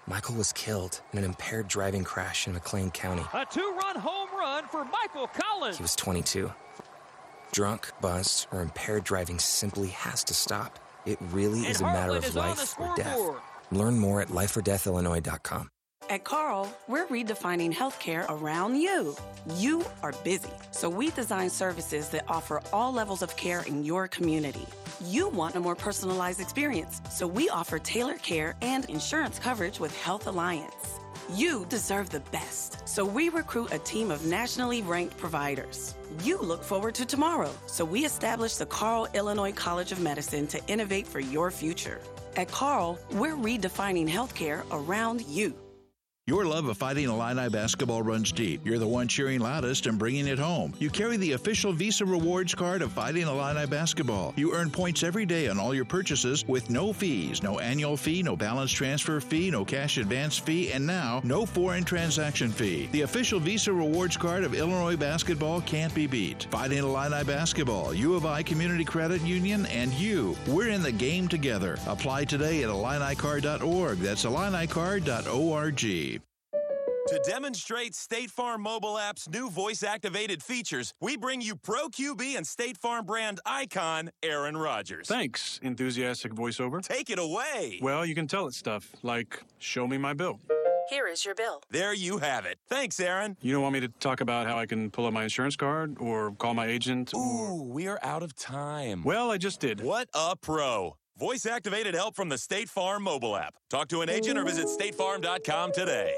Michael 0.08 0.36
was 0.36 0.54
killed 0.54 1.02
in 1.12 1.20
an 1.20 1.26
impaired 1.26 1.68
driving 1.68 2.06
crash 2.06 2.48
in 2.48 2.54
McLean 2.54 2.90
County. 2.90 3.24
A 3.34 3.46
two-run 3.46 3.98
home 3.98 4.30
run 4.34 4.64
for 4.68 4.86
Michael 4.86 5.28
Collins. 5.28 5.76
He 5.76 5.84
was 5.84 5.98
22. 5.98 6.50
Drunk, 7.52 7.92
buzzed, 8.00 8.48
or 8.54 8.62
impaired 8.62 9.04
driving 9.04 9.40
simply 9.40 9.90
has 9.90 10.24
to 10.24 10.34
stop. 10.34 10.80
It 11.06 11.18
really 11.32 11.60
and 11.60 11.68
is 11.68 11.82
a 11.82 11.84
matter 11.84 12.16
of 12.16 12.24
is 12.24 12.38
on 12.38 12.56
the 12.56 12.62
life 12.62 12.80
or 12.80 12.96
death. 12.96 13.20
Learn 13.74 14.00
more 14.00 14.22
at 14.22 14.30
lifeordeathillinois.com. 14.30 15.70
At 16.10 16.24
Carle, 16.24 16.74
we're 16.88 17.08
redefining 17.08 17.74
healthcare 17.74 18.26
around 18.30 18.78
you. 18.78 19.14
You 19.58 19.84
are 20.02 20.14
busy, 20.24 20.50
so 20.72 20.90
we 20.90 21.12
design 21.12 21.50
services 21.50 22.08
that 22.10 22.24
offer 22.30 22.62
all 22.72 22.94
levels 22.94 23.22
of 23.22 23.36
care 23.36 23.64
in 23.64 23.84
your 23.84 24.08
community. 24.08 24.66
You 25.04 25.28
want 25.28 25.56
a 25.56 25.60
more 25.60 25.76
personalized 25.76 26.40
experience, 26.40 27.02
so 27.12 27.28
we 27.28 27.50
offer 27.50 27.78
tailored 27.78 28.22
care 28.24 28.56
and 28.62 28.86
insurance 28.86 29.38
coverage 29.38 29.82
with 29.82 29.94
Health 30.02 30.28
Alliance. 30.28 30.98
You 31.34 31.66
deserve 31.68 32.10
the 32.10 32.22
best, 32.32 32.88
so 32.88 33.04
we 33.04 33.28
recruit 33.28 33.74
a 33.74 33.80
team 33.80 34.10
of 34.10 34.26
nationally 34.26 34.84
ranked 34.84 35.18
providers. 35.18 35.94
You 36.24 36.38
look 36.38 36.64
forward 36.64 36.96
to 36.96 37.06
tomorrow, 37.06 37.52
so 37.66 37.84
we 37.84 38.06
establish 38.06 38.56
the 38.56 38.66
Carle 38.66 39.10
Illinois 39.14 39.52
College 39.52 39.92
of 39.92 40.00
Medicine 40.00 40.48
to 40.48 40.66
innovate 40.68 41.06
for 41.06 41.20
your 41.20 41.52
future. 41.52 42.00
At 42.38 42.48
Carle, 42.48 42.98
we're 43.12 43.36
redefining 43.36 44.08
healthcare 44.08 44.64
around 44.72 45.24
you. 45.24 45.54
Your 46.30 46.44
love 46.44 46.68
of 46.68 46.76
Fighting 46.76 47.06
Illini 47.08 47.48
basketball 47.48 48.02
runs 48.02 48.34
deep. 48.34 48.66
You're 48.66 48.80
the 48.80 48.86
one 48.86 49.08
cheering 49.08 49.40
loudest 49.40 49.86
and 49.86 49.98
bringing 49.98 50.28
it 50.28 50.38
home. 50.38 50.74
You 50.78 50.90
carry 50.90 51.16
the 51.16 51.32
official 51.32 51.72
Visa 51.72 52.04
Rewards 52.04 52.54
card 52.54 52.82
of 52.82 52.92
Fighting 52.92 53.30
Illini 53.30 53.66
basketball. 53.66 54.34
You 54.36 54.54
earn 54.54 54.70
points 54.70 55.04
every 55.04 55.26
day 55.26 55.48
on 55.48 55.58
all 55.58 55.74
your 55.74 55.86
purchases 55.86 56.46
with 56.46 56.70
no 56.70 56.92
fees, 56.92 57.42
no 57.42 57.60
annual 57.60 57.96
fee, 57.96 58.24
no 58.24 58.36
balance 58.36 58.74
transfer 58.74 59.22
fee, 59.22 59.50
no 59.50 59.64
cash 59.64 59.98
advance 59.98 60.38
fee, 60.38 60.74
and 60.74 60.86
now 60.86 61.22
no 61.24 61.46
foreign 61.46 61.86
transaction 61.86 62.52
fee. 62.52 62.90
The 62.92 63.04
official 63.04 63.40
Visa 63.40 63.72
Rewards 63.72 64.18
card 64.18 64.44
of 64.44 64.54
Illinois 64.54 64.98
basketball 64.98 65.62
can't 65.62 65.96
be 65.96 66.08
beat. 66.08 66.46
Fighting 66.52 66.80
Illini 66.80 67.24
basketball, 67.24 67.94
U 67.94 68.16
of 68.16 68.26
I 68.26 68.44
Community 68.44 68.84
Credit 68.84 69.22
Union, 69.22 69.66
and 69.68 69.94
you. 69.94 70.36
We're 70.46 70.68
in 70.72 70.84
the 70.84 70.92
game 70.92 71.30
together. 71.30 71.80
Apply 71.88 72.26
today 72.26 72.64
at 72.64 72.70
IlliniCard.org. 72.70 74.00
That's 74.00 74.26
IlliniCard.org. 74.26 76.17
To 77.08 77.20
demonstrate 77.20 77.96
State 77.96 78.30
Farm 78.30 78.64
mobile 78.64 78.98
app's 78.98 79.30
new 79.30 79.50
voice 79.50 79.82
activated 79.82 80.44
features, 80.44 80.94
we 81.00 81.16
bring 81.16 81.40
you 81.40 81.56
Pro 81.56 81.88
QB 81.88 82.36
and 82.36 82.46
State 82.46 82.78
Farm 82.78 83.06
brand 83.06 83.40
icon, 83.46 84.12
Aaron 84.22 84.58
Rodgers. 84.58 85.08
Thanks, 85.08 85.58
enthusiastic 85.64 86.34
voiceover. 86.34 86.82
Take 86.82 87.10
it 87.10 87.18
away. 87.18 87.80
Well, 87.82 88.06
you 88.06 88.14
can 88.14 88.28
tell 88.28 88.46
it 88.48 88.54
stuff 88.56 88.94
like, 89.04 89.42
show 89.58 89.88
me 89.88 89.98
my 89.98 90.14
bill. 90.14 90.42
Here 90.90 91.08
is 91.08 91.24
your 91.24 91.34
bill. 91.34 91.64
There 91.70 91.94
you 91.94 92.18
have 92.18 92.46
it. 92.46 92.60
Thanks, 92.68 93.00
Aaron. 93.00 93.38
You 93.42 93.54
don't 93.54 93.62
want 93.62 93.74
me 93.74 93.80
to 93.80 93.88
talk 93.88 94.20
about 94.20 94.46
how 94.46 94.58
I 94.58 94.66
can 94.66 94.92
pull 94.92 95.06
up 95.06 95.14
my 95.14 95.24
insurance 95.24 95.56
card 95.56 95.96
or 96.02 96.32
call 96.32 96.56
my 96.56 96.68
agent? 96.68 97.14
Ooh, 97.16 97.70
we 97.70 97.88
are 97.88 98.00
out 98.04 98.22
of 98.22 98.36
time. 98.36 99.04
Well, 99.04 99.32
I 99.32 99.38
just 99.38 99.62
did. 99.62 99.80
What 99.80 100.10
a 100.14 100.36
pro. 100.36 100.98
Voice 101.18 101.46
activated 101.46 101.96
help 101.96 102.18
from 102.18 102.28
the 102.28 102.38
State 102.38 102.68
Farm 102.68 103.04
mobile 103.04 103.38
app. 103.38 103.56
Talk 103.70 103.88
to 103.90 104.02
an 104.02 104.10
agent 104.10 104.38
or 104.38 104.44
visit 104.44 104.68
statefarm.com 104.68 105.72
today. 105.72 106.14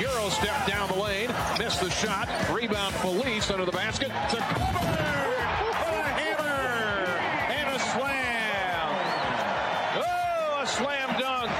Euro 0.00 0.28
step 0.30 0.66
down 0.66 0.88
the 0.88 0.96
lane, 0.96 1.30
missed 1.58 1.80
the 1.80 1.90
shot. 1.90 2.28
Rebound 2.50 2.94
Feliz 2.96 3.50
under 3.50 3.64
the 3.64 3.72
basket. 3.72 4.08
To 4.08 4.36
a 4.36 4.42
hammer 6.18 7.06
and 7.52 7.76
a 7.76 7.78
slam. 7.78 8.88
Oh, 9.96 10.60
a 10.62 10.66
slam 10.66 11.20
dunk 11.20 11.50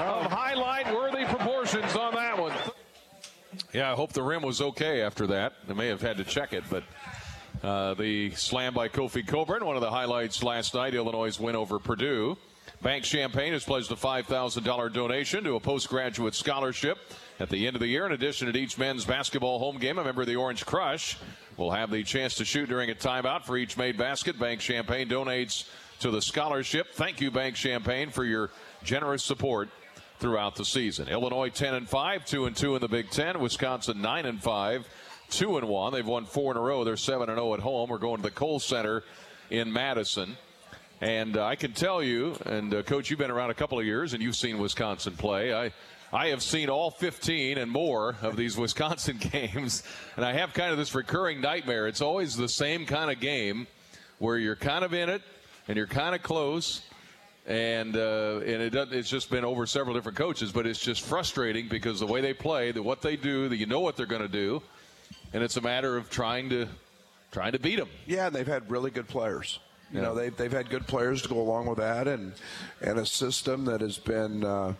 of 0.00 0.32
highlight-worthy 0.32 1.24
proportions 1.26 1.94
on 1.96 2.14
that 2.14 2.38
one. 2.38 2.52
Yeah, 3.74 3.92
I 3.92 3.94
hope 3.94 4.12
the 4.12 4.22
rim 4.22 4.42
was 4.42 4.62
okay 4.62 5.02
after 5.02 5.26
that. 5.26 5.54
They 5.66 5.74
may 5.74 5.88
have 5.88 6.00
had 6.00 6.16
to 6.18 6.24
check 6.24 6.54
it, 6.54 6.64
but 6.70 6.84
uh, 7.62 7.94
the 7.94 8.30
slam 8.30 8.72
by 8.72 8.88
Kofi 8.88 9.26
Cockburn, 9.26 9.66
one 9.66 9.76
of 9.76 9.82
the 9.82 9.90
highlights 9.90 10.42
last 10.42 10.74
night. 10.74 10.94
Illinois' 10.94 11.38
win 11.38 11.56
over 11.56 11.78
Purdue. 11.78 12.38
Bank 12.84 13.02
Champaign 13.02 13.54
has 13.54 13.64
pledged 13.64 13.90
a 13.92 13.94
$5,000 13.94 14.92
donation 14.92 15.42
to 15.44 15.54
a 15.54 15.60
postgraduate 15.60 16.34
scholarship 16.34 16.98
at 17.40 17.48
the 17.48 17.66
end 17.66 17.76
of 17.76 17.80
the 17.80 17.88
year. 17.88 18.04
In 18.04 18.12
addition 18.12 18.52
to 18.52 18.58
each 18.58 18.76
men's 18.76 19.06
basketball 19.06 19.58
home 19.58 19.78
game, 19.78 19.96
a 19.96 20.04
member 20.04 20.20
of 20.20 20.28
the 20.28 20.36
Orange 20.36 20.66
Crush 20.66 21.16
will 21.56 21.70
have 21.70 21.90
the 21.90 22.02
chance 22.02 22.34
to 22.34 22.44
shoot 22.44 22.68
during 22.68 22.90
a 22.90 22.94
timeout 22.94 23.44
for 23.44 23.56
each 23.56 23.78
made 23.78 23.96
basket. 23.96 24.38
Bank 24.38 24.60
Champaign 24.60 25.08
donates 25.08 25.66
to 26.00 26.10
the 26.10 26.20
scholarship. 26.20 26.92
Thank 26.92 27.22
you, 27.22 27.30
Bank 27.30 27.56
Champaign, 27.56 28.10
for 28.10 28.22
your 28.22 28.50
generous 28.82 29.24
support 29.24 29.70
throughout 30.18 30.54
the 30.54 30.66
season. 30.66 31.08
Illinois 31.08 31.48
10 31.48 31.72
and 31.72 31.88
5, 31.88 32.26
2 32.26 32.44
and 32.44 32.54
2 32.54 32.74
in 32.74 32.82
the 32.82 32.88
Big 32.88 33.08
10. 33.08 33.40
Wisconsin 33.40 34.02
9 34.02 34.26
and 34.26 34.42
5, 34.42 34.86
2 35.30 35.56
and 35.56 35.68
1. 35.68 35.92
They've 35.94 36.06
won 36.06 36.26
4 36.26 36.50
in 36.50 36.58
a 36.58 36.60
row. 36.60 36.84
They're 36.84 36.98
7 36.98 37.30
and 37.30 37.38
0 37.38 37.54
at 37.54 37.60
home. 37.60 37.88
We're 37.88 37.96
going 37.96 38.18
to 38.18 38.22
the 38.24 38.30
Kohl 38.30 38.60
Center 38.60 39.04
in 39.48 39.72
Madison. 39.72 40.36
And 41.00 41.36
uh, 41.36 41.44
I 41.44 41.56
can 41.56 41.72
tell 41.72 42.02
you, 42.02 42.36
and 42.46 42.72
uh, 42.72 42.82
Coach, 42.82 43.10
you've 43.10 43.18
been 43.18 43.30
around 43.30 43.50
a 43.50 43.54
couple 43.54 43.78
of 43.78 43.84
years 43.84 44.14
and 44.14 44.22
you've 44.22 44.36
seen 44.36 44.58
Wisconsin 44.58 45.14
play. 45.16 45.52
I, 45.52 45.72
I 46.12 46.28
have 46.28 46.42
seen 46.42 46.70
all 46.70 46.90
15 46.90 47.58
and 47.58 47.70
more 47.70 48.16
of 48.22 48.36
these 48.36 48.56
Wisconsin 48.58 49.18
games, 49.18 49.82
and 50.16 50.24
I 50.24 50.34
have 50.34 50.54
kind 50.54 50.70
of 50.70 50.78
this 50.78 50.94
recurring 50.94 51.40
nightmare. 51.40 51.88
It's 51.88 52.00
always 52.00 52.36
the 52.36 52.48
same 52.48 52.86
kind 52.86 53.10
of 53.10 53.20
game 53.20 53.66
where 54.18 54.38
you're 54.38 54.56
kind 54.56 54.84
of 54.84 54.94
in 54.94 55.08
it 55.08 55.22
and 55.66 55.76
you're 55.76 55.86
kind 55.86 56.14
of 56.14 56.22
close, 56.22 56.82
and 57.46 57.96
uh, 57.96 58.40
and 58.44 58.62
it 58.62 58.70
does, 58.70 58.92
it's 58.92 59.08
just 59.08 59.30
been 59.30 59.44
over 59.44 59.66
several 59.66 59.94
different 59.94 60.16
coaches, 60.16 60.52
but 60.52 60.66
it's 60.66 60.78
just 60.78 61.02
frustrating 61.02 61.68
because 61.68 62.00
the 62.00 62.06
way 62.06 62.20
they 62.20 62.34
play, 62.34 62.70
the 62.70 62.82
what 62.82 63.02
they 63.02 63.16
do, 63.16 63.48
that 63.48 63.56
you 63.56 63.66
know 63.66 63.80
what 63.80 63.96
they're 63.96 64.06
going 64.06 64.22
to 64.22 64.28
do, 64.28 64.62
and 65.32 65.42
it's 65.42 65.56
a 65.56 65.60
matter 65.60 65.96
of 65.96 66.10
trying 66.10 66.50
to 66.50 66.68
trying 67.32 67.52
to 67.52 67.58
beat 67.58 67.76
them. 67.76 67.88
Yeah, 68.06 68.26
and 68.26 68.36
they've 68.36 68.46
had 68.46 68.70
really 68.70 68.90
good 68.90 69.08
players. 69.08 69.58
You 69.92 69.98
Yeah. 70.00 70.06
know, 70.06 70.14
they've, 70.14 70.36
they've 70.36 70.52
had 70.52 70.70
good 70.70 70.86
players 70.86 71.22
to 71.22 71.28
go 71.28 71.40
along 71.40 71.66
with 71.66 71.78
that, 71.78 72.08
and 72.08 72.32
and 72.80 72.98
a 72.98 73.06
system 73.06 73.64
that 73.66 73.80
has 73.80 73.98
been 73.98 74.44
uh, 74.44 74.74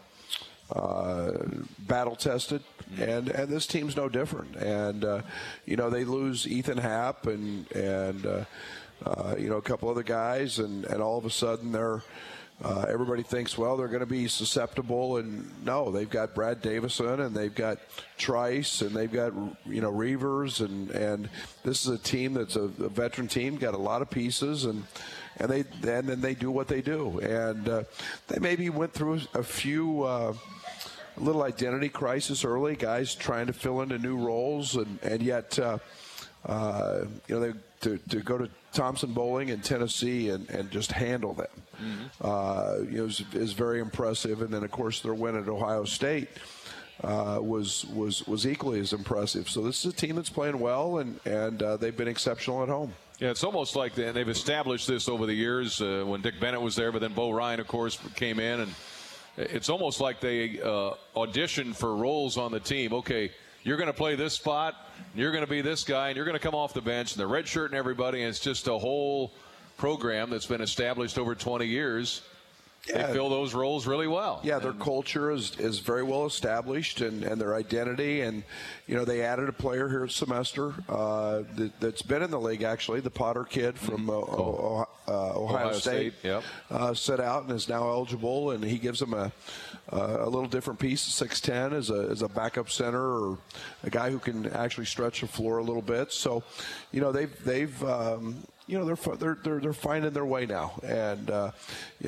uh, 0.75 1.33
battle 1.79 2.17
tested. 2.17 2.63
And 2.99 3.29
and 3.29 3.49
this 3.49 3.67
team's 3.67 3.97
no 3.97 4.09
different. 4.09 4.57
And 4.57 5.05
uh, 5.05 5.23
you 5.67 5.77
know, 5.77 5.91
they 5.91 6.05
lose 6.05 6.47
Ethan 6.47 6.79
Happ 6.79 7.27
and 7.27 7.71
and 7.73 8.27
uh, 8.27 8.45
uh, 9.05 9.35
you 9.39 9.49
know 9.49 9.57
a 9.57 9.63
couple 9.63 9.89
other 9.89 10.03
guys, 10.03 10.59
and 10.59 10.85
and 10.87 11.03
all 11.03 11.19
of 11.19 11.25
a 11.25 11.31
sudden 11.31 11.73
they're. 11.73 12.03
Uh, 12.63 12.87
everybody 12.89 13.23
thinks, 13.23 13.59
well, 13.59 13.77
they're 13.77 13.89
going 13.89 14.01
to 14.01 14.07
be 14.07 14.29
susceptible, 14.29 15.17
and 15.17 15.51
no, 15.65 15.91
they've 15.91 16.09
got 16.09 16.35
Brad 16.35 16.63
Davison, 16.63 17.21
and 17.21 17.35
they've 17.35 17.55
got 17.55 17.79
Trice, 18.17 18.81
and 18.81 18.95
they've 18.95 19.13
got 19.13 19.33
you 19.67 19.81
know 19.81 19.91
Reuvers, 19.91 20.61
and 20.61 20.91
and 20.91 21.29
this 21.65 21.85
is 21.85 21.89
a 21.89 21.99
team 21.99 22.33
that's 22.33 22.55
a, 22.55 22.63
a 22.63 22.89
veteran 22.89 23.27
team, 23.27 23.57
got 23.57 23.75
a 23.75 23.79
lot 23.79 24.03
of 24.03 24.11
pieces, 24.11 24.67
and 24.67 24.85
and 25.39 25.51
they 25.51 25.61
and 25.61 26.09
then 26.09 26.21
they 26.21 26.35
do 26.35 26.51
what 26.51 26.69
they 26.69 26.81
do, 26.81 27.19
and 27.19 27.69
uh, 27.69 27.83
they 28.29 28.39
maybe 28.39 28.71
went 28.71 28.93
through 28.93 29.21
a 29.35 29.43
few. 29.43 30.03
Uh, 30.03 30.35
little 31.17 31.45
identity 31.45 31.89
crisis 31.89 32.45
early, 32.45 32.75
guys 32.75 33.15
trying 33.15 33.47
to 33.47 33.53
fill 33.53 33.83
into 33.83 33.97
new 33.99 34.17
roles, 34.17 34.75
and 34.75 34.99
and 35.03 35.23
yet, 35.23 35.57
uh, 35.61 35.79
uh, 36.45 37.05
you 37.29 37.35
know, 37.37 37.41
they, 37.41 37.59
to 37.83 37.99
to 38.09 38.21
go 38.21 38.37
to 38.37 38.51
Thompson 38.75 39.13
Boling 39.13 39.49
in 39.49 39.61
Tennessee 39.61 40.29
and, 40.31 40.49
and 40.51 40.71
just 40.71 40.93
handle 40.93 41.33
them, 41.35 42.11
uh, 42.21 42.77
you 42.91 42.99
know, 42.99 43.05
is, 43.07 43.23
is 43.33 43.53
very 43.55 43.81
impressive. 43.81 44.43
And 44.43 44.51
then 44.53 44.65
of 44.65 44.71
course 44.71 45.01
their 45.01 45.15
win 45.15 45.37
at 45.37 45.49
Ohio 45.49 45.85
State. 45.85 46.29
uh, 47.03 47.39
was 47.43 47.85
was 47.87 48.27
was 48.27 48.47
equally 48.47 48.81
as 48.81 48.93
impressive. 48.93 49.49
So 49.49 49.63
this 49.63 49.85
is 49.85 49.93
a 49.93 49.97
team 49.97 50.17
that's 50.17 50.31
playing 50.31 50.59
well, 50.61 50.99
and 50.99 51.19
and 51.25 51.63
uh, 51.63 51.77
they've 51.77 51.97
been 51.97 52.09
exceptional 52.09 52.63
at 52.63 52.69
home. 52.69 52.93
Yeah, 53.19 53.31
it's 53.31 53.45
almost 53.45 53.77
like 53.77 53.95
they, 53.95 54.11
they've 54.13 54.29
established 54.29 54.87
this 54.89 55.09
over 55.09 55.27
the 55.27 55.35
years 55.35 55.81
uh, 55.81 56.05
when 56.07 56.21
Dick 56.21 56.35
Bennett 56.41 56.61
was 56.61 56.75
there, 56.77 56.91
but 56.93 57.01
then 57.01 57.13
Bo 57.13 57.31
Ryan, 57.31 57.61
of 57.61 57.67
course, 57.69 57.99
came 58.17 58.41
in, 58.41 58.61
and 58.61 58.75
it's 59.37 59.69
almost 59.69 60.01
like 60.01 60.21
they 60.21 60.61
uh, 60.61 60.95
auditioned 61.17 61.77
for 61.77 61.95
roles 61.97 62.37
on 62.37 62.53
the 62.53 62.61
team. 62.61 62.93
Okay, 62.93 63.31
you're 63.63 63.77
going 63.77 63.89
to 63.89 63.93
play 63.93 64.15
this 64.17 64.35
spot, 64.35 64.75
you're 65.15 65.33
going 65.33 65.45
to 65.45 65.51
be 65.51 65.61
this 65.61 65.85
guy, 65.85 66.09
and 66.09 66.17
you're 66.17 66.25
going 66.25 66.37
to 66.37 66.43
come 66.43 66.55
off 66.55 66.75
the 66.75 66.81
bench, 66.81 67.13
and 67.13 67.21
the 67.21 67.27
red 67.27 67.47
shirt 67.47 67.71
and 67.71 67.79
everybody, 67.79 68.21
and 68.21 68.29
it's 68.29 68.41
just 68.41 68.67
a 68.67 68.77
whole 68.79 69.33
program 69.77 70.31
that's 70.31 70.47
been 70.47 70.61
established 70.61 71.19
over 71.19 71.35
20 71.35 71.67
years 71.67 72.23
Yeah. 72.87 73.07
they 73.07 73.13
fill 73.15 73.31
those 73.31 73.55
roles 73.55 73.87
really 73.87 74.07
well. 74.07 74.41
Yeah, 74.45 74.59
their 74.59 74.73
culture 74.75 75.31
is, 75.31 75.59
is 75.59 75.79
very 75.79 76.03
well 76.03 76.27
established 76.27 77.01
and, 77.01 77.25
and 77.25 77.41
their 77.41 77.55
identity. 77.55 78.21
And, 78.21 78.45
you 78.87 78.95
know, 78.95 79.05
they 79.07 79.23
added 79.23 79.49
a 79.49 79.53
player 79.53 79.89
here 79.89 80.01
this 80.01 80.15
semester 80.15 80.75
uh, 80.89 81.45
that, 81.57 81.81
that's 81.81 82.03
been 82.03 82.23
in 82.23 82.31
the 82.31 82.39
league, 82.39 82.63
actually, 82.63 83.01
the 83.01 83.11
Potter 83.11 83.45
kid 83.45 83.79
from 83.79 84.11
uh, 84.11 84.13
oh. 84.13 84.87
uh, 85.09 85.11
Ohio, 85.11 85.43
Ohio 85.43 85.73
State. 85.73 86.13
State, 86.19 86.29
yep. 86.29 86.45
Uh, 86.71 86.93
set 86.93 87.21
out 87.21 87.45
and 87.45 87.53
is 87.53 87.69
now 87.71 87.89
eligible, 87.89 88.51
and 88.51 88.63
he 88.63 88.79
gives 88.79 89.01
them 89.01 89.15
a, 89.15 89.33
a 89.89 90.29
little 90.29 90.49
different 90.49 90.79
piece, 90.79 91.03
6'10", 91.03 91.73
as 91.73 91.91
a, 91.91 92.09
as 92.11 92.23
a 92.23 92.29
backup 92.29 92.71
center 92.71 93.01
or 93.01 93.39
a 93.83 93.91
guy 93.91 94.11
who 94.11 94.19
can 94.19 94.51
actually 94.53 94.87
stretch 94.87 95.21
the 95.21 95.27
floor 95.27 95.59
a 95.59 95.63
little 95.63 95.83
bit. 95.83 96.13
So, 96.13 96.43
you 96.93 97.01
know, 97.01 97.13
they've, 97.13 97.45
they've 97.45 97.85
um, 97.85 98.43
you 98.67 98.79
know 98.79 98.85
they're 98.85 99.17
they're 99.17 99.39
they're, 99.43 99.61
they're 99.61 99.73
finding 99.73 100.13
their 100.13 100.25
way 100.25 100.47
now, 100.47 100.73
and 100.83 101.31
uh, 101.31 101.51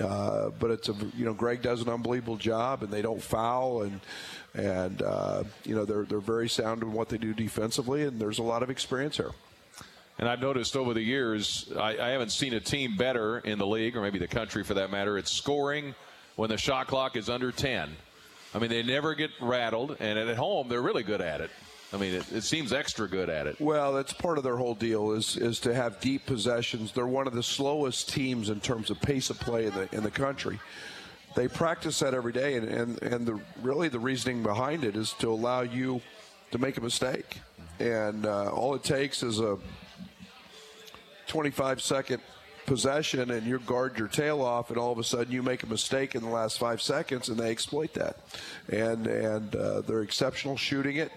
uh, 0.00 0.50
but 0.58 0.70
it's 0.70 0.88
a 0.88 0.94
you 1.16 1.24
know 1.24 1.34
Greg 1.34 1.62
does 1.62 1.82
an 1.82 1.88
unbelievable 1.88 2.36
job, 2.36 2.82
and 2.82 2.90
they 2.90 3.02
don't 3.02 3.22
foul, 3.22 3.82
and 3.82 4.00
and 4.54 5.02
uh, 5.02 5.44
you 5.64 5.74
know 5.74 5.84
they're 5.84 6.04
they're 6.04 6.18
very 6.18 6.48
sound 6.48 6.82
in 6.82 6.92
what 6.92 7.08
they 7.08 7.18
do 7.18 7.34
defensively, 7.34 8.04
and 8.04 8.18
there's 8.18 8.38
a 8.38 8.42
lot 8.42 8.62
of 8.62 8.70
experience 8.70 9.18
here. 9.18 9.32
And 10.18 10.30
I've 10.30 10.40
noticed 10.40 10.76
over 10.76 10.94
the 10.94 11.02
years, 11.02 11.70
I, 11.76 11.98
I 11.98 12.08
haven't 12.08 12.32
seen 12.32 12.54
a 12.54 12.60
team 12.60 12.96
better 12.96 13.40
in 13.40 13.58
the 13.58 13.66
league, 13.66 13.94
or 13.94 14.00
maybe 14.00 14.18
the 14.18 14.26
country 14.26 14.64
for 14.64 14.72
that 14.74 14.90
matter, 14.90 15.18
at 15.18 15.28
scoring 15.28 15.94
when 16.36 16.50
the 16.50 16.56
shot 16.56 16.86
clock 16.86 17.16
is 17.16 17.28
under 17.28 17.50
10. 17.50 17.90
I 18.54 18.58
mean, 18.58 18.70
they 18.70 18.82
never 18.82 19.14
get 19.14 19.30
rattled, 19.40 19.96
and 20.00 20.18
at 20.18 20.36
home, 20.36 20.68
they're 20.68 20.82
really 20.82 21.02
good 21.02 21.20
at 21.20 21.40
it. 21.40 21.50
I 21.92 21.98
mean, 21.98 22.14
it, 22.14 22.32
it 22.32 22.42
seems 22.42 22.72
extra 22.72 23.08
good 23.08 23.28
at 23.28 23.46
it. 23.46 23.60
Well, 23.60 23.92
that's 23.92 24.12
part 24.12 24.38
of 24.38 24.44
their 24.44 24.56
whole 24.56 24.74
deal 24.74 25.12
is 25.12 25.36
is 25.36 25.60
to 25.60 25.74
have 25.74 26.00
deep 26.00 26.26
possessions. 26.26 26.92
They're 26.92 27.06
one 27.06 27.26
of 27.26 27.32
the 27.32 27.42
slowest 27.42 28.08
teams 28.08 28.50
in 28.50 28.60
terms 28.60 28.90
of 28.90 29.00
pace 29.00 29.30
of 29.30 29.38
play 29.38 29.66
in 29.66 29.74
the 29.74 29.94
in 29.94 30.02
the 30.02 30.10
country. 30.10 30.58
They 31.36 31.48
practice 31.48 31.98
that 32.00 32.12
every 32.12 32.32
day, 32.32 32.54
and 32.54 32.68
and, 32.68 33.02
and 33.02 33.26
the 33.26 33.40
really 33.62 33.88
the 33.88 34.00
reasoning 34.00 34.42
behind 34.42 34.84
it 34.84 34.96
is 34.96 35.12
to 35.20 35.28
allow 35.28 35.60
you 35.60 36.00
to 36.50 36.58
make 36.58 36.76
a 36.76 36.80
mistake, 36.80 37.38
and 37.78 38.26
uh, 38.26 38.50
all 38.50 38.74
it 38.74 38.82
takes 38.82 39.22
is 39.22 39.38
a 39.38 39.56
25 41.28 41.80
second 41.80 42.20
possession 42.66 43.30
and 43.30 43.46
you 43.46 43.58
guard 43.60 43.98
your 43.98 44.08
tail 44.08 44.42
off 44.42 44.70
and 44.70 44.78
all 44.78 44.92
of 44.92 44.98
a 44.98 45.04
sudden 45.04 45.32
you 45.32 45.42
make 45.42 45.62
a 45.62 45.66
mistake 45.66 46.14
in 46.14 46.22
the 46.22 46.28
last 46.28 46.58
five 46.58 46.82
seconds 46.82 47.28
and 47.28 47.38
they 47.38 47.50
exploit 47.50 47.92
that 47.94 48.16
and 48.68 49.06
and 49.06 49.54
uh, 49.56 49.80
they're 49.82 50.02
exceptional 50.02 50.56
shooting 50.56 50.96
it 50.96 51.12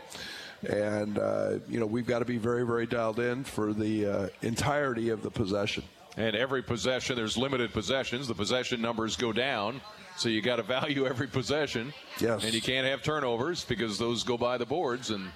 and 0.70 1.18
uh, 1.18 1.56
you 1.68 1.80
know 1.80 1.86
we've 1.86 2.08
got 2.08 2.20
to 2.20 2.26
be 2.26 2.38
very 2.38 2.66
very 2.66 2.86
dialed 2.86 3.20
in 3.20 3.44
for 3.44 3.74
the 3.74 4.06
uh, 4.06 4.28
entirety 4.42 5.10
of 5.10 5.22
the 5.24 5.32
possession 5.32 5.84
And 6.18 6.36
every 6.36 6.62
possession, 6.62 7.16
there's 7.16 7.38
limited 7.38 7.72
possessions. 7.72 8.28
The 8.28 8.36
possession 8.36 8.82
numbers 8.82 9.16
go 9.16 9.32
down, 9.32 9.80
so 10.18 10.28
you 10.28 10.42
got 10.42 10.58
to 10.58 10.64
value 10.80 11.06
every 11.08 11.28
possession. 11.28 11.94
Yes. 12.20 12.44
And 12.44 12.54
you 12.54 12.62
can't 12.62 12.86
have 12.86 13.02
turnovers 13.04 13.64
because 13.64 13.98
those 13.98 14.24
go 14.24 14.38
by 14.38 14.58
the 14.58 14.66
boards. 14.66 15.12
And 15.12 15.30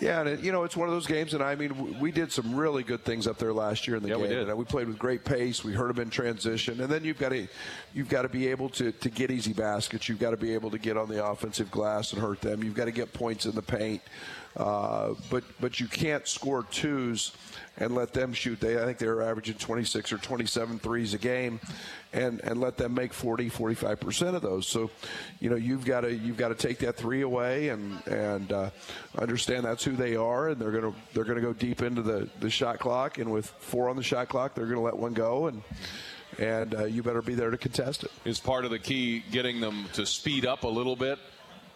Yeah, 0.00 0.20
and 0.20 0.28
it, 0.28 0.40
you 0.40 0.50
know 0.50 0.64
it's 0.64 0.76
one 0.76 0.88
of 0.88 0.94
those 0.94 1.06
games, 1.06 1.34
and 1.34 1.42
I 1.42 1.54
mean 1.54 1.76
we, 1.82 1.90
we 1.92 2.10
did 2.12 2.32
some 2.32 2.54
really 2.56 2.82
good 2.82 3.04
things 3.04 3.26
up 3.28 3.38
there 3.38 3.52
last 3.52 3.86
year 3.86 3.96
in 3.96 4.02
the 4.02 4.08
Yeah, 4.08 4.14
game. 4.16 4.22
we 4.22 4.28
did. 4.28 4.48
And 4.48 4.58
we 4.58 4.64
played 4.64 4.88
with 4.88 4.98
great 4.98 5.24
pace. 5.24 5.62
We 5.62 5.72
heard 5.72 5.94
them 5.94 6.02
in 6.02 6.10
transition, 6.10 6.80
and 6.80 6.90
then 6.90 7.04
you've 7.04 7.18
got 7.18 7.28
to 7.30 7.46
you've 7.94 8.08
got 8.08 8.22
to 8.22 8.28
be 8.28 8.48
able 8.48 8.68
to 8.70 8.90
to 8.90 9.08
get 9.08 9.30
easy 9.30 9.52
baskets. 9.52 10.08
You've 10.08 10.18
got 10.18 10.30
to 10.30 10.36
be 10.36 10.52
able 10.52 10.70
to 10.72 10.78
get 10.78 10.96
on 10.96 11.08
the 11.08 11.24
offensive 11.24 11.70
glass 11.70 12.12
and 12.12 12.20
hurt 12.20 12.40
them. 12.40 12.64
You've 12.64 12.74
got 12.74 12.86
to 12.86 12.92
get 12.92 13.12
points 13.12 13.46
in 13.46 13.54
the 13.54 13.62
paint, 13.62 14.02
uh, 14.56 15.14
but 15.30 15.44
but 15.60 15.78
you 15.78 15.86
can't 15.86 16.26
score 16.26 16.64
twos 16.64 17.32
and 17.76 17.94
let 17.94 18.12
them 18.12 18.32
shoot. 18.32 18.60
They 18.60 18.80
I 18.80 18.84
think 18.84 18.98
they 18.98 19.06
were 19.06 19.22
averaging 19.22 19.56
26 19.56 20.12
or 20.12 20.18
27 20.18 20.78
threes 20.78 21.14
a 21.14 21.18
game, 21.18 21.60
and 22.12 22.40
and 22.40 22.60
let 22.60 22.76
them 22.76 22.94
make 22.94 23.12
40 23.12 23.48
45 23.48 24.00
percent 24.00 24.36
of 24.36 24.42
those. 24.42 24.66
So, 24.66 24.90
you 25.40 25.50
know 25.50 25.56
you've 25.56 25.84
got 25.84 26.02
to 26.02 26.14
you've 26.14 26.36
got 26.36 26.48
to 26.48 26.54
take 26.54 26.78
that 26.78 26.96
three 26.96 27.22
away 27.22 27.68
and 27.68 28.06
and 28.06 28.52
uh, 28.52 28.70
understand 29.18 29.64
that's 29.64 29.84
who 29.84 29.96
they 29.96 30.16
are, 30.16 30.48
and 30.48 30.60
they're 30.60 30.72
gonna 30.72 30.94
they're 31.12 31.24
gonna 31.24 31.40
go 31.40 31.52
deep 31.52 31.82
into 31.82 32.02
the 32.02 32.28
the 32.40 32.50
shot 32.50 32.78
clock, 32.78 33.18
and 33.18 33.30
with 33.30 33.46
four 33.46 33.88
on 33.88 33.96
the 33.96 34.02
shot 34.02 34.28
clock, 34.28 34.54
they're 34.54 34.66
gonna 34.66 34.80
let 34.80 34.96
one 34.96 35.12
go, 35.12 35.46
and 35.46 35.62
and 36.38 36.74
uh, 36.74 36.84
you 36.84 37.02
better 37.02 37.22
be 37.22 37.34
there 37.34 37.50
to 37.50 37.58
contest 37.58 38.04
it. 38.04 38.10
is 38.24 38.40
part 38.40 38.64
of 38.64 38.70
the 38.70 38.78
key 38.78 39.22
getting 39.30 39.60
them 39.60 39.86
to 39.92 40.04
speed 40.04 40.44
up 40.46 40.64
a 40.64 40.68
little 40.68 40.96
bit 40.96 41.18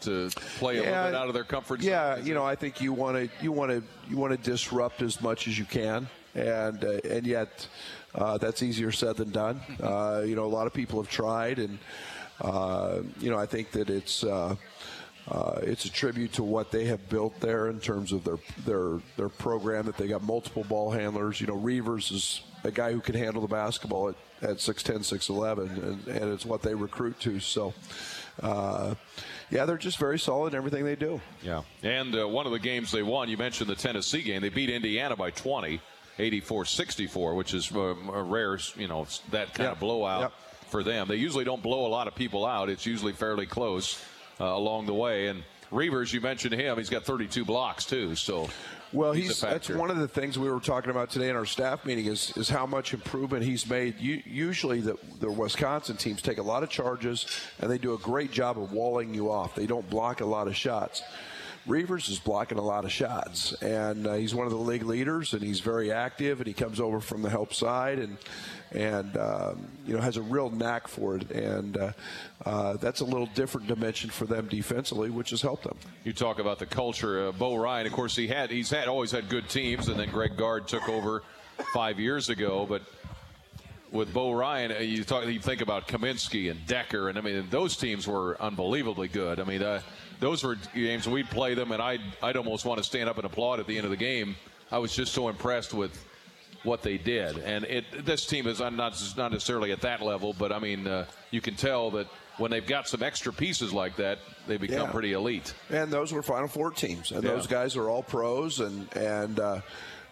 to 0.02 0.30
play 0.58 0.78
a 0.78 0.82
little 0.82 0.94
bit 1.04 1.14
out 1.14 1.28
of 1.28 1.34
their 1.34 1.44
comfort 1.44 1.80
zone. 1.80 1.90
Yeah, 1.90 2.16
you 2.18 2.34
know, 2.34 2.44
I 2.44 2.54
think 2.54 2.80
you 2.80 2.92
want 2.92 3.16
to 3.16 3.30
you 3.42 3.52
want 3.52 3.70
to 3.70 3.82
you 4.08 4.16
want 4.16 4.32
to 4.32 4.50
disrupt 4.50 5.02
as 5.02 5.20
much 5.20 5.48
as 5.48 5.58
you 5.58 5.64
can, 5.64 6.08
and 6.34 6.84
uh, 6.84 7.00
and 7.08 7.26
yet 7.26 7.68
uh, 8.14 8.38
that's 8.38 8.62
easier 8.62 8.92
said 8.92 9.16
than 9.16 9.30
done. 9.30 9.60
Uh, 9.82 10.22
you 10.26 10.34
know, 10.34 10.44
a 10.44 10.46
lot 10.46 10.66
of 10.66 10.74
people 10.74 11.00
have 11.00 11.10
tried, 11.10 11.58
and 11.58 11.78
uh, 12.40 12.98
you 13.20 13.30
know, 13.30 13.38
I 13.38 13.46
think 13.46 13.70
that 13.72 13.90
it's. 13.90 14.24
Uh, 14.24 14.56
uh, 15.30 15.60
it's 15.62 15.84
a 15.84 15.92
tribute 15.92 16.32
to 16.32 16.42
what 16.42 16.70
they 16.70 16.86
have 16.86 17.06
built 17.10 17.38
there 17.38 17.68
in 17.68 17.78
terms 17.80 18.12
of 18.12 18.24
their 18.24 18.38
their 18.64 18.98
their 19.18 19.28
program. 19.28 19.84
That 19.84 19.98
they 19.98 20.08
got 20.08 20.22
multiple 20.22 20.64
ball 20.64 20.90
handlers. 20.90 21.38
You 21.38 21.48
know, 21.48 21.54
Reuvers 21.54 22.10
is 22.10 22.40
a 22.64 22.70
guy 22.70 22.92
who 22.92 23.00
can 23.00 23.14
handle 23.14 23.42
the 23.42 23.48
basketball 23.48 24.08
at, 24.08 24.14
at 24.42 24.56
6'10", 24.56 24.98
6'11", 24.98 25.82
and, 25.82 26.08
and 26.08 26.32
it's 26.32 26.44
what 26.44 26.62
they 26.62 26.74
recruit 26.74 27.18
to. 27.20 27.40
So, 27.40 27.74
uh, 28.42 28.94
yeah, 29.50 29.64
they're 29.64 29.76
just 29.78 29.98
very 29.98 30.18
solid 30.18 30.52
in 30.52 30.56
everything 30.58 30.84
they 30.84 30.96
do. 30.96 31.20
Yeah. 31.42 31.62
And 31.82 32.14
uh, 32.14 32.28
one 32.28 32.46
of 32.46 32.52
the 32.52 32.58
games 32.58 32.90
they 32.92 33.02
won, 33.02 33.28
you 33.28 33.36
mentioned 33.36 33.68
the 33.70 33.74
Tennessee 33.74 34.22
game. 34.22 34.42
They 34.42 34.48
beat 34.48 34.70
Indiana 34.70 35.16
by 35.16 35.30
20, 35.30 35.80
84-64, 36.18 37.36
which 37.36 37.54
is 37.54 37.70
uh, 37.74 37.78
a 38.12 38.22
rare, 38.22 38.58
you 38.76 38.88
know, 38.88 39.06
that 39.30 39.54
kind 39.54 39.70
of 39.70 39.80
blowout 39.80 40.20
Yep. 40.22 40.32
for 40.68 40.82
them. 40.82 41.08
They 41.08 41.16
usually 41.16 41.44
don't 41.44 41.62
blow 41.62 41.86
a 41.86 41.88
lot 41.88 42.08
of 42.08 42.14
people 42.14 42.44
out. 42.46 42.68
It's 42.68 42.86
usually 42.86 43.12
fairly 43.12 43.46
close 43.46 44.02
uh, 44.40 44.44
along 44.44 44.86
the 44.86 44.94
way. 44.94 45.28
And 45.28 45.42
Reuvers, 45.70 46.12
you 46.12 46.20
mentioned 46.20 46.54
him. 46.54 46.76
He's 46.78 46.90
got 46.90 47.04
32 47.04 47.44
blocks 47.44 47.84
too. 47.84 48.14
So 48.14 48.48
Well, 48.92 49.12
he's, 49.12 49.26
he's, 49.26 49.40
that's 49.40 49.68
one 49.68 49.90
of 49.90 49.98
the 49.98 50.08
things 50.08 50.38
we 50.38 50.48
were 50.48 50.60
talking 50.60 50.90
about 50.90 51.10
today 51.10 51.28
in 51.28 51.36
our 51.36 51.44
staff 51.44 51.84
meeting 51.84 52.06
is 52.06 52.34
is 52.36 52.48
how 52.48 52.66
much 52.66 52.94
improvement 52.94 53.44
he's 53.44 53.68
made. 53.68 53.98
U- 54.00 54.22
usually, 54.24 54.80
the 54.80 54.96
the 55.20 55.30
Wisconsin 55.30 55.96
teams 55.96 56.22
take 56.22 56.38
a 56.38 56.42
lot 56.42 56.62
of 56.62 56.70
charges 56.70 57.26
and 57.60 57.70
they 57.70 57.78
do 57.78 57.94
a 57.94 57.98
great 57.98 58.30
job 58.30 58.58
of 58.58 58.72
walling 58.72 59.12
you 59.14 59.30
off. 59.30 59.54
They 59.54 59.66
don't 59.66 59.88
block 59.90 60.20
a 60.20 60.26
lot 60.26 60.48
of 60.48 60.56
shots. 60.56 61.02
Reuvers 61.66 62.08
is 62.08 62.18
blocking 62.18 62.58
a 62.58 62.62
lot 62.62 62.84
of 62.84 62.92
shots, 62.92 63.52
and 63.54 64.06
uh, 64.06 64.14
he's 64.14 64.34
one 64.34 64.46
of 64.46 64.52
the 64.52 64.58
league 64.58 64.84
leaders, 64.84 65.34
and 65.34 65.42
he's 65.42 65.60
very 65.60 65.92
active, 65.92 66.38
and 66.38 66.46
he 66.46 66.54
comes 66.54 66.80
over 66.80 67.00
from 67.00 67.22
the 67.22 67.30
help 67.30 67.52
side, 67.52 67.98
and 67.98 68.16
and 68.72 69.16
um, 69.16 69.68
you 69.86 69.94
know 69.94 70.00
has 70.00 70.16
a 70.16 70.22
real 70.22 70.50
knack 70.50 70.88
for 70.88 71.16
it, 71.16 71.30
and 71.30 71.76
uh, 71.76 71.92
uh, 72.44 72.74
that's 72.74 73.00
a 73.00 73.04
little 73.04 73.28
different 73.34 73.66
dimension 73.66 74.10
for 74.10 74.26
them 74.26 74.46
defensively, 74.48 75.10
which 75.10 75.30
has 75.30 75.42
helped 75.42 75.64
them. 75.64 75.76
You 76.04 76.12
talk 76.12 76.38
about 76.38 76.58
the 76.58 76.66
culture. 76.66 77.32
Bo 77.32 77.56
Ryan, 77.56 77.86
of 77.86 77.92
course, 77.92 78.16
he 78.16 78.28
had 78.28 78.50
he's 78.50 78.70
had 78.70 78.88
always 78.88 79.10
had 79.10 79.28
good 79.28 79.48
teams, 79.48 79.88
and 79.88 79.98
then 79.98 80.10
Greg 80.10 80.36
Gard 80.36 80.68
took 80.68 80.88
over 80.88 81.22
five 81.72 81.98
years 81.98 82.28
ago. 82.28 82.66
But 82.68 82.82
with 83.90 84.12
Bo 84.12 84.32
Ryan, 84.32 84.72
uh, 84.72 84.78
you 84.80 85.04
talk, 85.04 85.26
you 85.26 85.40
think 85.40 85.60
about 85.60 85.88
Kaminsky 85.88 86.50
and 86.50 86.60
Dekker, 86.66 87.08
and 87.08 87.18
I 87.18 87.20
mean 87.20 87.46
those 87.50 87.76
teams 87.76 88.06
were 88.06 88.40
unbelievably 88.40 89.08
good. 89.08 89.40
I 89.40 89.44
mean, 89.44 89.62
uh, 89.62 89.80
those 90.20 90.42
were 90.44 90.56
games 90.74 91.08
we'd 91.08 91.28
play 91.30 91.54
them, 91.54 91.72
and 91.72 91.80
I'd 91.82 92.00
I'd 92.22 92.36
almost 92.36 92.64
want 92.64 92.78
to 92.78 92.84
stand 92.84 93.08
up 93.08 93.16
and 93.16 93.24
applaud 93.24 93.60
at 93.60 93.66
the 93.66 93.76
end 93.76 93.84
of 93.84 93.90
the 93.90 93.96
game. 93.96 94.36
I 94.70 94.78
was 94.78 94.94
just 94.94 95.12
so 95.12 95.28
impressed 95.28 95.72
with 95.72 95.92
what 96.64 96.82
they 96.82 96.98
did, 96.98 97.38
and 97.38 97.64
it 97.64 97.84
this 98.04 98.26
team 98.26 98.46
is 98.46 98.60
not 98.60 98.72
not 98.74 99.32
necessarily 99.32 99.72
at 99.72 99.80
that 99.82 100.02
level, 100.02 100.34
but 100.38 100.52
I 100.52 100.58
mean 100.58 100.86
uh, 100.86 101.06
you 101.30 101.40
can 101.40 101.54
tell 101.54 101.90
that 101.92 102.06
when 102.36 102.50
they've 102.50 102.66
got 102.66 102.86
some 102.88 103.02
extra 103.02 103.32
pieces 103.32 103.72
like 103.72 103.96
that, 103.96 104.18
they 104.46 104.56
become 104.58 104.86
Yeah. 104.86 104.92
pretty 104.92 105.12
elite. 105.12 105.54
And 105.70 105.90
those 105.90 106.12
were 106.12 106.22
Final 106.22 106.48
Four 106.48 106.70
teams, 106.70 107.10
and 107.10 107.22
Yeah. 107.24 107.30
those 107.32 107.46
guys 107.46 107.76
are 107.76 107.88
all 107.88 108.02
pros, 108.02 108.60
and 108.60 108.88
and 108.96 109.38
uh, 109.40 109.60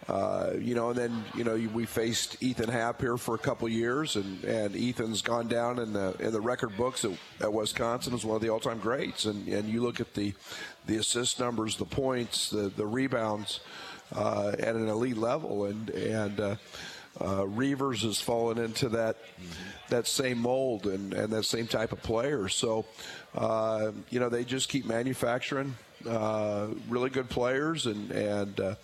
uh, 0.07 0.53
you 0.59 0.73
know, 0.73 0.89
and 0.89 0.97
then 0.97 1.25
you 1.35 1.43
know 1.43 1.55
we 1.73 1.85
faced 1.85 2.41
Ethan 2.41 2.69
Happ 2.69 3.01
here 3.01 3.17
for 3.17 3.35
a 3.35 3.37
couple 3.37 3.67
years, 3.67 4.15
and, 4.15 4.43
and 4.45 4.75
Ethan's 4.75 5.21
gone 5.21 5.47
down 5.47 5.79
in 5.79 5.91
the 5.91 6.15
in 6.19 6.31
the 6.31 6.39
record 6.39 6.77
books 6.77 7.03
at, 7.03 7.11
at 7.41 7.51
Wisconsin 7.51 8.13
as 8.13 8.23
one 8.23 8.35
of 8.35 8.41
the 8.41 8.49
all 8.49 8.59
time 8.59 8.79
greats, 8.79 9.25
and 9.25 9.47
and 9.47 9.67
you 9.67 9.81
look 9.81 9.99
at 9.99 10.13
the 10.13 10.33
the 10.85 10.95
assist 10.95 11.39
numbers, 11.39 11.75
the 11.75 11.85
points, 11.85 12.49
the 12.49 12.69
the 12.69 12.85
rebounds 12.85 13.59
uh, 14.15 14.53
at 14.57 14.75
an 14.75 14.87
elite 14.87 15.17
level, 15.17 15.65
and 15.65 15.89
and. 15.89 16.39
Uh, 16.39 16.55
uh, 17.19 17.47
Reuvers 17.47 18.03
has 18.03 18.21
fallen 18.21 18.59
into 18.59 18.89
that 18.89 19.17
that 19.89 20.05
same 20.05 20.37
mold 20.37 20.85
and, 20.85 21.15
and 21.15 21.33
that 21.33 21.45
same 21.45 21.65
type 21.65 21.91
of 21.91 22.03
player. 22.03 22.47
So, 22.47 22.85
uh, 23.33 23.91
you 24.11 24.19
know, 24.19 24.29
they 24.29 24.43
just 24.43 24.69
keep 24.69 24.85
manufacturing 24.85 25.73
uh, 26.07 26.67
really 26.87 27.09
good 27.09 27.27
players, 27.27 27.87
and 27.87 28.11
and 28.11 28.77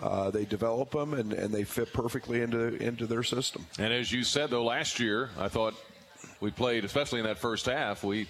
uh, 0.00 0.30
they 0.30 0.44
develop 0.44 0.90
them, 0.90 1.14
and, 1.14 1.32
and 1.32 1.52
they 1.52 1.64
fit 1.64 1.92
perfectly 1.92 2.42
into 2.42 2.76
into 2.76 3.06
their 3.06 3.22
system. 3.22 3.66
And 3.78 3.92
as 3.92 4.12
you 4.12 4.24
said, 4.24 4.50
though, 4.50 4.64
last 4.64 5.00
year 5.00 5.30
I 5.38 5.48
thought 5.48 5.74
we 6.40 6.50
played, 6.50 6.84
especially 6.84 7.20
in 7.20 7.26
that 7.26 7.38
first 7.38 7.66
half, 7.66 8.04
we 8.04 8.28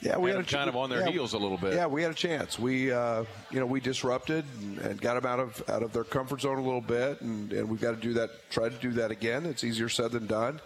yeah, 0.00 0.16
we 0.16 0.30
had, 0.30 0.38
had, 0.38 0.46
them 0.46 0.58
kind 0.58 0.68
of 0.68 0.76
on 0.76 0.88
their 0.88 1.00
yeah, 1.00 1.10
heels 1.10 1.34
a 1.34 1.38
little 1.38 1.58
bit. 1.58 1.74
Yeah, 1.74 1.86
we 1.86 2.02
had 2.02 2.10
a 2.10 2.14
chance. 2.14 2.58
We, 2.58 2.90
uh, 2.90 3.24
you 3.50 3.60
know, 3.60 3.66
we 3.66 3.80
disrupted 3.80 4.46
and, 4.60 4.78
and, 4.78 5.00
got 5.00 5.14
them 5.20 5.30
out 5.30 5.40
of 5.40 5.62
out 5.68 5.82
of 5.82 5.92
their 5.92 6.04
comfort 6.04 6.40
zone 6.40 6.58
a 6.58 6.62
little 6.62 6.80
bit, 6.80 7.20
and, 7.20 7.52
and 7.52 7.68
we've 7.68 7.80
got 7.80 7.90
to 7.90 8.00
do 8.00 8.14
that. 8.14 8.30
Try 8.50 8.70
to 8.70 8.76
do 8.76 8.92
that 8.92 9.10
again. 9.10 9.44
It's 9.44 9.62
easier 9.62 9.90
said 9.90 10.12
than 10.12 10.26
done, 10.26 10.60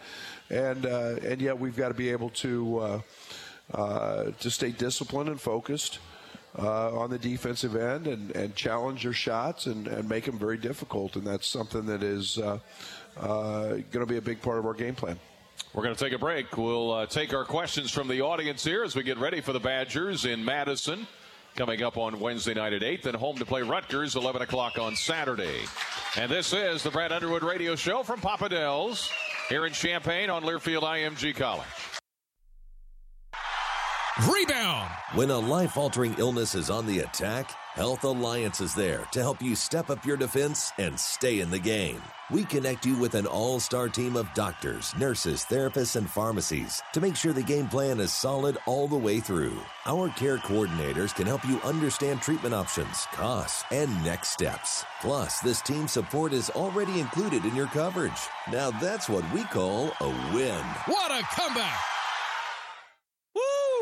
and 0.51 0.87
uh, 0.87 1.17
and 1.23 1.41
yet 1.41 1.59
we've 1.59 1.77
got 1.77 1.89
to 1.89 1.95
be 1.95 2.11
able 2.11 2.31
to 2.31 2.79
uh, 2.79 3.01
uh 3.75 4.25
to 4.39 4.51
stay 4.51 4.71
disciplined 4.71 5.29
and 5.29 5.41
focused. 5.41 5.99
Uh, 6.57 6.97
on 6.97 7.11
the 7.11 7.19
defensive 7.19 7.75
end 7.75 8.07
and, 8.07 8.31
and 8.37 8.55
challenge 8.55 9.03
their 9.03 9.13
shots 9.13 9.67
and, 9.67 9.89
and 9.89 10.09
make 10.09 10.25
them 10.25 10.39
very 10.39 10.57
difficult. 10.57 11.17
And 11.17 11.27
that's 11.27 11.49
something 11.49 11.85
that 11.87 12.05
is 12.05 12.39
uh, 12.39 12.61
going 13.21 13.85
to 13.91 14.07
be 14.07 14.19
a 14.19 14.23
big 14.23 14.41
part 14.41 14.59
of 14.59 14.67
our 14.67 14.73
game 14.73 14.95
plan. 14.95 15.19
We're 15.73 15.83
going 15.83 15.97
to 15.97 16.05
take 16.05 16.13
a 16.13 16.19
break. 16.19 16.57
We'll 16.57 16.93
uh, 16.93 17.07
take 17.07 17.35
our 17.35 17.45
questions 17.45 17.91
from 17.91 18.07
the 18.07 18.21
audience 18.21 18.63
here 18.63 18.85
as 18.85 18.95
we 18.95 19.03
get 19.03 19.19
ready 19.19 19.41
for 19.41 19.53
the 19.53 19.59
Badgers 19.59 20.25
in 20.25 20.45
Madison. 20.45 21.09
Coming 21.57 21.83
up 21.83 21.97
on 21.97 22.19
Wednesday 22.21 22.55
night 22.55 22.73
at 22.73 22.83
8, 22.83 23.03
then 23.03 23.15
home 23.15 23.37
to 23.39 23.45
play 23.45 23.63
Rutgers, 23.63 24.17
11 24.17 24.43
o'clock 24.43 24.79
on 24.79 24.97
Saturday. 24.97 25.61
And 26.17 26.31
this 26.31 26.53
is 26.53 26.83
the 26.83 26.91
Brad 26.91 27.13
Underwood 27.13 27.43
Radio 27.43 27.77
Show 27.77 28.03
from 28.03 28.21
Papa 28.21 28.49
Del's 28.49 29.11
here 29.49 29.67
in 29.67 29.73
Champaign 29.73 30.31
on 30.31 30.43
Learfield 30.43 30.83
IMG 30.83 31.35
College. 31.35 31.94
Rebound! 34.23 34.91
When 35.15 35.31
a 35.31 35.39
life 35.39 35.77
altering 35.77 36.15
illness 36.19 36.55
is 36.55 36.71
on 36.71 36.87
the 36.87 37.01
attack, 37.01 37.51
Health 37.73 38.05
Alliance 38.05 38.61
is 38.61 38.73
there 38.73 39.09
to 39.11 39.21
help 39.21 39.43
you 39.43 39.57
step 39.57 39.91
up 39.91 40.07
your 40.07 40.17
defense 40.17 40.71
and 40.79 40.99
stay 40.99 41.41
in 41.41 41.51
the 41.51 41.59
game. 41.59 42.01
We 42.31 42.45
connect 42.45 42.87
you 42.87 42.97
with 42.97 43.17
an 43.17 43.27
all 43.27 43.59
star 43.59 43.89
team 43.89 44.15
of 44.15 44.33
doctors, 44.33 44.95
nurses, 44.97 45.45
therapists, 45.45 45.97
and 45.97 46.09
pharmacies 46.09 46.81
to 46.93 47.01
make 47.01 47.17
sure 47.17 47.33
the 47.33 47.43
game 47.43 47.67
plan 47.67 47.99
is 47.99 48.13
solid 48.13 48.57
all 48.67 48.87
the 48.87 48.97
way 48.97 49.19
through. 49.19 49.59
Our 49.85 50.11
care 50.11 50.39
coordinators 50.39 51.13
can 51.13 51.27
help 51.27 51.45
you 51.45 51.61
understand 51.63 52.23
treatment 52.23 52.55
options, 52.55 53.07
costs, 53.15 53.65
and 53.73 53.91
next 54.05 54.31
steps. 54.31 54.85
Plus, 55.01 55.41
this 55.41 55.61
team 55.61 55.89
support 55.89 56.33
is 56.33 56.51
already 56.51 57.01
included 57.01 57.45
in 57.45 57.57
your 57.57 57.67
coverage. 57.67 58.13
Now 58.53 58.71
that's 58.71 59.09
what 59.09 59.29
we 59.33 59.43
call 59.43 59.91
a 60.01 60.09
win. 60.33 60.65
What 60.87 61.11
a 61.11 61.25
comeback! 61.35 61.94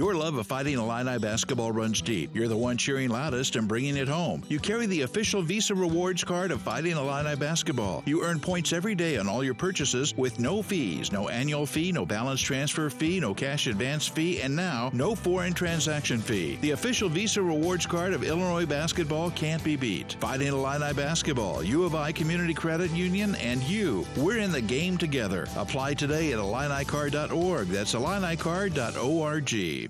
Your 0.00 0.14
love 0.14 0.36
of 0.36 0.46
Fighting 0.46 0.78
Illini 0.78 1.18
basketball 1.18 1.72
runs 1.72 2.00
deep. 2.00 2.34
You're 2.34 2.48
the 2.48 2.56
one 2.56 2.78
cheering 2.78 3.10
loudest 3.10 3.54
and 3.56 3.68
bringing 3.68 3.98
it 3.98 4.08
home. 4.08 4.42
You 4.48 4.58
carry 4.58 4.86
the 4.86 5.02
official 5.02 5.42
Visa 5.42 5.74
Rewards 5.74 6.24
card 6.24 6.52
of 6.52 6.62
Fighting 6.62 6.96
Illini 6.96 7.36
basketball. 7.36 8.02
You 8.06 8.24
earn 8.24 8.40
points 8.40 8.72
every 8.72 8.94
day 8.94 9.18
on 9.18 9.28
all 9.28 9.44
your 9.44 9.52
purchases 9.52 10.16
with 10.16 10.38
no 10.38 10.62
fees, 10.62 11.12
no 11.12 11.28
annual 11.28 11.66
fee, 11.66 11.92
no 11.92 12.06
balance 12.06 12.40
transfer 12.40 12.88
fee, 12.88 13.20
no 13.20 13.34
cash 13.34 13.66
advance 13.66 14.08
fee, 14.08 14.40
and 14.40 14.56
now 14.56 14.88
no 14.94 15.14
foreign 15.14 15.52
transaction 15.52 16.22
fee. 16.22 16.56
The 16.62 16.70
official 16.70 17.10
Visa 17.10 17.42
Rewards 17.42 17.84
card 17.84 18.14
of 18.14 18.24
Illinois 18.24 18.64
basketball 18.64 19.30
can't 19.32 19.62
be 19.62 19.76
beat. 19.76 20.16
Fighting 20.18 20.48
Illini 20.48 20.94
basketball, 20.94 21.62
U 21.62 21.84
of 21.84 21.94
I 21.94 22.10
Community 22.10 22.54
Credit 22.54 22.90
Union, 22.92 23.34
and 23.34 23.62
you. 23.64 24.06
We're 24.16 24.38
in 24.38 24.50
the 24.50 24.62
game 24.62 24.96
together. 24.96 25.46
Apply 25.56 25.92
today 25.92 26.32
at 26.32 26.38
IlliniCard.org. 26.38 27.68
That's 27.68 27.94
IlliniCard.org. 27.94 29.89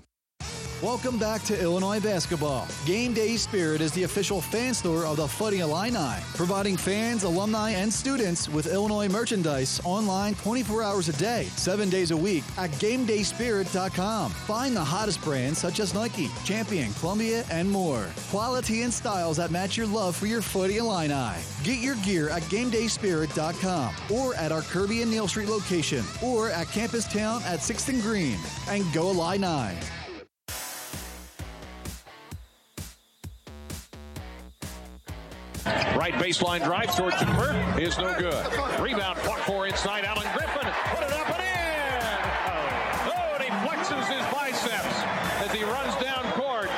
Welcome 0.81 1.19
back 1.19 1.43
to 1.43 1.61
Illinois 1.61 1.99
basketball. 1.99 2.67
Game 2.87 3.13
Day 3.13 3.37
Spirit 3.37 3.81
is 3.81 3.91
the 3.91 4.01
official 4.01 4.41
fan 4.41 4.73
store 4.73 5.05
of 5.05 5.17
the 5.17 5.27
Fighting 5.27 5.59
Illini, 5.59 6.15
providing 6.33 6.75
fans, 6.75 7.23
alumni, 7.23 7.69
and 7.69 7.93
students 7.93 8.49
with 8.49 8.65
Illinois 8.65 9.07
merchandise 9.07 9.79
online 9.83 10.33
24 10.33 10.81
hours 10.81 11.07
a 11.07 11.13
day, 11.13 11.43
7 11.55 11.87
days 11.91 12.09
a 12.09 12.17
week 12.17 12.43
at 12.57 12.71
GameDaySpirit.com. 12.71 14.31
Find 14.31 14.75
the 14.75 14.83
hottest 14.83 15.21
brands 15.21 15.59
such 15.59 15.79
as 15.79 15.93
Nike, 15.93 16.31
Champion, 16.43 16.91
Columbia, 16.93 17.45
and 17.51 17.69
more. 17.69 18.07
Quality 18.31 18.81
and 18.81 18.91
styles 18.91 19.37
that 19.37 19.51
match 19.51 19.77
your 19.77 19.85
love 19.85 20.15
for 20.15 20.25
your 20.25 20.41
Fighting 20.41 20.77
Illini. 20.77 21.37
Get 21.63 21.77
your 21.77 21.95
gear 21.97 22.29
at 22.29 22.41
GameDaySpirit.com 22.43 23.93
or 24.09 24.33
at 24.33 24.51
our 24.51 24.63
Kirby 24.63 25.03
and 25.03 25.11
Neal 25.11 25.27
Street 25.27 25.47
location 25.47 26.03
or 26.23 26.49
at 26.49 26.69
Campus 26.69 27.05
Town 27.05 27.43
at 27.43 27.59
6th 27.59 27.89
and 27.89 28.01
Green. 28.01 28.39
And 28.67 28.83
go 28.91 29.11
Illini! 29.11 29.77
Right 35.65 36.13
baseline 36.13 36.63
drive. 36.63 36.95
Georgian 36.97 37.27
Burke 37.35 37.79
is 37.79 37.97
no 37.97 38.17
good. 38.17 38.45
Rebound 38.79 39.17
for 39.45 39.67
inside. 39.67 40.05
Alan 40.05 40.27
Griffin 40.35 40.71
put 40.89 41.03
it 41.03 41.13
up 41.13 41.29
and 41.29 41.41
in. 41.41 42.01
Oh, 43.07 43.35
and 43.35 43.43
he 43.43 43.49
flexes 43.67 44.05
his 44.07 44.33
biceps 44.33 44.95
as 45.45 45.51
he 45.51 45.63
runs 45.63 45.95
down 46.03 46.23
court. 46.33 46.69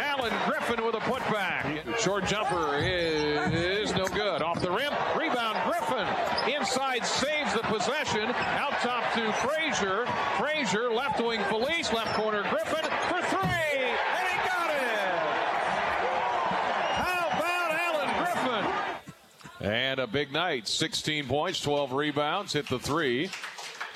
Alan 0.00 0.32
Griffin 0.46 0.84
with 0.84 0.94
a 0.94 1.00
putback. 1.00 1.98
Short 1.98 2.26
jumper 2.26 2.76
is, 2.76 3.52
is 3.52 3.94
no 3.94 4.06
good. 4.06 4.42
Off 4.42 4.60
the 4.60 4.70
rim. 4.70 4.92
Rebound 5.16 5.58
Griffin. 5.64 6.06
Inside 6.54 7.06
saves 7.06 7.54
the 7.54 7.62
possession. 7.62 8.30
Out 8.30 8.72
top 8.80 9.12
to 9.14 9.32
Frazier. 9.34 10.06
Frazier 10.38 10.92
left 10.92 11.20
wing 11.24 11.40
Feliz. 11.44 11.92
Left 11.92 12.14
corner 12.14 12.42
Griffin 12.42 12.84
for 13.08 13.22
three. 13.26 13.48
And 19.60 19.98
a 19.98 20.06
big 20.06 20.32
night 20.32 20.68
16 20.68 21.26
points, 21.26 21.60
12 21.60 21.92
rebounds, 21.92 22.52
hit 22.52 22.68
the 22.68 22.78
three. 22.78 23.30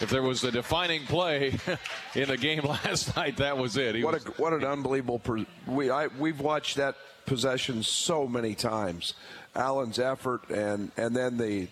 If 0.01 0.11
there 0.11 0.23
was 0.23 0.43
a 0.43 0.51
defining 0.51 1.05
play 1.07 1.57
in 2.15 2.29
the 2.29 2.37
game 2.37 2.65
last 2.85 3.15
night, 3.15 3.37
that 3.37 3.57
was 3.57 3.77
it. 3.77 3.95
He 3.95 4.03
what, 4.03 4.15
was, 4.15 4.27
a, 4.27 4.31
what 4.31 4.53
an 4.53 4.65
unbelievable. 4.65 5.21
Per, 5.21 5.45
we, 5.67 5.91
I, 5.91 6.09
we've 6.09 6.41
watched 6.41 6.77
that 6.77 6.97
possession 7.27 7.85
so 7.85 8.27
many 8.27 8.57
times. 8.57 9.15
Alan's 9.55 9.99
effort 9.99 10.49
and, 10.51 10.91
and 10.97 11.15
then 11.15 11.37
the. 11.39 11.69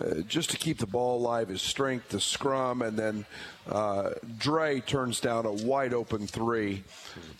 Uh, 0.00 0.22
just 0.22 0.50
to 0.50 0.56
keep 0.56 0.78
the 0.78 0.86
ball 0.88 1.20
alive, 1.20 1.48
his 1.48 1.62
strength, 1.62 2.08
the 2.08 2.18
scrum, 2.18 2.82
and 2.82 2.98
then 2.98 3.24
uh, 3.70 4.10
Dre 4.38 4.80
turns 4.80 5.20
down 5.20 5.46
a 5.46 5.52
wide 5.52 5.94
open 5.94 6.26
three 6.26 6.82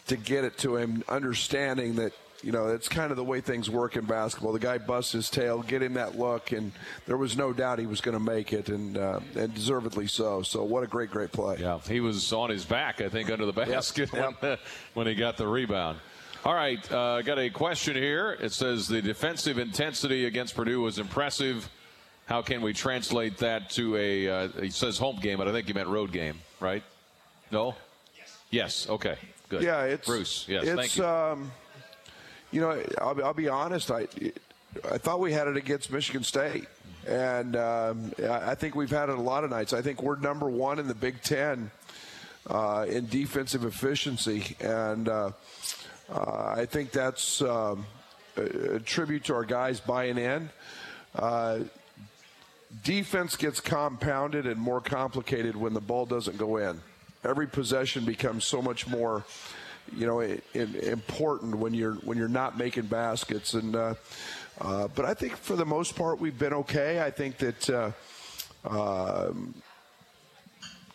to 0.06 0.16
get 0.16 0.44
it 0.44 0.56
to 0.58 0.76
him, 0.76 1.02
understanding 1.08 1.96
that 1.96 2.12
you 2.44 2.52
know, 2.52 2.68
it's 2.68 2.88
kind 2.88 3.10
of 3.10 3.16
the 3.16 3.24
way 3.24 3.40
things 3.40 3.70
work 3.70 3.96
in 3.96 4.04
basketball. 4.04 4.52
The 4.52 4.58
guy 4.58 4.76
busts 4.76 5.12
his 5.12 5.30
tail, 5.30 5.62
get 5.62 5.82
him 5.82 5.94
that 5.94 6.18
look, 6.18 6.52
and 6.52 6.72
there 7.06 7.16
was 7.16 7.38
no 7.38 7.54
doubt 7.54 7.78
he 7.78 7.86
was 7.86 8.02
going 8.02 8.16
to 8.16 8.22
make 8.22 8.52
it, 8.52 8.68
and 8.68 8.98
uh, 8.98 9.20
and 9.34 9.54
deservedly 9.54 10.06
so. 10.06 10.42
So 10.42 10.62
what 10.62 10.84
a 10.84 10.86
great, 10.86 11.10
great 11.10 11.32
play. 11.32 11.56
Yeah, 11.58 11.78
he 11.78 12.00
was 12.00 12.32
on 12.34 12.50
his 12.50 12.64
back, 12.64 13.00
I 13.00 13.08
think, 13.08 13.30
under 13.30 13.46
the 13.46 13.52
basket 13.52 14.10
yep. 14.12 14.42
When, 14.42 14.58
when 14.94 15.06
he 15.06 15.14
got 15.14 15.38
the 15.38 15.48
rebound. 15.48 15.98
All 16.44 16.54
right, 16.54 16.92
uh, 16.92 17.22
got 17.22 17.38
a 17.38 17.48
question 17.48 17.96
here. 17.96 18.36
It 18.38 18.52
says 18.52 18.86
the 18.86 19.00
defensive 19.00 19.56
intensity 19.56 20.26
against 20.26 20.54
Purdue 20.54 20.82
was 20.82 20.98
impressive. 20.98 21.70
How 22.26 22.42
can 22.42 22.60
we 22.60 22.74
translate 22.74 23.38
that 23.38 23.70
to 23.70 23.96
a? 23.96 24.28
Uh, 24.28 24.48
he 24.60 24.70
says 24.70 24.98
home 24.98 25.16
game, 25.16 25.38
but 25.38 25.48
I 25.48 25.52
think 25.52 25.66
he 25.66 25.72
meant 25.72 25.88
road 25.88 26.12
game, 26.12 26.38
right? 26.60 26.82
No. 27.50 27.74
Yes. 28.14 28.38
Yes. 28.50 28.88
Okay. 28.90 29.16
Good. 29.48 29.62
Yeah, 29.62 29.84
it's 29.84 30.06
Bruce. 30.06 30.44
Yes. 30.46 30.64
It's, 30.64 30.74
thank 30.74 30.96
you. 30.96 31.06
Um, 31.06 31.50
you 32.54 32.60
know, 32.60 32.80
I'll, 32.98 33.24
I'll 33.24 33.34
be 33.34 33.48
honest. 33.48 33.90
I 33.90 34.06
I 34.90 34.98
thought 34.98 35.18
we 35.18 35.32
had 35.32 35.48
it 35.48 35.56
against 35.56 35.90
Michigan 35.90 36.22
State, 36.22 36.66
and 37.06 37.56
um, 37.56 38.12
I 38.22 38.54
think 38.54 38.76
we've 38.76 38.90
had 38.90 39.08
it 39.08 39.18
a 39.18 39.20
lot 39.20 39.42
of 39.42 39.50
nights. 39.50 39.72
I 39.72 39.82
think 39.82 40.02
we're 40.02 40.16
number 40.16 40.48
one 40.48 40.78
in 40.78 40.86
the 40.86 40.94
Big 40.94 41.20
Ten 41.22 41.72
uh, 42.48 42.86
in 42.88 43.06
defensive 43.08 43.64
efficiency, 43.64 44.56
and 44.60 45.08
uh, 45.08 45.30
uh, 46.12 46.54
I 46.56 46.66
think 46.66 46.92
that's 46.92 47.42
um, 47.42 47.86
a, 48.36 48.78
tribute 48.78 49.24
to 49.24 49.34
our 49.34 49.44
guys 49.44 49.80
buying 49.80 50.16
in. 50.16 50.48
Uh, 51.16 51.60
defense 52.84 53.34
gets 53.34 53.60
compounded 53.60 54.46
and 54.46 54.60
more 54.60 54.80
complicated 54.80 55.56
when 55.56 55.74
the 55.74 55.80
ball 55.80 56.06
doesn't 56.06 56.38
go 56.38 56.58
in. 56.58 56.80
Every 57.24 57.48
possession 57.48 58.04
becomes 58.04 58.44
so 58.44 58.62
much 58.62 58.86
more 58.86 59.24
you 59.92 60.06
know, 60.06 60.20
important 60.20 61.56
when 61.56 61.74
you're 61.74 61.94
when 61.96 62.18
you're 62.18 62.28
not 62.28 62.58
making 62.58 62.86
baskets. 62.86 63.54
And 63.54 63.74
uh, 63.76 63.94
uh, 64.60 64.88
but 64.88 65.04
I 65.04 65.14
think 65.14 65.36
for 65.36 65.56
the 65.56 65.66
most 65.66 65.96
part 65.96 66.20
we've 66.20 66.38
been 66.38 66.54
okay. 66.54 67.02
I 67.02 67.10
think 67.10 67.38
that. 67.38 67.70
Uh, 67.70 67.90
um, 68.66 69.54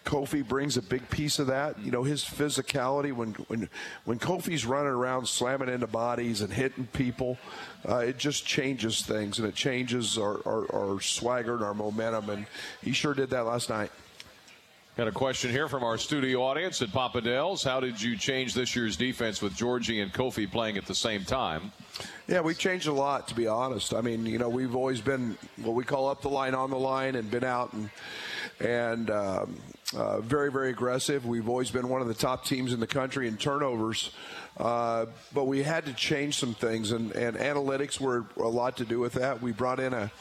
Kofi 0.06 0.48
brings 0.48 0.76
a 0.76 0.82
big 0.82 1.08
piece 1.12 1.38
of 1.38 1.48
that. 1.48 1.78
You 1.80 1.92
know, 1.92 2.02
his 2.02 2.24
physicality 2.24 3.14
when 3.14 3.34
when 3.48 3.70
when 4.06 4.18
Kofi's 4.18 4.66
running 4.66 4.92
around 4.92 5.28
slamming 5.28 5.70
into 5.70 5.86
bodies 5.86 6.42
and 6.42 6.52
hitting 6.52 6.88
people, 6.88 7.38
uh, 7.88 7.98
it 7.98 8.18
just 8.18 8.44
changes 8.44 9.04
things 9.04 9.38
and 9.38 9.48
it 9.48 9.54
changes 9.54 10.18
our, 10.18 10.40
our, 10.48 10.66
our 10.74 11.00
swagger 11.00 11.54
and 11.54 11.64
our 11.64 11.76
momentum. 11.76 12.30
And 12.32 12.48
he 12.82 12.92
sure 12.92 13.14
did 13.14 13.30
that 13.30 13.46
last 13.46 13.70
night. 13.70 13.92
Got 15.00 15.08
a 15.08 15.12
question 15.14 15.50
here 15.50 15.70
from 15.70 15.82
our 15.82 15.98
studio 15.98 16.44
audience 16.44 16.82
at 16.82 16.92
Papa 16.92 17.22
Del's. 17.22 17.64
How 17.64 17.80
did 17.80 18.02
you 18.02 18.18
change 18.18 18.54
this 18.54 18.76
year's 18.76 18.98
defense 18.98 19.42
with 19.42 19.56
Giorgi 19.56 20.04
and 20.04 20.12
Kofi 20.12 20.52
playing 20.52 20.78
at 20.78 20.86
the 20.88 20.94
same 20.94 21.24
time? 21.24 21.72
Yeah, 22.28 22.42
we've 22.42 22.60
changed 22.60 22.86
a 22.86 22.92
lot, 22.92 23.26
to 23.30 23.34
be 23.34 23.48
honest. 23.48 23.94
I 23.94 24.02
mean, 24.02 24.26
you 24.26 24.38
know, 24.38 24.50
we've 24.50 24.76
always 24.76 25.00
been 25.00 25.38
what 25.56 25.74
we 25.74 25.86
call 25.86 26.10
up 26.10 26.22
the 26.22 26.28
line, 26.28 26.54
on 26.54 26.70
the 26.70 26.78
line, 26.78 27.16
and 27.16 27.32
been 27.32 27.46
out 27.46 27.72
and 27.72 27.90
and 28.60 29.10
um, 29.10 29.56
uh, 29.96 30.20
very, 30.20 30.52
very 30.52 30.70
aggressive. 30.72 31.26
We've 31.26 31.48
always 31.48 31.72
been 31.72 31.88
one 31.88 32.02
of 32.02 32.10
the 32.10 32.14
top 32.14 32.44
teams 32.44 32.74
in 32.74 32.82
the 32.82 32.88
country 32.88 33.30
in 33.30 33.38
turnovers, 33.38 34.12
uh, 34.58 35.06
but 35.34 35.46
we 35.46 35.64
had 35.64 35.86
to 35.86 35.94
change 35.94 36.38
some 36.38 36.54
things, 36.54 36.92
and, 36.92 37.14
and 37.14 37.38
analytics 37.38 38.02
were 38.02 38.26
a 38.36 38.50
lot 38.50 38.76
to 38.76 38.84
do 38.84 39.00
with 39.00 39.14
that. 39.14 39.42
We 39.42 39.54
brought 39.54 39.80
in 39.80 39.94
a 39.94 40.12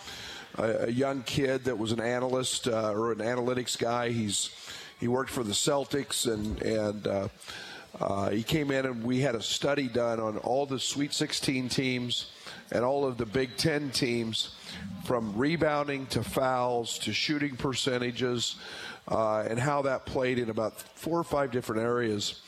a, 0.59 0.91
young 0.91 1.23
kid 1.23 1.65
that 1.65 1.79
was 1.79 1.93
an 1.93 2.01
analyst 2.01 2.69
uh, 2.69 2.93
or 2.93 3.13
an 3.13 3.19
analytics 3.19 3.79
guy. 3.79 4.11
He's 4.11 4.51
he 5.01 5.09
worked 5.09 5.31
for 5.31 5.45
the 5.45 5.53
Celtics 5.53 6.33
and 6.33 6.61
and 6.63 7.07
uh, 7.07 7.29
uh, 8.01 8.31
he 8.31 8.43
came 8.43 8.71
in 8.71 8.87
and 8.87 9.03
we 9.03 9.21
had 9.21 9.35
a 9.35 9.43
study 9.43 9.89
done 9.89 10.21
on 10.21 10.37
all 10.39 10.67
the 10.67 10.79
Sweet 10.79 11.13
16 11.13 11.69
teams 11.69 12.31
and 12.71 12.85
all 12.85 13.07
of 13.07 13.17
the 13.17 13.27
Big 13.27 13.57
Ten 13.57 13.91
teams, 13.91 14.55
from 15.05 15.35
rebounding 15.37 16.07
to 16.07 16.23
fouls 16.23 16.99
to 16.99 17.15
shooting 17.15 17.57
percentages, 17.57 18.57
uh, 19.09 19.41
and 19.49 19.59
how 19.59 19.81
that 19.83 20.05
played 20.05 20.39
in 20.39 20.51
about 20.51 20.79
four 20.79 21.19
or 21.19 21.25
five 21.25 21.51
different 21.51 21.81
areas. 21.81 22.43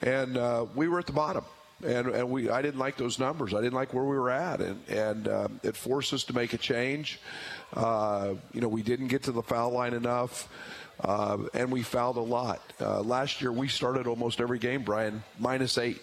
And 0.00 0.38
uh, 0.38 0.64
we 0.74 0.88
were 0.88 0.98
at 1.00 1.06
the 1.06 1.12
bottom 1.12 1.44
and 1.84 2.08
and 2.08 2.30
we 2.30 2.50
I 2.50 2.62
didn't 2.62 2.80
like 2.80 2.96
those 2.96 3.18
numbers. 3.18 3.54
I 3.54 3.60
didn't 3.60 3.74
like 3.74 3.94
where 3.94 4.04
we 4.04 4.16
were 4.16 4.30
at, 4.30 4.60
and 4.60 4.80
and 4.88 5.28
uh, 5.28 5.48
it 5.62 5.76
forced 5.76 6.12
us 6.12 6.24
to 6.24 6.34
make 6.34 6.52
a 6.52 6.58
change. 6.58 7.20
Uh, 7.74 8.34
you 8.52 8.60
know, 8.60 8.68
we 8.68 8.82
didn't 8.82 9.08
get 9.08 9.24
to 9.24 9.32
the 9.32 9.42
foul 9.42 9.72
line 9.72 9.94
enough. 9.94 10.48
Uh, 11.00 11.38
and 11.54 11.70
we 11.70 11.80
fouled 11.80 12.16
a 12.16 12.20
lot. 12.20 12.60
Uh, 12.80 13.00
last 13.02 13.40
year, 13.40 13.52
we 13.52 13.68
started 13.68 14.08
almost 14.08 14.40
every 14.40 14.58
game, 14.58 14.82
Brian, 14.82 15.22
minus 15.38 15.78
eight 15.78 16.02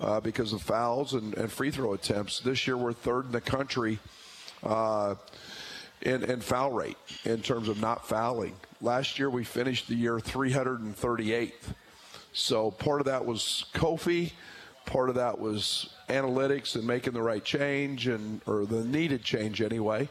uh, 0.00 0.18
because 0.20 0.54
of 0.54 0.62
fouls 0.62 1.12
and, 1.12 1.34
and, 1.34 1.52
free 1.52 1.70
throw 1.70 1.92
attempts. 1.92 2.40
This 2.40 2.66
year, 2.66 2.76
we're 2.76 2.94
third 2.94 3.26
in 3.26 3.32
the 3.32 3.40
country 3.42 3.98
uh, 4.62 5.14
in, 6.00 6.24
in 6.24 6.40
foul 6.40 6.72
rate 6.72 6.96
in 7.24 7.42
terms 7.42 7.68
of 7.68 7.80
not 7.80 8.08
fouling. 8.08 8.54
Last 8.80 9.18
year, 9.18 9.28
we 9.28 9.44
finished 9.44 9.88
the 9.88 9.94
year 9.94 10.18
338th. 10.18 11.74
So 12.32 12.70
part 12.70 13.00
of 13.00 13.06
that 13.06 13.24
was 13.24 13.66
Kofi 13.74 14.32
part 14.86 15.08
of 15.08 15.14
that 15.16 15.38
was 15.38 15.90
analytics 16.08 16.74
and 16.74 16.86
making 16.86 17.12
the 17.12 17.22
right 17.22 17.44
change 17.44 18.08
and 18.08 18.40
or 18.46 18.66
the 18.66 18.84
needed 18.84 19.22
change 19.22 19.62
anyway. 19.62 20.08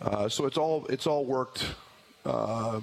Uh, 0.00 0.28
so 0.28 0.46
it's 0.46 0.56
all 0.56 0.86
it's 0.86 1.06
all 1.06 1.24
worked 1.24 1.66
uh, 2.24 2.80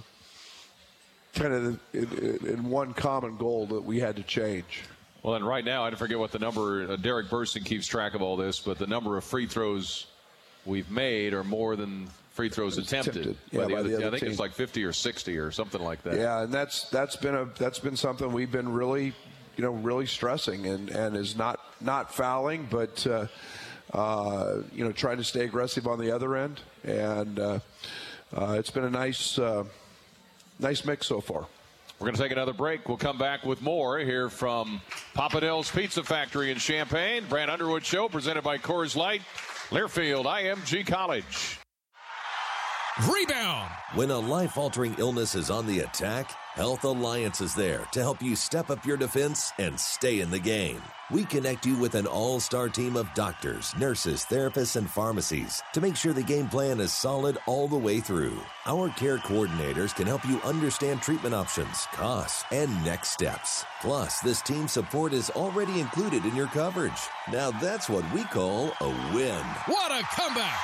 kind 1.33 1.53
of 1.53 1.79
in, 1.93 2.47
in, 2.47 2.69
one 2.69 2.93
common 2.93 3.37
goal 3.37 3.65
that 3.67 3.83
we 3.83 3.99
had 3.99 4.15
to 4.15 4.23
change. 4.23 4.83
Well, 5.23 5.35
and 5.35 5.45
right 5.45 5.65
now, 5.65 5.83
I 5.83 5.93
forget 5.95 6.17
what 6.19 6.31
the 6.31 6.39
number. 6.39 6.91
Uh, 6.91 6.95
Derek 6.95 7.27
Burston 7.27 7.65
keeps 7.65 7.87
track 7.87 8.13
of 8.13 8.21
all 8.21 8.37
this, 8.37 8.59
but 8.59 8.77
the 8.77 8.87
number 8.87 9.17
of 9.17 9.23
free 9.23 9.47
throws 9.47 10.07
we've 10.65 10.89
made 10.91 11.33
are 11.33 11.43
more 11.43 11.75
than 11.75 12.07
free 12.31 12.49
throws 12.49 12.77
attempted. 12.77 13.15
attempted. 13.15 13.37
Yeah, 13.51 13.61
by 13.61 13.67
the 13.67 13.75
other, 13.75 13.89
the 13.89 13.95
other 13.95 14.07
I 14.07 14.09
think 14.11 14.21
team. 14.21 14.29
it's 14.29 14.39
like 14.39 14.53
50 14.53 14.83
or 14.83 14.93
60 14.93 15.37
or 15.37 15.51
something 15.51 15.81
like 15.81 16.03
that. 16.03 16.15
Yeah, 16.15 16.43
and 16.43 16.53
that's 16.53 16.89
that's 16.89 17.15
been 17.15 17.35
a 17.35 17.45
that's 17.57 17.79
been 17.79 17.97
something 17.97 18.31
we've 18.31 18.51
been 18.51 18.71
really 18.71 19.13
you 19.57 19.63
know, 19.63 19.71
really 19.71 20.05
stressing 20.05 20.67
and, 20.67 20.89
and 20.89 21.15
is 21.17 21.35
not 21.35 21.59
not 21.81 22.13
fouling, 22.13 22.67
but 22.69 23.05
uh, 23.07 23.27
uh, 23.93 24.61
you 24.73 24.85
know, 24.85 24.91
trying 24.91 25.17
to 25.17 25.23
stay 25.23 25.43
aggressive 25.45 25.87
on 25.87 25.99
the 25.99 26.11
other 26.11 26.35
end. 26.35 26.61
And 26.83 27.39
uh, 27.39 27.59
uh 28.35 28.55
it's 28.57 28.69
been 28.69 28.85
a 28.85 28.89
nice 28.89 29.37
uh, 29.37 29.65
nice 30.59 30.85
mix 30.85 31.07
so 31.07 31.19
far. 31.19 31.47
We're 31.99 32.05
going 32.05 32.15
to 32.15 32.21
take 32.21 32.31
another 32.31 32.53
break. 32.53 32.87
We'll 32.87 32.97
come 32.97 33.17
back 33.17 33.43
with 33.43 33.59
more 33.63 33.97
here 33.97 34.29
from 34.29 34.81
Papa 35.15 35.41
Del's 35.41 35.71
Pizza 35.71 36.03
Factory 36.03 36.51
in 36.51 36.59
Champaign. 36.59 37.23
Brad 37.27 37.49
Underwood 37.49 37.83
Show 37.83 38.07
presented 38.07 38.43
by 38.43 38.59
Coors 38.59 38.95
Light, 38.95 39.23
Learfield, 39.71 40.25
IMG 40.25 40.85
College. 40.85 41.59
Rebound! 43.11 43.71
When 43.95 44.11
a 44.11 44.19
life 44.19 44.59
altering 44.59 44.95
illness 44.99 45.33
is 45.33 45.49
on 45.49 45.65
the 45.65 45.79
attack, 45.79 46.31
Health 46.57 46.85
Alliance 46.85 47.39
is 47.39 47.53
there 47.53 47.85
to 47.91 47.99
help 47.99 48.19
you 48.19 48.35
step 48.35 48.71
up 48.71 48.83
your 48.83 48.97
defense 48.97 49.53
and 49.59 49.79
stay 49.79 50.21
in 50.21 50.31
the 50.31 50.39
game. 50.39 50.81
We 51.11 51.23
connect 51.23 51.67
you 51.67 51.77
with 51.77 51.93
an 51.93 52.07
all 52.07 52.39
star 52.39 52.67
team 52.67 52.95
of 52.95 53.13
doctors, 53.13 53.75
nurses, 53.77 54.25
therapists, 54.27 54.75
and 54.75 54.89
pharmacies 54.89 55.61
to 55.73 55.81
make 55.81 55.95
sure 55.95 56.13
the 56.13 56.23
game 56.23 56.49
plan 56.49 56.79
is 56.79 56.91
solid 56.91 57.37
all 57.45 57.67
the 57.67 57.77
way 57.77 57.99
through. 57.99 58.39
Our 58.65 58.89
care 58.89 59.19
coordinators 59.19 59.95
can 59.95 60.07
help 60.07 60.25
you 60.25 60.41
understand 60.41 61.03
treatment 61.03 61.35
options, 61.35 61.85
costs, 61.93 62.43
and 62.51 62.71
next 62.83 63.11
steps. 63.11 63.63
Plus, 63.79 64.19
this 64.21 64.41
team 64.41 64.67
support 64.67 65.13
is 65.13 65.29
already 65.29 65.79
included 65.79 66.25
in 66.25 66.35
your 66.35 66.47
coverage. 66.47 67.07
Now 67.31 67.51
that's 67.51 67.87
what 67.87 68.11
we 68.15 68.23
call 68.23 68.71
a 68.81 68.89
win. 69.13 69.45
What 69.67 69.91
a 69.91 70.03
comeback! 70.05 70.59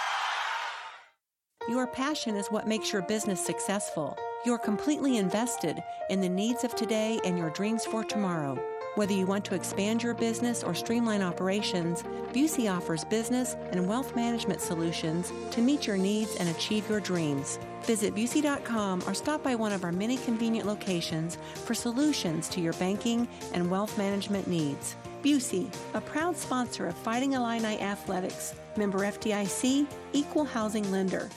Your 1.70 1.88
passion 1.88 2.36
is 2.36 2.51
what 2.51 2.68
makes 2.68 2.91
your 2.91 3.01
business 3.01 3.39
successful. 3.43 4.18
You're 4.45 4.57
completely 4.57 5.16
invested 5.16 5.82
in 6.09 6.20
the 6.20 6.28
needs 6.28 6.66
of 6.66 6.76
today 6.76 7.22
and 7.24 7.38
your 7.38 7.51
dreams 7.51 7.86
for 7.86 8.03
tomorrow. 8.03 8.61
Whether 8.95 9.14
you 9.14 9.26
want 9.26 9.45
to 9.45 9.55
expand 9.55 10.03
your 10.03 10.14
business 10.14 10.61
or 10.61 10.76
streamline 10.76 11.22
operations, 11.22 12.03
Busey 12.34 12.70
offers 12.70 13.05
business 13.05 13.55
and 13.72 13.88
wealth 13.88 14.14
management 14.14 14.59
solutions 14.59 15.32
to 15.51 15.61
meet 15.61 15.88
your 15.88 15.95
needs 15.95 16.36
and 16.36 16.49
achieve 16.49 16.89
your 16.89 16.99
dreams. 16.99 17.57
Visit 17.84 18.14
Busey.com 18.14 19.01
or 19.07 19.14
stop 19.14 19.41
by 19.41 19.55
one 19.55 19.72
of 19.72 19.86
our 19.86 19.93
many 19.93 20.18
convenient 20.18 20.68
locations 20.68 21.38
for 21.64 21.74
solutions 21.74 22.49
to 22.49 22.59
your 22.59 22.74
banking 22.74 23.26
and 23.53 23.72
wealth 23.72 23.97
management 23.97 24.49
needs. 24.49 24.97
Busey, 25.24 25.74
a 25.93 26.01
proud 26.01 26.36
sponsor 26.36 26.88
of 26.88 26.95
Fighting 26.95 27.32
Illini 27.32 27.80
Athletics, 27.80 28.53
member 28.76 28.99
FDIC, 28.99 29.88
equal 30.11 30.43
housing 30.43 30.91
lender. 30.91 31.30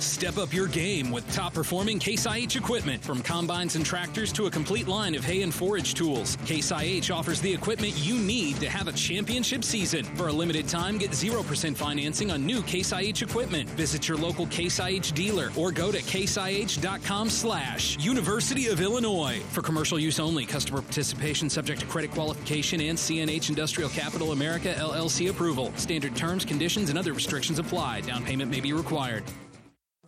Step 0.00 0.36
up 0.36 0.52
your 0.52 0.66
game 0.66 1.10
with 1.10 1.30
top 1.32 1.54
performing 1.54 1.98
Case 1.98 2.26
IH 2.26 2.56
equipment. 2.56 3.02
From 3.02 3.22
combines 3.22 3.76
and 3.76 3.84
tractors 3.84 4.30
to 4.32 4.46
a 4.46 4.50
complete 4.50 4.86
line 4.88 5.14
of 5.14 5.24
hay 5.24 5.42
and 5.42 5.52
forage 5.52 5.94
tools, 5.94 6.36
Case 6.44 6.70
IH 6.70 7.10
offers 7.10 7.40
the 7.40 7.52
equipment 7.52 7.94
you 7.96 8.18
need 8.18 8.56
to 8.60 8.68
have 8.68 8.88
a 8.88 8.92
championship 8.92 9.64
season. 9.64 10.04
For 10.04 10.28
a 10.28 10.32
limited 10.32 10.68
time, 10.68 10.98
get 10.98 11.12
0% 11.12 11.76
financing 11.76 12.30
on 12.30 12.44
new 12.44 12.62
Case 12.62 12.92
IH 12.92 13.22
equipment. 13.22 13.68
Visit 13.70 14.06
your 14.06 14.18
local 14.18 14.46
Case 14.48 14.78
IH 14.78 15.12
dealer 15.14 15.50
or 15.56 15.72
go 15.72 15.90
to 15.90 15.98
caseih.com 15.98 17.30
slash 17.30 17.96
University 17.98 18.68
of 18.68 18.80
Illinois. 18.80 19.40
For 19.50 19.62
commercial 19.62 19.98
use 19.98 20.20
only, 20.20 20.44
customer 20.44 20.82
participation 20.82 21.48
subject 21.48 21.80
to 21.80 21.86
credit 21.86 22.10
qualification 22.10 22.80
and 22.82 22.98
CNH 22.98 23.48
Industrial 23.48 23.88
Capital 23.88 24.32
America 24.32 24.74
LLC 24.76 25.30
approval. 25.30 25.72
Standard 25.76 26.14
terms, 26.14 26.44
conditions, 26.44 26.90
and 26.90 26.98
other 26.98 27.14
restrictions 27.14 27.58
apply. 27.58 28.02
Down 28.02 28.22
payment 28.24 28.50
may 28.50 28.60
be 28.60 28.74
required 28.74 29.24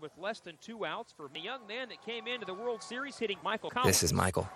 with 0.01 0.13
less 0.19 0.41
than 0.41 0.57
two 0.61 0.85
outs 0.85 1.13
for 1.17 1.31
a 1.35 1.39
young 1.39 1.67
man 1.67 1.89
that 1.89 2.05
came 2.05 2.27
into 2.27 2.47
the 2.47 2.55
World 2.55 2.83
Series 2.83 3.19
hitting 3.19 3.39
Michael 3.43 3.71
Collins. 3.71 3.89
This 3.89 4.03
is 4.03 4.13
Michael, 4.13 4.49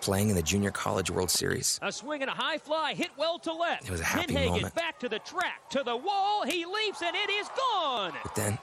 playing 0.00 0.30
in 0.30 0.36
the 0.36 0.42
Junior 0.42 0.70
College 0.70 1.10
World 1.10 1.30
Series. 1.30 1.78
A 1.82 1.92
swing 1.92 2.22
and 2.22 2.30
a 2.30 2.34
high 2.34 2.58
fly 2.58 2.94
hit 2.94 3.10
well 3.16 3.38
to 3.40 3.52
left. 3.52 3.84
It 3.84 3.90
was 3.90 4.00
a 4.00 4.04
happy 4.04 4.34
Pinhagen 4.34 4.50
moment. 4.50 4.74
back 4.74 4.98
to 5.00 5.08
the 5.08 5.18
track, 5.20 5.68
to 5.70 5.82
the 5.82 5.96
wall. 5.96 6.44
He 6.44 6.64
leaps 6.64 7.02
and 7.02 7.14
it 7.14 7.30
is 7.30 7.48
gone. 7.56 8.12
But 8.22 8.34
then, 8.34 8.58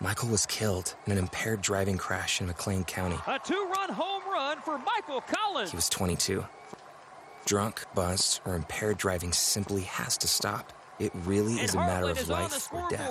Michael 0.00 0.28
was 0.30 0.46
killed 0.46 0.94
in 1.06 1.12
an 1.12 1.18
impaired 1.18 1.60
driving 1.60 1.98
crash 1.98 2.40
in 2.40 2.46
McLean 2.46 2.84
County. 2.84 3.18
A 3.26 3.38
two-run 3.38 3.90
home 3.90 4.22
run 4.30 4.58
for 4.60 4.78
Michael 4.78 5.20
Collins. 5.20 5.70
He 5.70 5.76
was 5.76 5.88
22. 5.88 6.44
Drunk, 7.46 7.84
buzzed, 7.94 8.40
or 8.44 8.54
impaired 8.54 8.98
driving 8.98 9.32
simply 9.32 9.82
has 9.82 10.16
to 10.18 10.28
stop. 10.28 10.72
It 10.98 11.12
really 11.24 11.52
and 11.52 11.60
is 11.62 11.74
a 11.74 11.78
matter 11.78 12.10
of 12.10 12.28
life 12.28 12.72
or 12.72 12.88
death. 12.90 13.10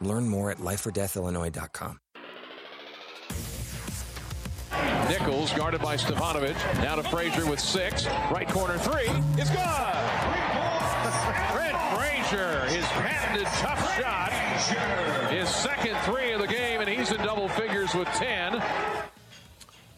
Learn 0.00 0.28
more 0.28 0.50
at 0.50 0.58
lifeordeathillinois.com. 0.58 1.98
Nichols 5.08 5.52
guarded 5.52 5.80
by 5.80 5.96
Stefanovic. 5.96 6.56
Now 6.82 6.96
to 6.96 7.02
Frazier 7.04 7.46
with 7.48 7.60
six. 7.60 8.06
Right 8.30 8.48
corner 8.48 8.76
three. 8.78 9.08
It's 9.38 9.50
gone. 9.50 9.92
Trent 11.52 11.78
Frazier, 11.94 12.66
his 12.66 12.84
patented 12.86 13.46
tough 13.46 13.98
shot. 13.98 14.32
His 15.30 15.48
second 15.48 15.96
three 15.98 16.32
of 16.32 16.40
the 16.40 16.46
game, 16.46 16.80
and 16.80 16.88
he's 16.88 17.12
in 17.12 17.18
double 17.18 17.48
figures 17.48 17.94
with 17.94 18.08
10. 18.08 18.62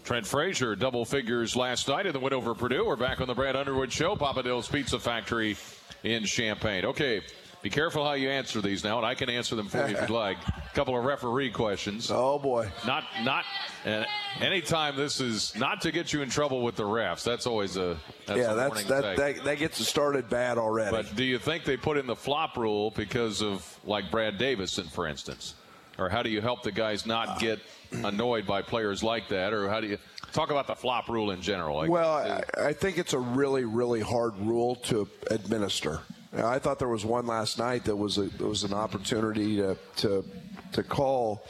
Trent 0.05 0.27
Frazier, 0.27 0.75
double 0.75 1.05
figures 1.05 1.57
last 1.57 1.89
night 1.89 2.07
in 2.07 2.13
the 2.13 2.19
win 2.21 2.33
over 2.33 2.55
Purdue. 2.55 2.85
We're 2.87 2.97
back 2.97 3.21
on 3.21 3.29
the 3.29 3.35
Brad 3.35 3.57
Underwood 3.57 3.93
Show, 3.93 4.17
Papa 4.17 4.43
Del's 4.43 4.69
Pizza 4.69 4.99
Factory 4.99 5.57
in 6.03 6.25
Champaign. 6.25 6.85
Okay, 6.87 7.23
be 7.61 7.71
careful 7.71 8.05
how 8.05 8.13
you 8.13 8.29
answer 8.31 8.61
these 8.61 8.85
now, 8.85 8.99
and 8.99 9.07
I 9.07 9.15
can 9.15 9.29
answer 9.29 9.57
them 9.57 9.69
for 9.69 9.79
you 9.79 9.97
if 9.97 10.01
you'd 10.03 10.11
like. 10.11 10.37
A 10.47 10.63
couple 10.75 10.97
of 10.97 11.05
referee 11.05 11.51
questions. 11.51 12.11
Oh 12.11 12.39
boy! 12.39 12.71
Not 12.87 13.05
not. 13.23 13.45
Uh, 13.85 14.05
anytime 14.41 14.97
this 14.97 15.21
is 15.21 15.55
not 15.57 15.81
to 15.81 15.91
get 15.91 16.13
you 16.13 16.23
in 16.23 16.31
trouble 16.31 16.63
with 16.63 16.77
the 16.77 16.85
refs. 16.85 17.25
That's 17.25 17.47
always 17.47 17.77
a 17.77 17.97
that's 18.27 18.39
yeah. 18.39 18.53
A 18.53 18.55
that's 18.55 18.85
that, 18.85 19.17
that 19.17 19.45
that 19.45 19.59
gets 19.59 19.87
started 19.87 20.29
bad 20.29 20.57
already. 20.59 20.91
But 20.91 21.17
do 21.17 21.25
you 21.25 21.39
think 21.39 21.65
they 21.65 21.77
put 21.77 21.97
in 21.97 22.07
the 22.07 22.17
flop 22.17 22.57
rule 22.57 22.93
because 22.93 23.43
of 23.43 23.79
like 23.85 24.11
Brad 24.11 24.39
Davison, 24.39 24.87
for 24.87 25.09
instance, 25.09 25.55
or 25.99 26.09
how 26.09 26.23
do 26.23 26.31
you 26.31 26.41
help 26.41 26.63
the 26.63 26.73
guys 26.73 27.07
not 27.07 27.41
get 27.41 27.59
annoyed 27.91 28.47
by 28.47 28.63
players 28.63 29.03
like 29.03 29.29
that, 29.29 29.53
or 29.53 29.69
how 29.69 29.81
do 29.81 29.89
you 29.89 29.99
talk 30.33 30.51
about 30.51 30.69
the 30.69 30.77
flop 30.77 31.09
rule 31.09 31.33
in 31.33 31.41
general? 31.43 31.79
Like, 31.79 31.91
well, 31.91 32.13
I, 32.13 32.43
I 32.69 32.73
think 32.73 32.99
it's 32.99 33.15
a 33.15 33.19
really 33.19 33.65
really 33.65 34.01
hard 34.01 34.39
rule 34.39 34.77
to 34.77 35.09
administer. 35.31 36.01
I 36.37 36.59
thought 36.59 36.79
there 36.79 36.89
was 36.89 37.05
one 37.05 37.27
last 37.27 37.59
night 37.59 37.85
that 37.85 37.97
was 37.97 38.19
a 38.19 38.23
that 38.23 38.47
was 38.47 38.65
an 38.65 38.75
opportunity 38.75 39.57
to 39.57 39.77
to 39.97 40.25
to 40.73 40.83
call, 40.83 41.47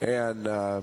and 0.00 0.46
uh, 0.46 0.80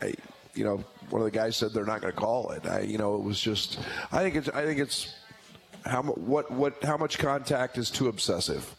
I, 0.00 0.14
you 0.54 0.64
know 0.64 0.84
one 1.10 1.20
of 1.20 1.24
the 1.24 1.36
guys 1.36 1.56
said 1.56 1.72
they're 1.72 1.84
not 1.84 2.00
going 2.00 2.12
to 2.12 2.18
call 2.18 2.50
it. 2.52 2.66
I, 2.66 2.80
you 2.80 2.98
know 2.98 3.16
it 3.16 3.22
was 3.22 3.40
just 3.40 3.80
I 4.12 4.22
think 4.22 4.36
it's 4.36 4.48
I 4.48 4.64
think 4.64 4.78
it's 4.78 5.14
how 5.84 6.02
what 6.02 6.50
what 6.50 6.82
how 6.84 6.96
much 6.96 7.18
contact 7.18 7.78
is 7.78 7.90
too 7.90 8.08
obsessive. 8.08 8.74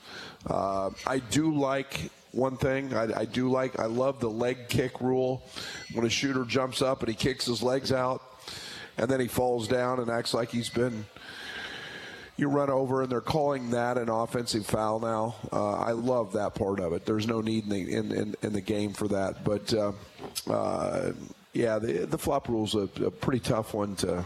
Uh, 0.47 0.91
I 1.05 1.19
do 1.19 1.53
like 1.53 2.09
one 2.31 2.55
thing. 2.57 2.93
I, 2.93 3.21
I 3.21 3.25
do 3.25 3.49
like 3.49 3.79
I 3.79 3.85
love 3.85 4.19
the 4.21 4.29
leg 4.29 4.69
kick 4.69 5.01
rule 5.01 5.43
when 5.93 6.05
a 6.05 6.09
shooter 6.09 6.45
jumps 6.45 6.81
up 6.81 7.01
and 7.01 7.09
he 7.09 7.15
kicks 7.15 7.45
his 7.45 7.61
legs 7.61 7.91
out, 7.91 8.21
and 8.97 9.09
then 9.09 9.19
he 9.19 9.27
falls 9.27 9.67
down 9.67 9.99
and 9.99 10.09
acts 10.09 10.33
like 10.33 10.49
he's 10.51 10.69
been 10.69 11.05
you 12.35 12.47
run 12.47 12.69
over, 12.69 13.03
and 13.03 13.11
they're 13.11 13.21
calling 13.21 13.71
that 13.71 13.97
an 13.97 14.09
offensive 14.09 14.65
foul 14.65 14.99
now. 14.99 15.35
Uh, 15.51 15.73
I 15.73 15.91
love 15.91 16.33
that 16.33 16.55
part 16.55 16.79
of 16.79 16.93
it. 16.93 17.05
There's 17.05 17.27
no 17.27 17.41
need 17.41 17.65
in 17.65 17.69
the 17.69 17.93
in, 17.93 18.11
in, 18.11 18.35
in 18.41 18.53
the 18.53 18.61
game 18.61 18.93
for 18.93 19.07
that, 19.09 19.43
but 19.43 19.73
uh, 19.73 19.91
uh, 20.49 21.11
yeah, 21.53 21.79
the, 21.79 22.05
the 22.05 22.17
flop 22.17 22.49
rule's 22.49 22.75
a, 22.75 22.89
a 23.03 23.11
pretty 23.11 23.39
tough 23.39 23.73
one 23.73 23.95
to 23.97 24.25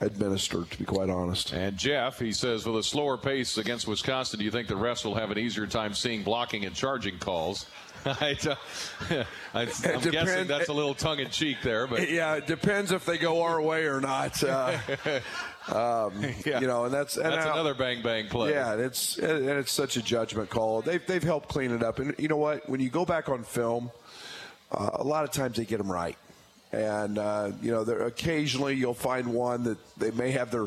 administer, 0.00 0.64
to 0.64 0.78
be 0.78 0.84
quite 0.84 1.08
honest. 1.08 1.52
And 1.52 1.76
Jeff, 1.76 2.18
he 2.18 2.32
says, 2.32 2.66
with 2.66 2.76
a 2.76 2.82
slower 2.82 3.16
pace 3.16 3.58
against 3.58 3.88
Wisconsin, 3.88 4.38
do 4.38 4.44
you 4.44 4.50
think 4.50 4.68
the 4.68 4.74
refs 4.74 5.04
will 5.04 5.14
have 5.14 5.30
an 5.30 5.38
easier 5.38 5.66
time 5.66 5.94
seeing 5.94 6.22
blocking 6.22 6.64
and 6.64 6.74
charging 6.74 7.18
calls? 7.18 7.66
I, 8.06 8.36
am 9.54 10.00
guessing 10.10 10.46
that's 10.46 10.68
a 10.68 10.72
little 10.74 10.94
tongue 10.94 11.20
in 11.20 11.30
cheek 11.30 11.58
there, 11.62 11.86
but 11.86 12.10
yeah, 12.10 12.34
it 12.34 12.46
depends 12.46 12.92
if 12.92 13.06
they 13.06 13.16
go 13.16 13.42
our 13.42 13.62
way 13.62 13.86
or 13.86 14.00
not. 14.00 14.42
Uh, 14.42 14.76
um, 15.72 16.12
yeah. 16.44 16.60
You 16.60 16.66
know, 16.66 16.84
and 16.84 16.92
that's 16.92 17.16
and 17.16 17.26
that's 17.26 17.46
now, 17.46 17.54
another 17.54 17.74
bang 17.74 18.02
bang 18.02 18.28
play. 18.28 18.50
Yeah, 18.50 18.74
it's 18.74 19.18
and 19.18 19.48
it's 19.48 19.72
such 19.72 19.96
a 19.96 20.02
judgment 20.02 20.50
call. 20.50 20.82
They've 20.82 21.04
they've 21.06 21.22
helped 21.22 21.48
clean 21.48 21.70
it 21.70 21.82
up, 21.82 21.98
and 21.98 22.14
you 22.18 22.28
know 22.28 22.36
what? 22.36 22.68
When 22.68 22.80
you 22.80 22.90
go 22.90 23.04
back 23.04 23.28
on 23.28 23.44
film, 23.44 23.90
uh, 24.70 24.90
a 24.94 25.04
lot 25.04 25.24
of 25.24 25.30
times 25.30 25.56
they 25.56 25.64
get 25.64 25.78
them 25.78 25.90
right. 25.90 26.16
And 26.72 27.18
uh, 27.18 27.52
you 27.62 27.70
know, 27.70 27.82
occasionally 27.82 28.74
you'll 28.74 28.94
find 28.94 29.32
one 29.32 29.62
that 29.64 29.78
they 29.96 30.10
may 30.10 30.32
have 30.32 30.50
their, 30.50 30.66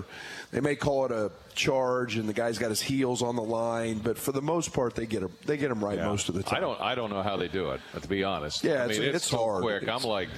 they 0.52 0.62
may 0.62 0.76
call 0.76 1.06
it 1.06 1.12
a 1.12 1.32
charge, 1.54 2.16
and 2.16 2.30
the 2.30 2.34
guy's 2.34 2.58
got 2.58 2.70
his 2.70 2.82
heels 2.82 3.22
on 3.22 3.36
the 3.36 3.44
line. 3.44 4.00
But 4.00 4.18
for 4.18 4.32
the 4.32 4.42
most 4.42 4.72
part, 4.72 4.96
they 4.96 5.06
get 5.06 5.20
them, 5.20 5.34
they 5.46 5.58
get 5.58 5.68
them 5.68 5.84
right 5.84 5.98
yeah. 5.98 6.08
most 6.08 6.30
of 6.30 6.36
the 6.36 6.44
time. 6.44 6.58
I 6.58 6.60
don't, 6.62 6.80
I 6.80 6.96
don't 6.96 7.10
know 7.10 7.24
how 7.24 7.36
they 7.36 7.50
do 7.50 7.72
it. 7.72 7.82
To 8.02 8.08
be 8.08 8.24
honest, 8.24 8.64
yeah, 8.64 8.84
I 8.84 8.88
mean, 8.88 8.90
it's, 8.92 9.00
it's, 9.00 9.16
it's 9.18 9.28
so 9.28 9.38
hard. 9.38 9.64
quick. 9.64 9.84
It's, 9.84 9.92
I'm 9.92 10.10
like, 10.10 10.30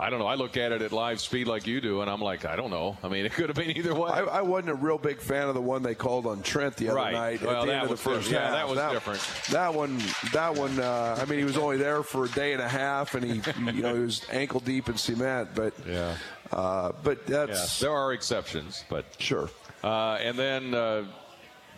I 0.00 0.10
don't 0.10 0.18
know. 0.18 0.26
I 0.26 0.34
look 0.34 0.56
at 0.56 0.72
it 0.72 0.82
at 0.82 0.90
live 0.90 1.20
speed 1.20 1.46
like 1.46 1.66
you 1.66 1.80
do, 1.80 2.00
and 2.00 2.10
I'm 2.10 2.20
like, 2.20 2.44
I 2.44 2.56
don't 2.56 2.70
know. 2.70 2.96
I 3.02 3.08
mean, 3.08 3.24
it 3.26 3.32
could 3.32 3.48
have 3.48 3.56
been 3.56 3.76
either 3.76 3.94
way. 3.94 4.10
I, 4.10 4.20
I 4.22 4.42
wasn't 4.42 4.70
a 4.70 4.74
real 4.74 4.98
big 4.98 5.20
fan 5.20 5.48
of 5.48 5.54
the 5.54 5.60
one 5.60 5.82
they 5.82 5.94
called 5.94 6.26
on 6.26 6.42
Trent 6.42 6.76
the 6.76 6.88
other 6.88 6.96
right. 6.96 7.12
night 7.12 7.42
well, 7.42 7.62
at 7.62 7.66
the 7.66 7.74
end 7.74 7.82
of 7.84 7.90
the 7.90 7.96
first 7.96 8.28
different. 8.28 8.44
half. 8.44 8.52
Yeah, 8.52 8.58
that 8.58 8.68
was 8.68 8.78
that, 8.78 8.92
different. 8.92 9.20
That 9.50 9.74
one, 9.74 10.00
that 10.32 10.54
one. 10.56 10.80
Uh, 10.80 11.18
I 11.20 11.24
mean, 11.26 11.38
he 11.38 11.44
was 11.44 11.56
only 11.56 11.76
there 11.76 12.02
for 12.02 12.24
a 12.24 12.28
day 12.28 12.52
and 12.52 12.62
a 12.62 12.68
half, 12.68 13.14
and 13.14 13.24
he, 13.24 13.52
you 13.72 13.82
know, 13.82 13.94
he 13.94 14.00
was 14.00 14.26
ankle 14.30 14.60
deep 14.60 14.88
in 14.88 14.96
cement. 14.96 15.50
But 15.54 15.74
yeah, 15.86 16.16
uh, 16.50 16.92
but 17.02 17.26
that's 17.26 17.80
yeah, 17.82 17.88
there 17.88 17.96
are 17.96 18.12
exceptions, 18.12 18.84
but 18.88 19.04
sure. 19.18 19.50
Uh, 19.82 20.14
and 20.14 20.38
then. 20.38 20.74
Uh, 20.74 21.04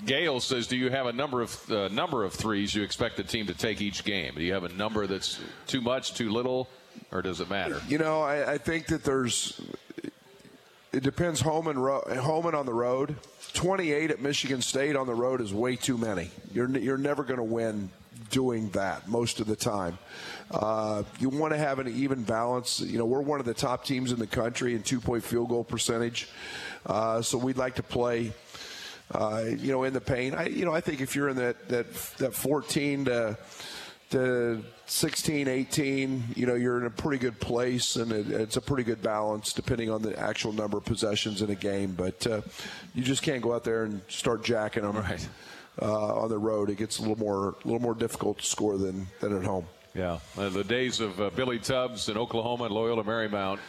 Gail 0.05 0.41
says, 0.41 0.67
"Do 0.67 0.77
you 0.77 0.91
have 0.91 1.07
a 1.07 1.13
number 1.13 1.41
of 1.41 1.71
uh, 1.71 1.87
number 1.87 2.25
of 2.25 2.35
threes 2.35 2.75
you 2.75 2.83
expect 2.83 3.17
the 3.17 3.23
team 3.23 3.47
to 3.47 3.55
take 3.55 3.81
each 3.81 4.03
game? 4.03 4.35
Do 4.35 4.43
you 4.43 4.53
have 4.53 4.65
a 4.65 4.69
number 4.69 5.07
that's 5.07 5.39
too 5.69 5.81
much, 5.81 6.15
too 6.15 6.31
little, 6.31 6.69
or 7.13 7.23
does 7.23 7.41
it 7.41 7.51
matter?" 7.51 7.81
You 7.89 7.99
know, 7.99 8.23
I, 8.23 8.53
I 8.53 8.59
think 8.59 8.87
that 8.87 9.05
there's. 9.05 9.61
It 10.93 11.03
depends 11.03 11.41
home 11.41 11.67
and 11.67 11.83
ro- 11.83 12.05
home 12.21 12.47
and 12.47 12.55
on 12.55 12.67
the 12.67 12.73
road. 12.73 13.17
28 13.55 14.13
at 14.13 14.21
Michigan 14.21 14.63
State 14.63 14.95
on 14.95 15.09
the 15.09 15.15
road 15.15 15.41
is 15.41 15.53
way 15.53 15.75
too 15.75 15.99
many. 15.99 16.31
You're 16.53 16.69
you're 16.79 16.99
never 16.99 17.25
going 17.25 17.39
to 17.39 17.43
win 17.43 17.91
doing 18.31 18.71
that 18.71 19.09
most 19.09 19.41
of 19.41 19.47
the 19.47 19.57
time. 19.57 19.99
Uh, 20.51 21.03
you 21.19 21.29
want 21.29 21.53
to 21.53 21.59
have 21.59 21.79
an 21.79 21.89
even 21.89 22.23
balance. 22.23 22.81
You 22.81 22.99
know, 22.99 23.07
we're 23.07 23.21
one 23.21 23.41
of 23.41 23.47
the 23.47 23.55
top 23.55 23.85
teams 23.85 24.13
in 24.13 24.19
the 24.19 24.27
country 24.27 24.75
in 24.75 24.83
two 24.83 25.01
point 25.01 25.25
field 25.25 25.49
goal 25.49 25.65
percentage, 25.65 26.29
uh, 26.87 27.23
so 27.23 27.39
we'd 27.39 27.57
like 27.57 27.77
to 27.77 27.83
play 27.83 28.33
uh, 29.11 29.45
you 29.59 29.71
know, 29.71 29.85
in 29.85 29.93
the 29.93 30.01
paint. 30.01 30.35
I, 30.35 30.47
you 30.47 30.65
know, 30.65 30.75
I 30.75 30.81
think 30.81 31.01
if 31.01 31.15
you're 31.15 31.29
in 31.29 31.37
that 31.37 31.69
that 31.69 31.93
that 32.19 32.35
14 32.35 33.07
to 33.07 33.39
to 34.11 34.63
16, 34.87 35.49
18, 35.49 36.25
you 36.37 36.47
know, 36.47 36.55
you're 36.55 36.79
in 36.79 36.87
a 36.87 36.91
pretty 36.91 37.19
good 37.19 37.39
place, 37.41 37.97
and 37.97 38.13
it, 38.13 38.31
it's 38.31 38.57
a 38.57 38.61
pretty 38.61 38.85
good 38.85 39.03
balance 39.03 39.53
depending 39.53 39.91
on 39.91 40.03
the 40.03 40.19
actual 40.19 40.53
number 40.53 40.79
of 40.79 40.85
possessions 40.85 41.43
in 41.43 41.51
a 41.51 41.55
game. 41.55 41.93
But 41.93 42.27
uh, 42.27 42.43
you 42.95 43.03
just 43.03 43.23
can't 43.23 43.43
go 43.43 43.55
out 43.55 43.65
there 43.65 43.85
and 43.85 44.01
start 44.09 44.45
jacking 44.45 44.83
them 44.83 44.97
right. 44.97 45.29
uh, 45.81 46.17
on 46.17 46.29
the 46.29 46.39
road. 46.39 46.71
It 46.71 46.77
gets 46.77 46.99
a 46.99 47.03
little 47.03 47.19
more 47.19 47.51
a 47.51 47.67
little 47.67 47.83
more 47.83 47.95
difficult 47.95 48.39
to 48.39 48.45
score 48.45 48.79
than 48.79 49.07
than 49.21 49.37
at 49.37 49.45
home. 49.45 49.67
Yeah, 49.95 50.19
uh, 50.37 50.49
the 50.49 50.65
days 50.65 51.01
of 51.01 51.21
uh, 51.21 51.31
Billy 51.31 51.59
Tubbs 51.59 52.09
in 52.09 52.19
Oklahoma 52.19 52.65
and 52.65 52.75
Loyola 52.75 53.05
Marymount 53.05 53.61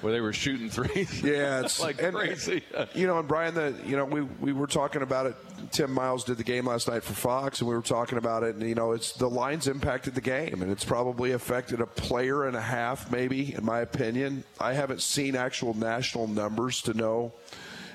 where 0.00 0.12
they 0.12 0.20
were 0.20 0.32
shooting 0.32 0.70
threes. 0.70 1.22
Yeah, 1.30 1.60
it's 1.60 1.80
like 1.80 2.02
and, 2.02 2.14
crazy. 2.14 2.62
you 2.94 3.06
know, 3.06 3.18
and 3.18 3.28
Brian, 3.28 3.54
the 3.54 3.74
you 3.86 3.96
know 3.96 4.04
we 4.04 4.22
we 4.22 4.52
were 4.52 4.66
talking 4.66 5.02
about 5.02 5.26
it. 5.26 5.36
Tim 5.70 5.92
Miles 5.92 6.24
did 6.24 6.38
the 6.38 6.44
game 6.44 6.66
last 6.66 6.88
night 6.88 7.04
for 7.04 7.12
Fox, 7.12 7.60
and 7.60 7.68
we 7.68 7.74
were 7.74 7.82
talking 7.82 8.18
about 8.18 8.42
it. 8.42 8.54
And 8.54 8.68
you 8.68 8.74
know, 8.74 8.92
it's 8.92 9.12
the 9.12 9.28
lines 9.28 9.68
impacted 9.68 10.14
the 10.14 10.20
game, 10.20 10.62
and 10.62 10.70
it's 10.70 10.84
probably 10.84 11.32
affected 11.32 11.80
a 11.80 11.86
player 11.86 12.46
and 12.46 12.56
a 12.56 12.60
half, 12.60 13.10
maybe, 13.10 13.54
in 13.54 13.64
my 13.64 13.80
opinion. 13.80 14.44
I 14.58 14.72
haven't 14.72 15.02
seen 15.02 15.36
actual 15.36 15.74
national 15.74 16.26
numbers 16.26 16.82
to 16.82 16.94
know 16.94 17.32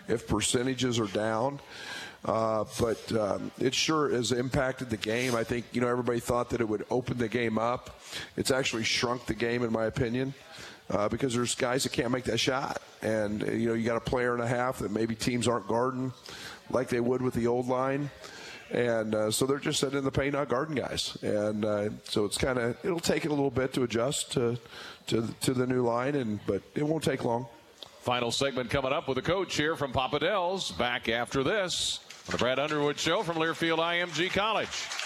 if 0.07 0.27
percentages 0.27 0.99
are 0.99 1.07
down. 1.07 1.59
Uh, 2.23 2.65
but 2.79 3.11
um, 3.11 3.51
it 3.59 3.75
sure 3.75 4.09
has 4.09 4.31
impacted 4.31 4.89
the 4.89 4.97
game. 4.97 5.35
I 5.35 5.43
think 5.43 5.65
you 5.73 5.81
know 5.81 5.87
everybody 5.87 6.19
thought 6.19 6.49
that 6.51 6.61
it 6.61 6.67
would 6.67 6.85
open 6.89 7.17
the 7.17 7.27
game 7.27 7.57
up. 7.57 8.01
It's 8.37 8.51
actually 8.51 8.83
shrunk 8.83 9.25
the 9.25 9.35
game, 9.35 9.63
in 9.63 9.71
my 9.71 9.85
opinion 9.85 10.33
uh, 10.89 11.09
because 11.09 11.33
there's 11.33 11.55
guys 11.55 11.83
that 11.83 11.91
can't 11.91 12.11
make 12.11 12.25
that 12.25 12.39
shot. 12.39 12.81
And, 13.01 13.43
uh, 13.43 13.51
you 13.51 13.69
know, 13.69 13.73
you 13.73 13.85
got 13.85 13.97
a 13.97 14.01
player 14.01 14.33
and 14.33 14.43
a 14.43 14.47
half 14.47 14.79
that 14.79 14.91
maybe 14.91 15.15
teams 15.15 15.47
aren't 15.47 15.67
guarding 15.67 16.13
like 16.69 16.89
they 16.89 16.99
would 16.99 17.21
with 17.21 17.33
the 17.33 17.47
old 17.47 17.67
line. 17.67 18.09
And 18.71 19.13
uh, 19.13 19.31
so 19.31 19.45
they're 19.45 19.59
just 19.59 19.79
sitting 19.79 19.97
in 19.97 20.03
the 20.03 20.11
paint, 20.11 20.33
not 20.33 20.49
guarding 20.49 20.75
guys. 20.75 21.17
And 21.21 21.63
uh, 21.65 21.89
so 22.03 22.25
it's 22.25 22.37
kind 22.37 22.57
of, 22.57 22.77
it'll 22.83 22.99
take 22.99 23.25
it 23.25 23.29
a 23.29 23.33
little 23.33 23.51
bit 23.51 23.73
to 23.73 23.83
adjust 23.83 24.31
to, 24.33 24.57
to, 25.07 25.27
to 25.41 25.53
the 25.53 25.67
new 25.67 25.83
line, 25.83 26.15
and 26.15 26.39
but 26.47 26.63
it 26.73 26.83
won't 26.83 27.03
take 27.03 27.23
long. 27.23 27.45
Final 28.01 28.31
segment 28.31 28.69
coming 28.69 28.91
up 28.91 29.07
with 29.07 29.15
the 29.15 29.21
coach 29.21 29.55
here 29.55 29.75
from 29.75 29.91
Papa 29.91 30.19
Del's. 30.19 30.71
Back 30.71 31.09
after 31.09 31.43
this 31.43 31.99
the 32.27 32.37
Brad 32.37 32.57
Underwood 32.57 32.97
Show 32.97 33.21
from 33.21 33.37
Learfield 33.37 33.77
IMG 33.77 34.31
College. 34.31 35.04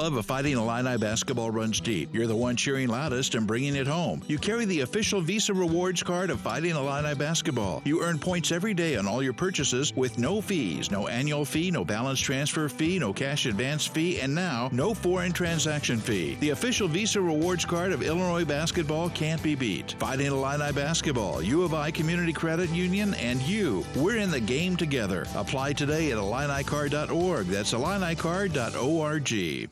Love 0.00 0.14
of 0.14 0.26
Fighting 0.26 0.56
Illini 0.56 0.96
basketball 0.96 1.50
runs 1.50 1.80
deep. 1.80 2.14
You're 2.14 2.28
the 2.28 2.36
one 2.36 2.54
cheering 2.54 2.88
loudest 2.88 3.34
and 3.34 3.48
bringing 3.48 3.74
it 3.74 3.88
home. 3.88 4.22
You 4.28 4.38
carry 4.38 4.64
the 4.64 4.82
official 4.82 5.20
Visa 5.20 5.52
Rewards 5.52 6.04
card 6.04 6.30
of 6.30 6.38
Fighting 6.38 6.76
Illini 6.76 7.16
basketball. 7.16 7.82
You 7.84 8.04
earn 8.04 8.20
points 8.20 8.52
every 8.52 8.74
day 8.74 8.94
on 8.94 9.08
all 9.08 9.24
your 9.24 9.32
purchases 9.32 9.92
with 9.96 10.16
no 10.16 10.40
fees, 10.40 10.92
no 10.92 11.08
annual 11.08 11.44
fee, 11.44 11.72
no 11.72 11.84
balance 11.84 12.20
transfer 12.20 12.68
fee, 12.68 13.00
no 13.00 13.12
cash 13.12 13.46
advance 13.46 13.88
fee, 13.88 14.20
and 14.20 14.32
now 14.32 14.68
no 14.70 14.94
foreign 14.94 15.32
transaction 15.32 15.98
fee. 15.98 16.36
The 16.38 16.50
official 16.50 16.86
Visa 16.86 17.20
Rewards 17.20 17.64
card 17.64 17.90
of 17.90 18.04
Illinois 18.04 18.44
basketball 18.44 19.10
can't 19.10 19.42
be 19.42 19.56
beat. 19.56 19.96
Fighting 19.98 20.26
Illini 20.26 20.70
basketball, 20.70 21.42
U 21.42 21.64
of 21.64 21.74
I 21.74 21.90
Community 21.90 22.32
Credit 22.32 22.70
Union, 22.70 23.14
and 23.14 23.42
you. 23.42 23.84
We're 23.96 24.18
in 24.18 24.30
the 24.30 24.38
game 24.38 24.76
together. 24.76 25.26
Apply 25.34 25.72
today 25.72 26.12
at 26.12 26.18
IlliniCard.org. 26.18 27.46
That's 27.46 27.74
IlliniCard.org. 27.74 29.70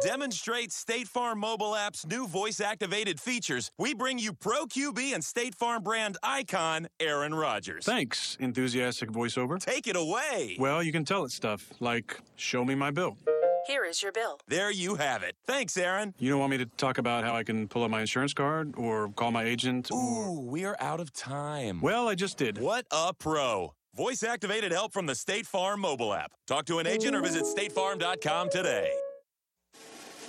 To 0.00 0.08
demonstrate 0.08 0.72
State 0.72 1.08
Farm 1.08 1.38
mobile 1.40 1.74
app's 1.74 2.06
new 2.06 2.26
voice 2.26 2.60
activated 2.60 3.20
features, 3.20 3.70
we 3.78 3.94
bring 3.94 4.18
you 4.18 4.32
Pro 4.32 4.66
QB 4.66 5.14
and 5.14 5.24
State 5.24 5.54
Farm 5.54 5.82
brand 5.82 6.16
icon, 6.22 6.88
Aaron 7.00 7.34
Rodgers. 7.34 7.84
Thanks, 7.84 8.36
enthusiastic 8.40 9.10
voiceover. 9.10 9.58
Take 9.58 9.86
it 9.86 9.96
away. 9.96 10.56
Well, 10.58 10.82
you 10.82 10.92
can 10.92 11.04
tell 11.04 11.24
it 11.24 11.32
stuff 11.32 11.72
like, 11.80 12.18
show 12.36 12.64
me 12.64 12.74
my 12.74 12.90
bill. 12.90 13.16
Here 13.66 13.84
is 13.84 14.02
your 14.02 14.12
bill. 14.12 14.38
There 14.46 14.70
you 14.70 14.94
have 14.96 15.22
it. 15.22 15.34
Thanks, 15.46 15.76
Aaron. 15.76 16.14
You 16.18 16.30
don't 16.30 16.40
want 16.40 16.50
me 16.50 16.58
to 16.58 16.66
talk 16.66 16.98
about 16.98 17.24
how 17.24 17.34
I 17.34 17.42
can 17.42 17.68
pull 17.68 17.82
up 17.82 17.90
my 17.90 18.00
insurance 18.00 18.32
card 18.32 18.74
or 18.76 19.08
call 19.10 19.30
my 19.30 19.44
agent? 19.44 19.90
Ooh, 19.92 20.40
we 20.46 20.64
are 20.64 20.76
out 20.80 21.00
of 21.00 21.12
time. 21.12 21.80
Well, 21.80 22.08
I 22.08 22.14
just 22.14 22.38
did. 22.38 22.58
What 22.58 22.86
a 22.90 23.12
pro. 23.12 23.74
Voice 23.96 24.22
activated 24.22 24.70
help 24.70 24.92
from 24.92 25.06
the 25.06 25.14
State 25.14 25.46
Farm 25.46 25.80
mobile 25.80 26.14
app. 26.14 26.32
Talk 26.46 26.66
to 26.66 26.78
an 26.78 26.86
agent 26.86 27.16
or 27.16 27.20
visit 27.20 27.42
statefarm.com 27.42 28.50
today. 28.50 28.90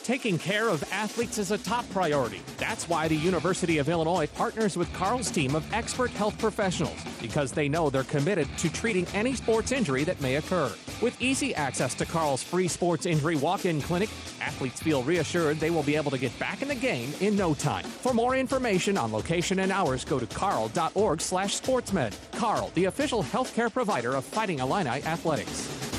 Taking 0.10 0.40
care 0.40 0.70
of 0.70 0.84
athletes 0.92 1.38
is 1.38 1.52
a 1.52 1.58
top 1.60 1.88
priority. 1.92 2.42
That's 2.58 2.90
why 2.90 3.08
the 3.08 3.16
University 3.16 3.78
of 3.78 3.90
Illinois 3.90 4.26
partners 4.26 4.76
with 4.76 4.92
Carle's 4.92 5.30
team 5.30 5.54
of 5.54 5.72
expert 5.72 6.10
health 6.10 6.36
professionals 6.40 6.98
because 7.22 7.52
they 7.52 7.70
know 7.70 7.92
they're 7.92 8.04
committed 8.06 8.48
to 8.58 8.74
treating 8.74 9.06
any 9.14 9.36
sports 9.36 9.72
injury 9.72 10.04
that 10.06 10.20
may 10.20 10.38
occur. 10.38 10.74
With 11.00 11.22
easy 11.22 11.54
access 11.54 11.94
to 11.94 12.08
Carle's 12.08 12.42
free 12.42 12.68
sports 12.68 13.06
injury 13.06 13.36
walk 13.36 13.66
in 13.66 13.84
clinic, 13.84 14.10
athletes 14.42 14.82
feel 14.82 15.04
reassured 15.04 15.60
they 15.60 15.70
will 15.70 15.84
be 15.84 15.96
able 15.96 16.10
to 16.10 16.18
get 16.18 16.38
back 16.40 16.64
in 16.64 16.70
the 16.70 16.74
game 16.74 17.14
in 17.20 17.36
no 17.36 17.54
time. 17.54 17.86
For 17.86 18.12
more 18.12 18.36
information 18.36 18.98
on 18.98 19.12
location 19.12 19.60
and 19.60 19.72
hours, 19.72 20.04
go 20.04 20.18
to 20.18 20.26
carle.org 20.26 21.22
slash 21.22 21.62
sportsmed. 21.62 22.18
Carl, 22.32 22.72
the 22.74 22.86
official 22.86 23.22
healthcare 23.22 23.72
provider 23.72 24.16
of 24.16 24.26
Fighting 24.26 24.58
Illini 24.58 25.04
Athletics. 25.04 25.99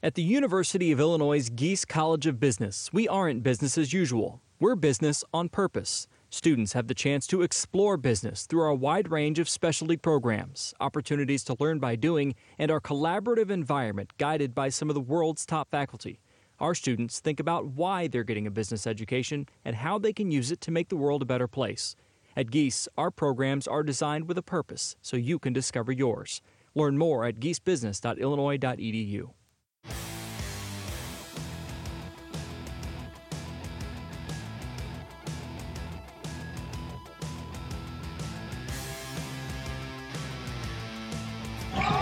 At 0.00 0.14
the 0.14 0.22
University 0.22 0.92
of 0.92 1.00
Illinois' 1.00 1.50
Gies 1.50 1.84
College 1.84 2.28
of 2.28 2.38
Business, 2.38 2.88
we 2.92 3.08
aren't 3.08 3.42
business 3.42 3.76
as 3.76 3.92
usual. 3.92 4.40
We're 4.60 4.76
business 4.76 5.24
on 5.34 5.48
purpose. 5.48 6.06
Students 6.30 6.72
have 6.74 6.86
the 6.86 6.94
chance 6.94 7.26
to 7.26 7.42
explore 7.42 7.96
business 7.96 8.46
through 8.46 8.60
our 8.60 8.74
wide 8.74 9.10
range 9.10 9.40
of 9.40 9.48
specialty 9.48 9.96
programs, 9.96 10.72
opportunities 10.78 11.42
to 11.44 11.56
learn 11.58 11.80
by 11.80 11.96
doing, 11.96 12.36
and 12.60 12.70
our 12.70 12.80
collaborative 12.80 13.50
environment 13.50 14.12
guided 14.18 14.54
by 14.54 14.68
some 14.68 14.88
of 14.88 14.94
the 14.94 15.00
world's 15.00 15.44
top 15.44 15.68
faculty. 15.72 16.20
Our 16.60 16.76
students 16.76 17.18
think 17.18 17.40
about 17.40 17.66
why 17.66 18.06
they're 18.06 18.22
getting 18.22 18.46
a 18.46 18.52
business 18.52 18.86
education 18.86 19.48
and 19.64 19.74
how 19.74 19.98
they 19.98 20.12
can 20.12 20.30
use 20.30 20.52
it 20.52 20.60
to 20.60 20.70
make 20.70 20.90
the 20.90 20.96
world 20.96 21.22
a 21.22 21.26
better 21.26 21.48
place. 21.48 21.96
At 22.36 22.52
Gies, 22.52 22.86
our 22.96 23.10
programs 23.10 23.66
are 23.66 23.82
designed 23.82 24.28
with 24.28 24.38
a 24.38 24.42
purpose 24.42 24.94
so 25.02 25.16
you 25.16 25.40
can 25.40 25.52
discover 25.52 25.90
yours. 25.90 26.40
Learn 26.76 26.96
more 26.96 27.24
at 27.24 27.40
giesbusiness.illinois.edu. 27.40 29.30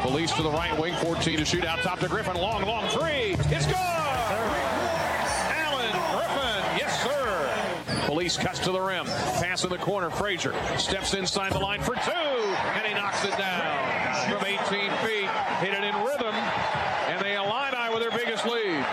Feliz 0.07 0.30
to 0.32 0.43
the 0.43 0.51
right 0.51 0.78
wing, 0.78 0.95
14 1.03 1.39
to 1.39 1.45
shoot 1.45 1.64
out 1.64 1.80
top 1.80 1.99
to 1.99 2.09
Griffin. 2.09 2.37
Long, 2.37 2.64
long 2.64 2.89
three. 2.91 3.34
It's 3.39 3.66
good. 3.66 3.74
Alan 5.53 5.93
Griffin. 6.12 6.78
Yes, 6.78 7.03
sir. 7.03 8.07
Feliz 8.07 8.37
cuts 8.37 8.61
to 8.61 8.70
the 8.70 8.80
rim. 8.80 9.05
Pass 9.05 9.64
in 9.64 9.70
the 9.70 9.78
corner. 9.78 10.09
Frazier 10.11 10.55
steps 10.78 11.14
inside 11.14 11.53
the 11.53 11.59
line 11.59 11.82
for 11.82 11.95
two, 11.95 12.11
and 12.11 12.87
he 12.87 12.95
knocks 12.95 13.24
it 13.24 13.37
down 13.37 14.30
from 14.30 14.45
18 14.45 14.59
feet. 15.05 15.28
Hit 15.61 15.74
it 15.74 15.82
in 15.82 15.95
rhythm, 16.05 16.34
and 17.09 17.20
the 17.20 17.34
Illini 17.34 17.93
with 17.93 18.03
their 18.03 18.16
biggest 18.16 18.47
lead. 18.47 18.87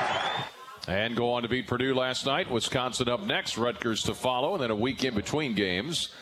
And 1.04 1.18
go 1.18 1.34
on 1.34 1.42
to 1.42 1.50
beat 1.50 1.68
Purdue 1.68 1.94
last 1.94 2.26
night. 2.26 2.50
Wisconsin 2.50 3.10
up 3.10 3.26
next. 3.26 3.58
Rutgers 3.58 4.04
to 4.04 4.14
follow, 4.14 4.54
and 4.54 4.64
then 4.64 4.72
a 4.72 4.76
week 4.76 5.04
in 5.04 5.14
between 5.14 5.54
games. 5.54 6.14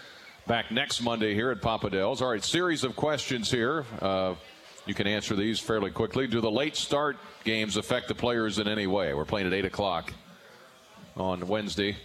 Back 0.48 0.72
next 0.72 1.02
Monday 1.02 1.36
here 1.36 1.52
at 1.52 1.62
Papa 1.62 1.92
Del's. 1.92 2.20
All 2.20 2.32
right, 2.32 2.44
series 2.44 2.84
of 2.84 2.96
questions 2.96 3.52
here. 3.52 3.86
Uh, 4.02 4.34
you 4.88 4.96
can 4.96 5.06
answer 5.06 5.36
these 5.36 5.60
fairly 5.60 5.92
quickly. 5.92 6.26
Do 6.26 6.42
the 6.42 6.50
late 6.50 6.76
start 6.76 7.18
games 7.44 7.78
affect 7.78 8.08
the 8.08 8.16
players 8.16 8.58
in 8.58 8.68
any 8.68 8.88
way? 8.88 9.14
We're 9.14 9.24
playing 9.24 9.46
at 9.46 9.54
8 9.54 9.66
o'clock 9.66 10.14
on 11.16 11.48
Wednesday. 11.48 11.96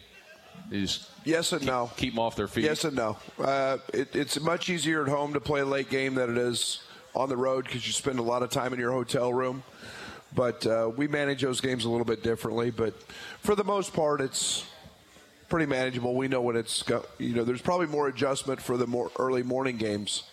Yes 0.70 1.53
and 1.53 1.62
keep, 1.62 1.70
no. 1.70 1.91
Keep 1.97 2.12
them 2.12 2.18
off 2.18 2.37
their 2.37 2.47
feet. 2.47 2.64
Yes 2.64 2.85
and 2.85 2.95
no. 2.95 3.16
Uh, 3.39 3.79
it, 3.95 4.14
it's 4.14 4.39
much 4.39 4.68
easier 4.68 5.01
at 5.01 5.09
home 5.09 5.33
to 5.33 5.41
play 5.41 5.61
a 5.61 5.64
late 5.64 5.89
game 5.89 6.14
than 6.14 6.31
it 6.31 6.37
is 6.37 6.83
on 7.14 7.31
the 7.31 7.39
road 7.39 7.64
because 7.64 7.87
you 7.87 7.95
spend 7.95 8.18
a 8.18 8.22
lot 8.22 8.43
of 8.43 8.51
time 8.51 8.74
in 8.74 8.79
your 8.79 8.93
hotel 8.93 9.33
room. 9.33 9.62
But 10.37 10.66
uh, 10.66 10.93
we 10.95 11.09
manage 11.09 11.41
those 11.41 11.61
games 11.61 11.87
a 11.87 11.91
little 11.91 12.05
bit 12.05 12.22
differently. 12.22 12.70
But 12.70 12.95
for 13.41 13.57
the 13.57 13.64
most 13.64 13.95
part, 13.95 14.20
it's 14.20 14.64
pretty 15.49 15.66
manageable. 15.66 16.14
We 16.14 16.28
know 16.28 16.43
when 16.43 16.57
it's 16.57 16.82
go, 16.82 17.05
you 17.18 17.34
know. 17.34 17.43
There's 17.43 17.62
probably 17.62 17.87
more 17.87 18.07
adjustment 18.07 18.61
for 18.61 18.76
the 18.76 18.87
more 18.87 19.11
early 19.18 19.43
morning 19.43 19.78
games 19.78 20.24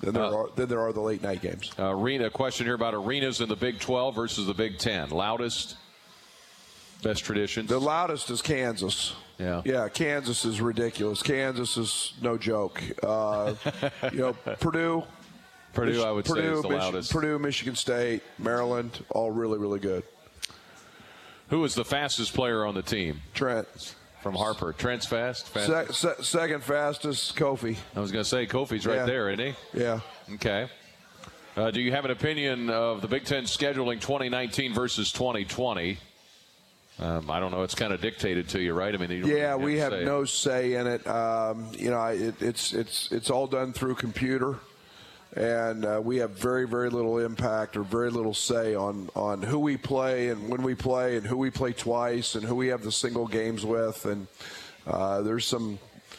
than 0.00 0.14
there, 0.14 0.22
uh, 0.22 0.32
are, 0.32 0.48
than 0.54 0.68
there 0.68 0.80
are 0.80 0.92
the 0.92 1.00
late 1.00 1.22
night 1.22 1.42
games. 1.42 1.72
Uh, 1.76 1.90
arena 1.92 2.30
question 2.30 2.66
here 2.66 2.76
about 2.76 2.94
arenas 2.94 3.40
in 3.40 3.48
the 3.48 3.56
Big 3.56 3.80
12 3.80 4.14
versus 4.14 4.46
the 4.46 4.54
Big 4.54 4.78
10. 4.78 5.10
Loudest, 5.10 5.76
best 7.02 7.24
traditions. 7.24 7.68
The 7.68 7.80
loudest 7.80 8.30
is 8.30 8.42
Kansas. 8.42 9.12
Yeah, 9.38 9.62
yeah. 9.64 9.88
Kansas 9.88 10.44
is 10.44 10.60
ridiculous. 10.60 11.20
Kansas 11.20 11.76
is 11.76 12.12
no 12.22 12.38
joke. 12.38 12.80
Uh, 13.02 13.54
you 14.12 14.18
know, 14.18 14.32
Purdue. 14.60 15.02
Purdue, 15.72 15.92
Mich- 15.92 16.04
I 16.04 16.10
would 16.12 16.24
Purdue, 16.24 16.40
say, 16.42 16.48
is 16.56 16.62
the 16.62 16.68
Mich- 16.68 16.78
loudest. 16.78 17.12
Purdue, 17.12 17.38
Michigan 17.38 17.74
State, 17.76 18.22
Maryland, 18.38 19.04
all 19.10 19.30
really, 19.30 19.58
really 19.58 19.78
good. 19.78 20.02
Who 21.48 21.64
is 21.64 21.74
the 21.74 21.84
fastest 21.84 22.34
player 22.34 22.64
on 22.64 22.74
the 22.74 22.82
team? 22.82 23.20
Trent. 23.34 23.94
From 24.22 24.34
Harper. 24.36 24.72
Trent's 24.72 25.04
fast? 25.06 25.52
Se- 25.52 25.86
se- 25.90 26.22
second 26.22 26.62
fastest, 26.62 27.34
Kofi. 27.36 27.76
I 27.96 28.00
was 28.00 28.12
going 28.12 28.22
to 28.22 28.28
say, 28.28 28.46
Kofi's 28.46 28.86
right 28.86 28.96
Yeah. 28.98 29.06
there, 29.06 29.30
isn't 29.30 29.44
he? 29.72 29.80
Yeah. 29.80 30.00
Okay. 30.34 30.68
Uh, 31.56 31.70
do 31.72 31.80
you 31.80 31.90
have 31.90 32.04
an 32.04 32.12
opinion 32.12 32.70
of 32.70 33.02
the 33.02 33.08
Big 33.08 33.24
Ten 33.24 33.44
scheduling 33.44 34.00
2019 34.00 34.72
versus 34.72 35.10
2020? 35.12 35.98
Um, 37.00 37.30
I 37.30 37.40
don't 37.40 37.50
know. 37.50 37.62
It's 37.62 37.74
kind 37.74 37.92
of 37.92 38.00
dictated 38.00 38.48
to 38.50 38.60
you, 38.60 38.74
right? 38.74 38.94
I 38.94 38.98
mean, 38.98 39.26
Yeah, 39.26 39.50
have 39.50 39.60
we 39.60 39.78
have 39.78 39.92
say. 39.92 40.04
no 40.04 40.24
say 40.24 40.74
in 40.74 40.86
it. 40.86 41.04
Um, 41.06 41.66
you 41.76 41.90
know, 41.90 42.02
it, 42.04 42.40
it's 42.40 42.72
it's 42.72 43.10
it's 43.10 43.28
all 43.28 43.46
done 43.46 43.72
through 43.72 43.96
computer, 43.96 44.58
and 45.34 45.84
uh, 45.84 46.00
we 46.02 46.18
have 46.18 46.30
very 46.30 46.66
very 46.66 46.90
little 46.90 47.18
impact 47.18 47.76
or 47.76 47.82
very 47.82 48.10
little 48.10 48.34
say 48.34 48.74
on 48.74 49.08
on 49.16 49.42
who 49.42 49.58
we 49.58 49.76
play 49.76 50.28
and 50.28 50.48
when 50.48 50.62
we 50.62 50.74
play 50.74 51.16
and 51.16 51.26
who 51.26 51.36
we 51.36 51.50
play 51.50 51.72
twice 51.72 52.34
and 52.34 52.44
who 52.44 52.54
we 52.54 52.68
have 52.68 52.82
the 52.82 52.92
single 52.92 53.26
games 53.26 53.64
with. 53.64 54.04
And 54.04 54.26
uh, 54.86 55.22
there's 55.22 55.46
some 55.46 55.78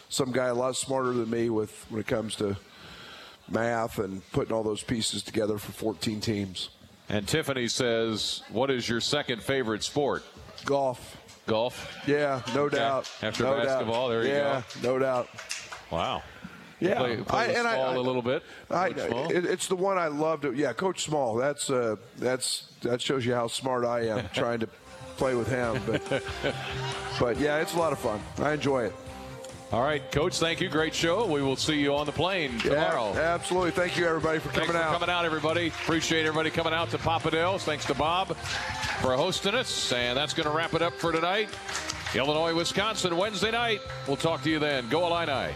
some 0.10 0.32
guy 0.32 0.48
a 0.48 0.54
lot 0.54 0.76
smarter 0.76 1.12
than 1.14 1.30
me 1.30 1.50
with 1.50 1.86
when 1.90 2.00
it 2.02 2.08
comes 2.08 2.36
to 2.38 2.58
math 3.50 4.00
and 4.00 4.22
putting 4.32 4.54
all 4.54 4.64
those 4.64 4.84
pieces 4.84 5.22
together 5.22 5.58
for 5.58 5.72
14 5.74 6.22
teams. 6.22 6.70
And 7.10 7.28
Tiffany 7.28 7.68
says, 7.68 8.42
"What 8.50 8.72
is 8.72 8.88
your 8.88 9.02
second 9.02 9.44
favorite 9.44 9.84
sport?" 9.84 10.24
Golf. 10.66 11.18
Golf. 11.46 11.92
Yeah, 12.08 12.42
no 12.56 12.64
Okay. 12.64 12.78
doubt. 12.78 13.12
After 13.22 13.44
No 13.44 13.58
doubt. 13.58 13.66
basketball, 13.66 14.08
there 14.08 14.24
you 14.24 14.30
yeah, 14.30 14.62
go. 14.82 14.94
no 14.94 14.98
doubt. 15.00 15.28
Wow. 15.92 16.24
Yeah, 16.80 16.98
Play, 16.98 17.16
play 17.18 17.48
with 17.48 17.58
and 17.58 17.68
Small 17.68 17.86
I- 17.90 17.96
a 17.96 18.00
little 18.02 18.22
bit. 18.22 18.44
I, 18.70 18.88
it, 18.88 19.46
it's 19.46 19.68
the 19.68 19.76
one 19.76 19.98
I 19.98 20.08
love 20.08 20.42
to. 20.42 20.52
Yeah, 20.54 20.74
Coach 20.74 21.04
Small. 21.04 21.36
That's 21.36 21.70
uh, 21.70 21.96
that's 22.18 22.68
that 22.82 23.02
shows 23.02 23.26
you 23.26 23.34
how 23.34 23.48
smart 23.48 23.86
I 23.86 24.08
am 24.08 24.28
trying 24.34 24.60
to 24.62 24.68
play 25.18 25.36
with 25.36 25.48
him. 25.48 25.82
But 25.86 26.24
but 27.20 27.40
yeah, 27.40 27.60
it's 27.62 27.74
a 27.74 27.78
lot 27.80 27.94
of 27.94 28.00
fun. 28.00 28.20
I 28.40 28.54
enjoy 28.54 28.86
it. 28.86 28.94
All 29.72 29.82
right, 29.82 30.12
Coach. 30.12 30.38
Thank 30.38 30.62
you. 30.62 30.70
Great 30.70 30.94
show. 30.94 31.26
We 31.26 31.42
will 31.42 31.56
see 31.56 31.80
you 31.80 31.96
on 31.96 32.06
the 32.06 32.12
plane 32.12 32.60
tomorrow. 32.60 33.12
Yeah, 33.14 33.34
absolutely. 33.34 33.72
Thank 33.72 33.98
you 33.98 34.06
everybody 34.06 34.38
for 34.38 34.50
Thanks 34.50 34.68
coming 34.68 34.80
for 34.80 34.88
out. 34.88 34.94
coming 34.94 35.10
out, 35.10 35.26
everybody. 35.26 35.68
Appreciate 35.70 36.28
everybody 36.28 36.52
coming 36.52 36.74
out 36.74 36.92
to 36.92 37.00
Papa. 37.00 37.32
Thanks 37.60 37.86
to 37.86 37.96
Bob 37.96 38.36
for 39.02 39.16
hosting 39.16 39.56
us. 39.56 39.92
And 39.92 40.16
that's 40.16 40.36
going 40.36 40.48
to 40.48 40.56
wrap 40.56 40.76
it 40.76 40.84
up 40.84 40.94
for 40.94 41.12
tonight. 41.12 41.50
Illinois, 42.14 42.54
Wisconsin, 42.54 43.18
Wednesday 43.18 43.50
night. 43.50 43.82
We'll 44.08 44.16
talk 44.18 44.44
to 44.44 44.50
you 44.52 44.60
then. 44.60 44.90
Go 44.90 45.08
Illini. 45.08 45.54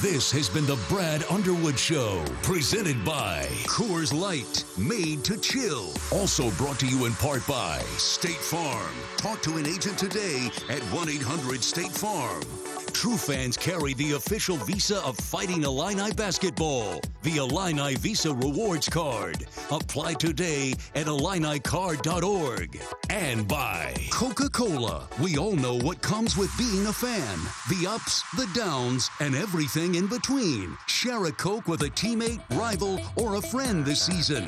This 0.00 0.30
has 0.30 0.48
been 0.48 0.64
the 0.64 0.78
Brad 0.88 1.24
Underwood 1.28 1.76
Show, 1.76 2.24
presented 2.44 3.04
by 3.04 3.46
Coors 3.64 4.16
Light, 4.16 4.64
made 4.78 5.24
to 5.24 5.36
chill. 5.38 5.92
Also 6.12 6.52
brought 6.52 6.78
to 6.78 6.86
you 6.86 7.06
in 7.06 7.14
part 7.14 7.44
by 7.48 7.80
State 7.96 8.36
Farm. 8.36 8.92
Talk 9.16 9.42
to 9.42 9.56
an 9.56 9.66
agent 9.66 9.98
today 9.98 10.50
at 10.68 10.82
1 10.94 11.08
800 11.08 11.64
State 11.64 11.90
Farm. 11.90 12.44
True 12.92 13.16
fans 13.16 13.56
carry 13.56 13.94
the 13.94 14.12
official 14.12 14.56
visa 14.56 14.98
of 15.04 15.16
Fighting 15.16 15.62
Illini 15.62 16.12
basketball, 16.12 17.00
the 17.22 17.36
Illini 17.36 17.94
Visa 17.94 18.32
Rewards 18.34 18.88
Card. 18.88 19.46
Apply 19.70 20.14
today 20.14 20.72
at 20.96 21.06
IlliniCard.org. 21.06 22.80
And 23.08 23.46
by 23.46 23.94
Coca 24.10 24.48
Cola. 24.48 25.08
We 25.22 25.38
all 25.38 25.54
know 25.54 25.78
what 25.78 26.02
comes 26.02 26.36
with 26.36 26.50
being 26.58 26.86
a 26.86 26.92
fan 26.92 27.38
the 27.68 27.86
ups, 27.86 28.24
the 28.36 28.48
downs, 28.52 29.10
and 29.20 29.34
everything 29.88 29.94
in 29.94 30.08
between. 30.08 30.76
Share 30.86 31.26
a 31.26 31.32
Coke 31.32 31.68
with 31.68 31.82
a 31.82 31.90
teammate, 31.90 32.40
rival, 32.56 33.00
or 33.16 33.36
a 33.36 33.40
friend 33.40 33.84
this 33.84 34.02
season. 34.02 34.46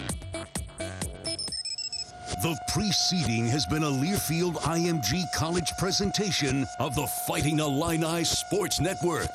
The 2.42 2.58
preceding 2.72 3.46
has 3.48 3.66
been 3.66 3.82
a 3.82 3.90
Learfield 3.90 4.54
IMG 4.62 5.24
College 5.34 5.70
presentation 5.78 6.66
of 6.78 6.94
the 6.94 7.06
Fighting 7.26 7.58
Illini 7.58 8.24
Sports 8.24 8.80
Network. 8.80 9.30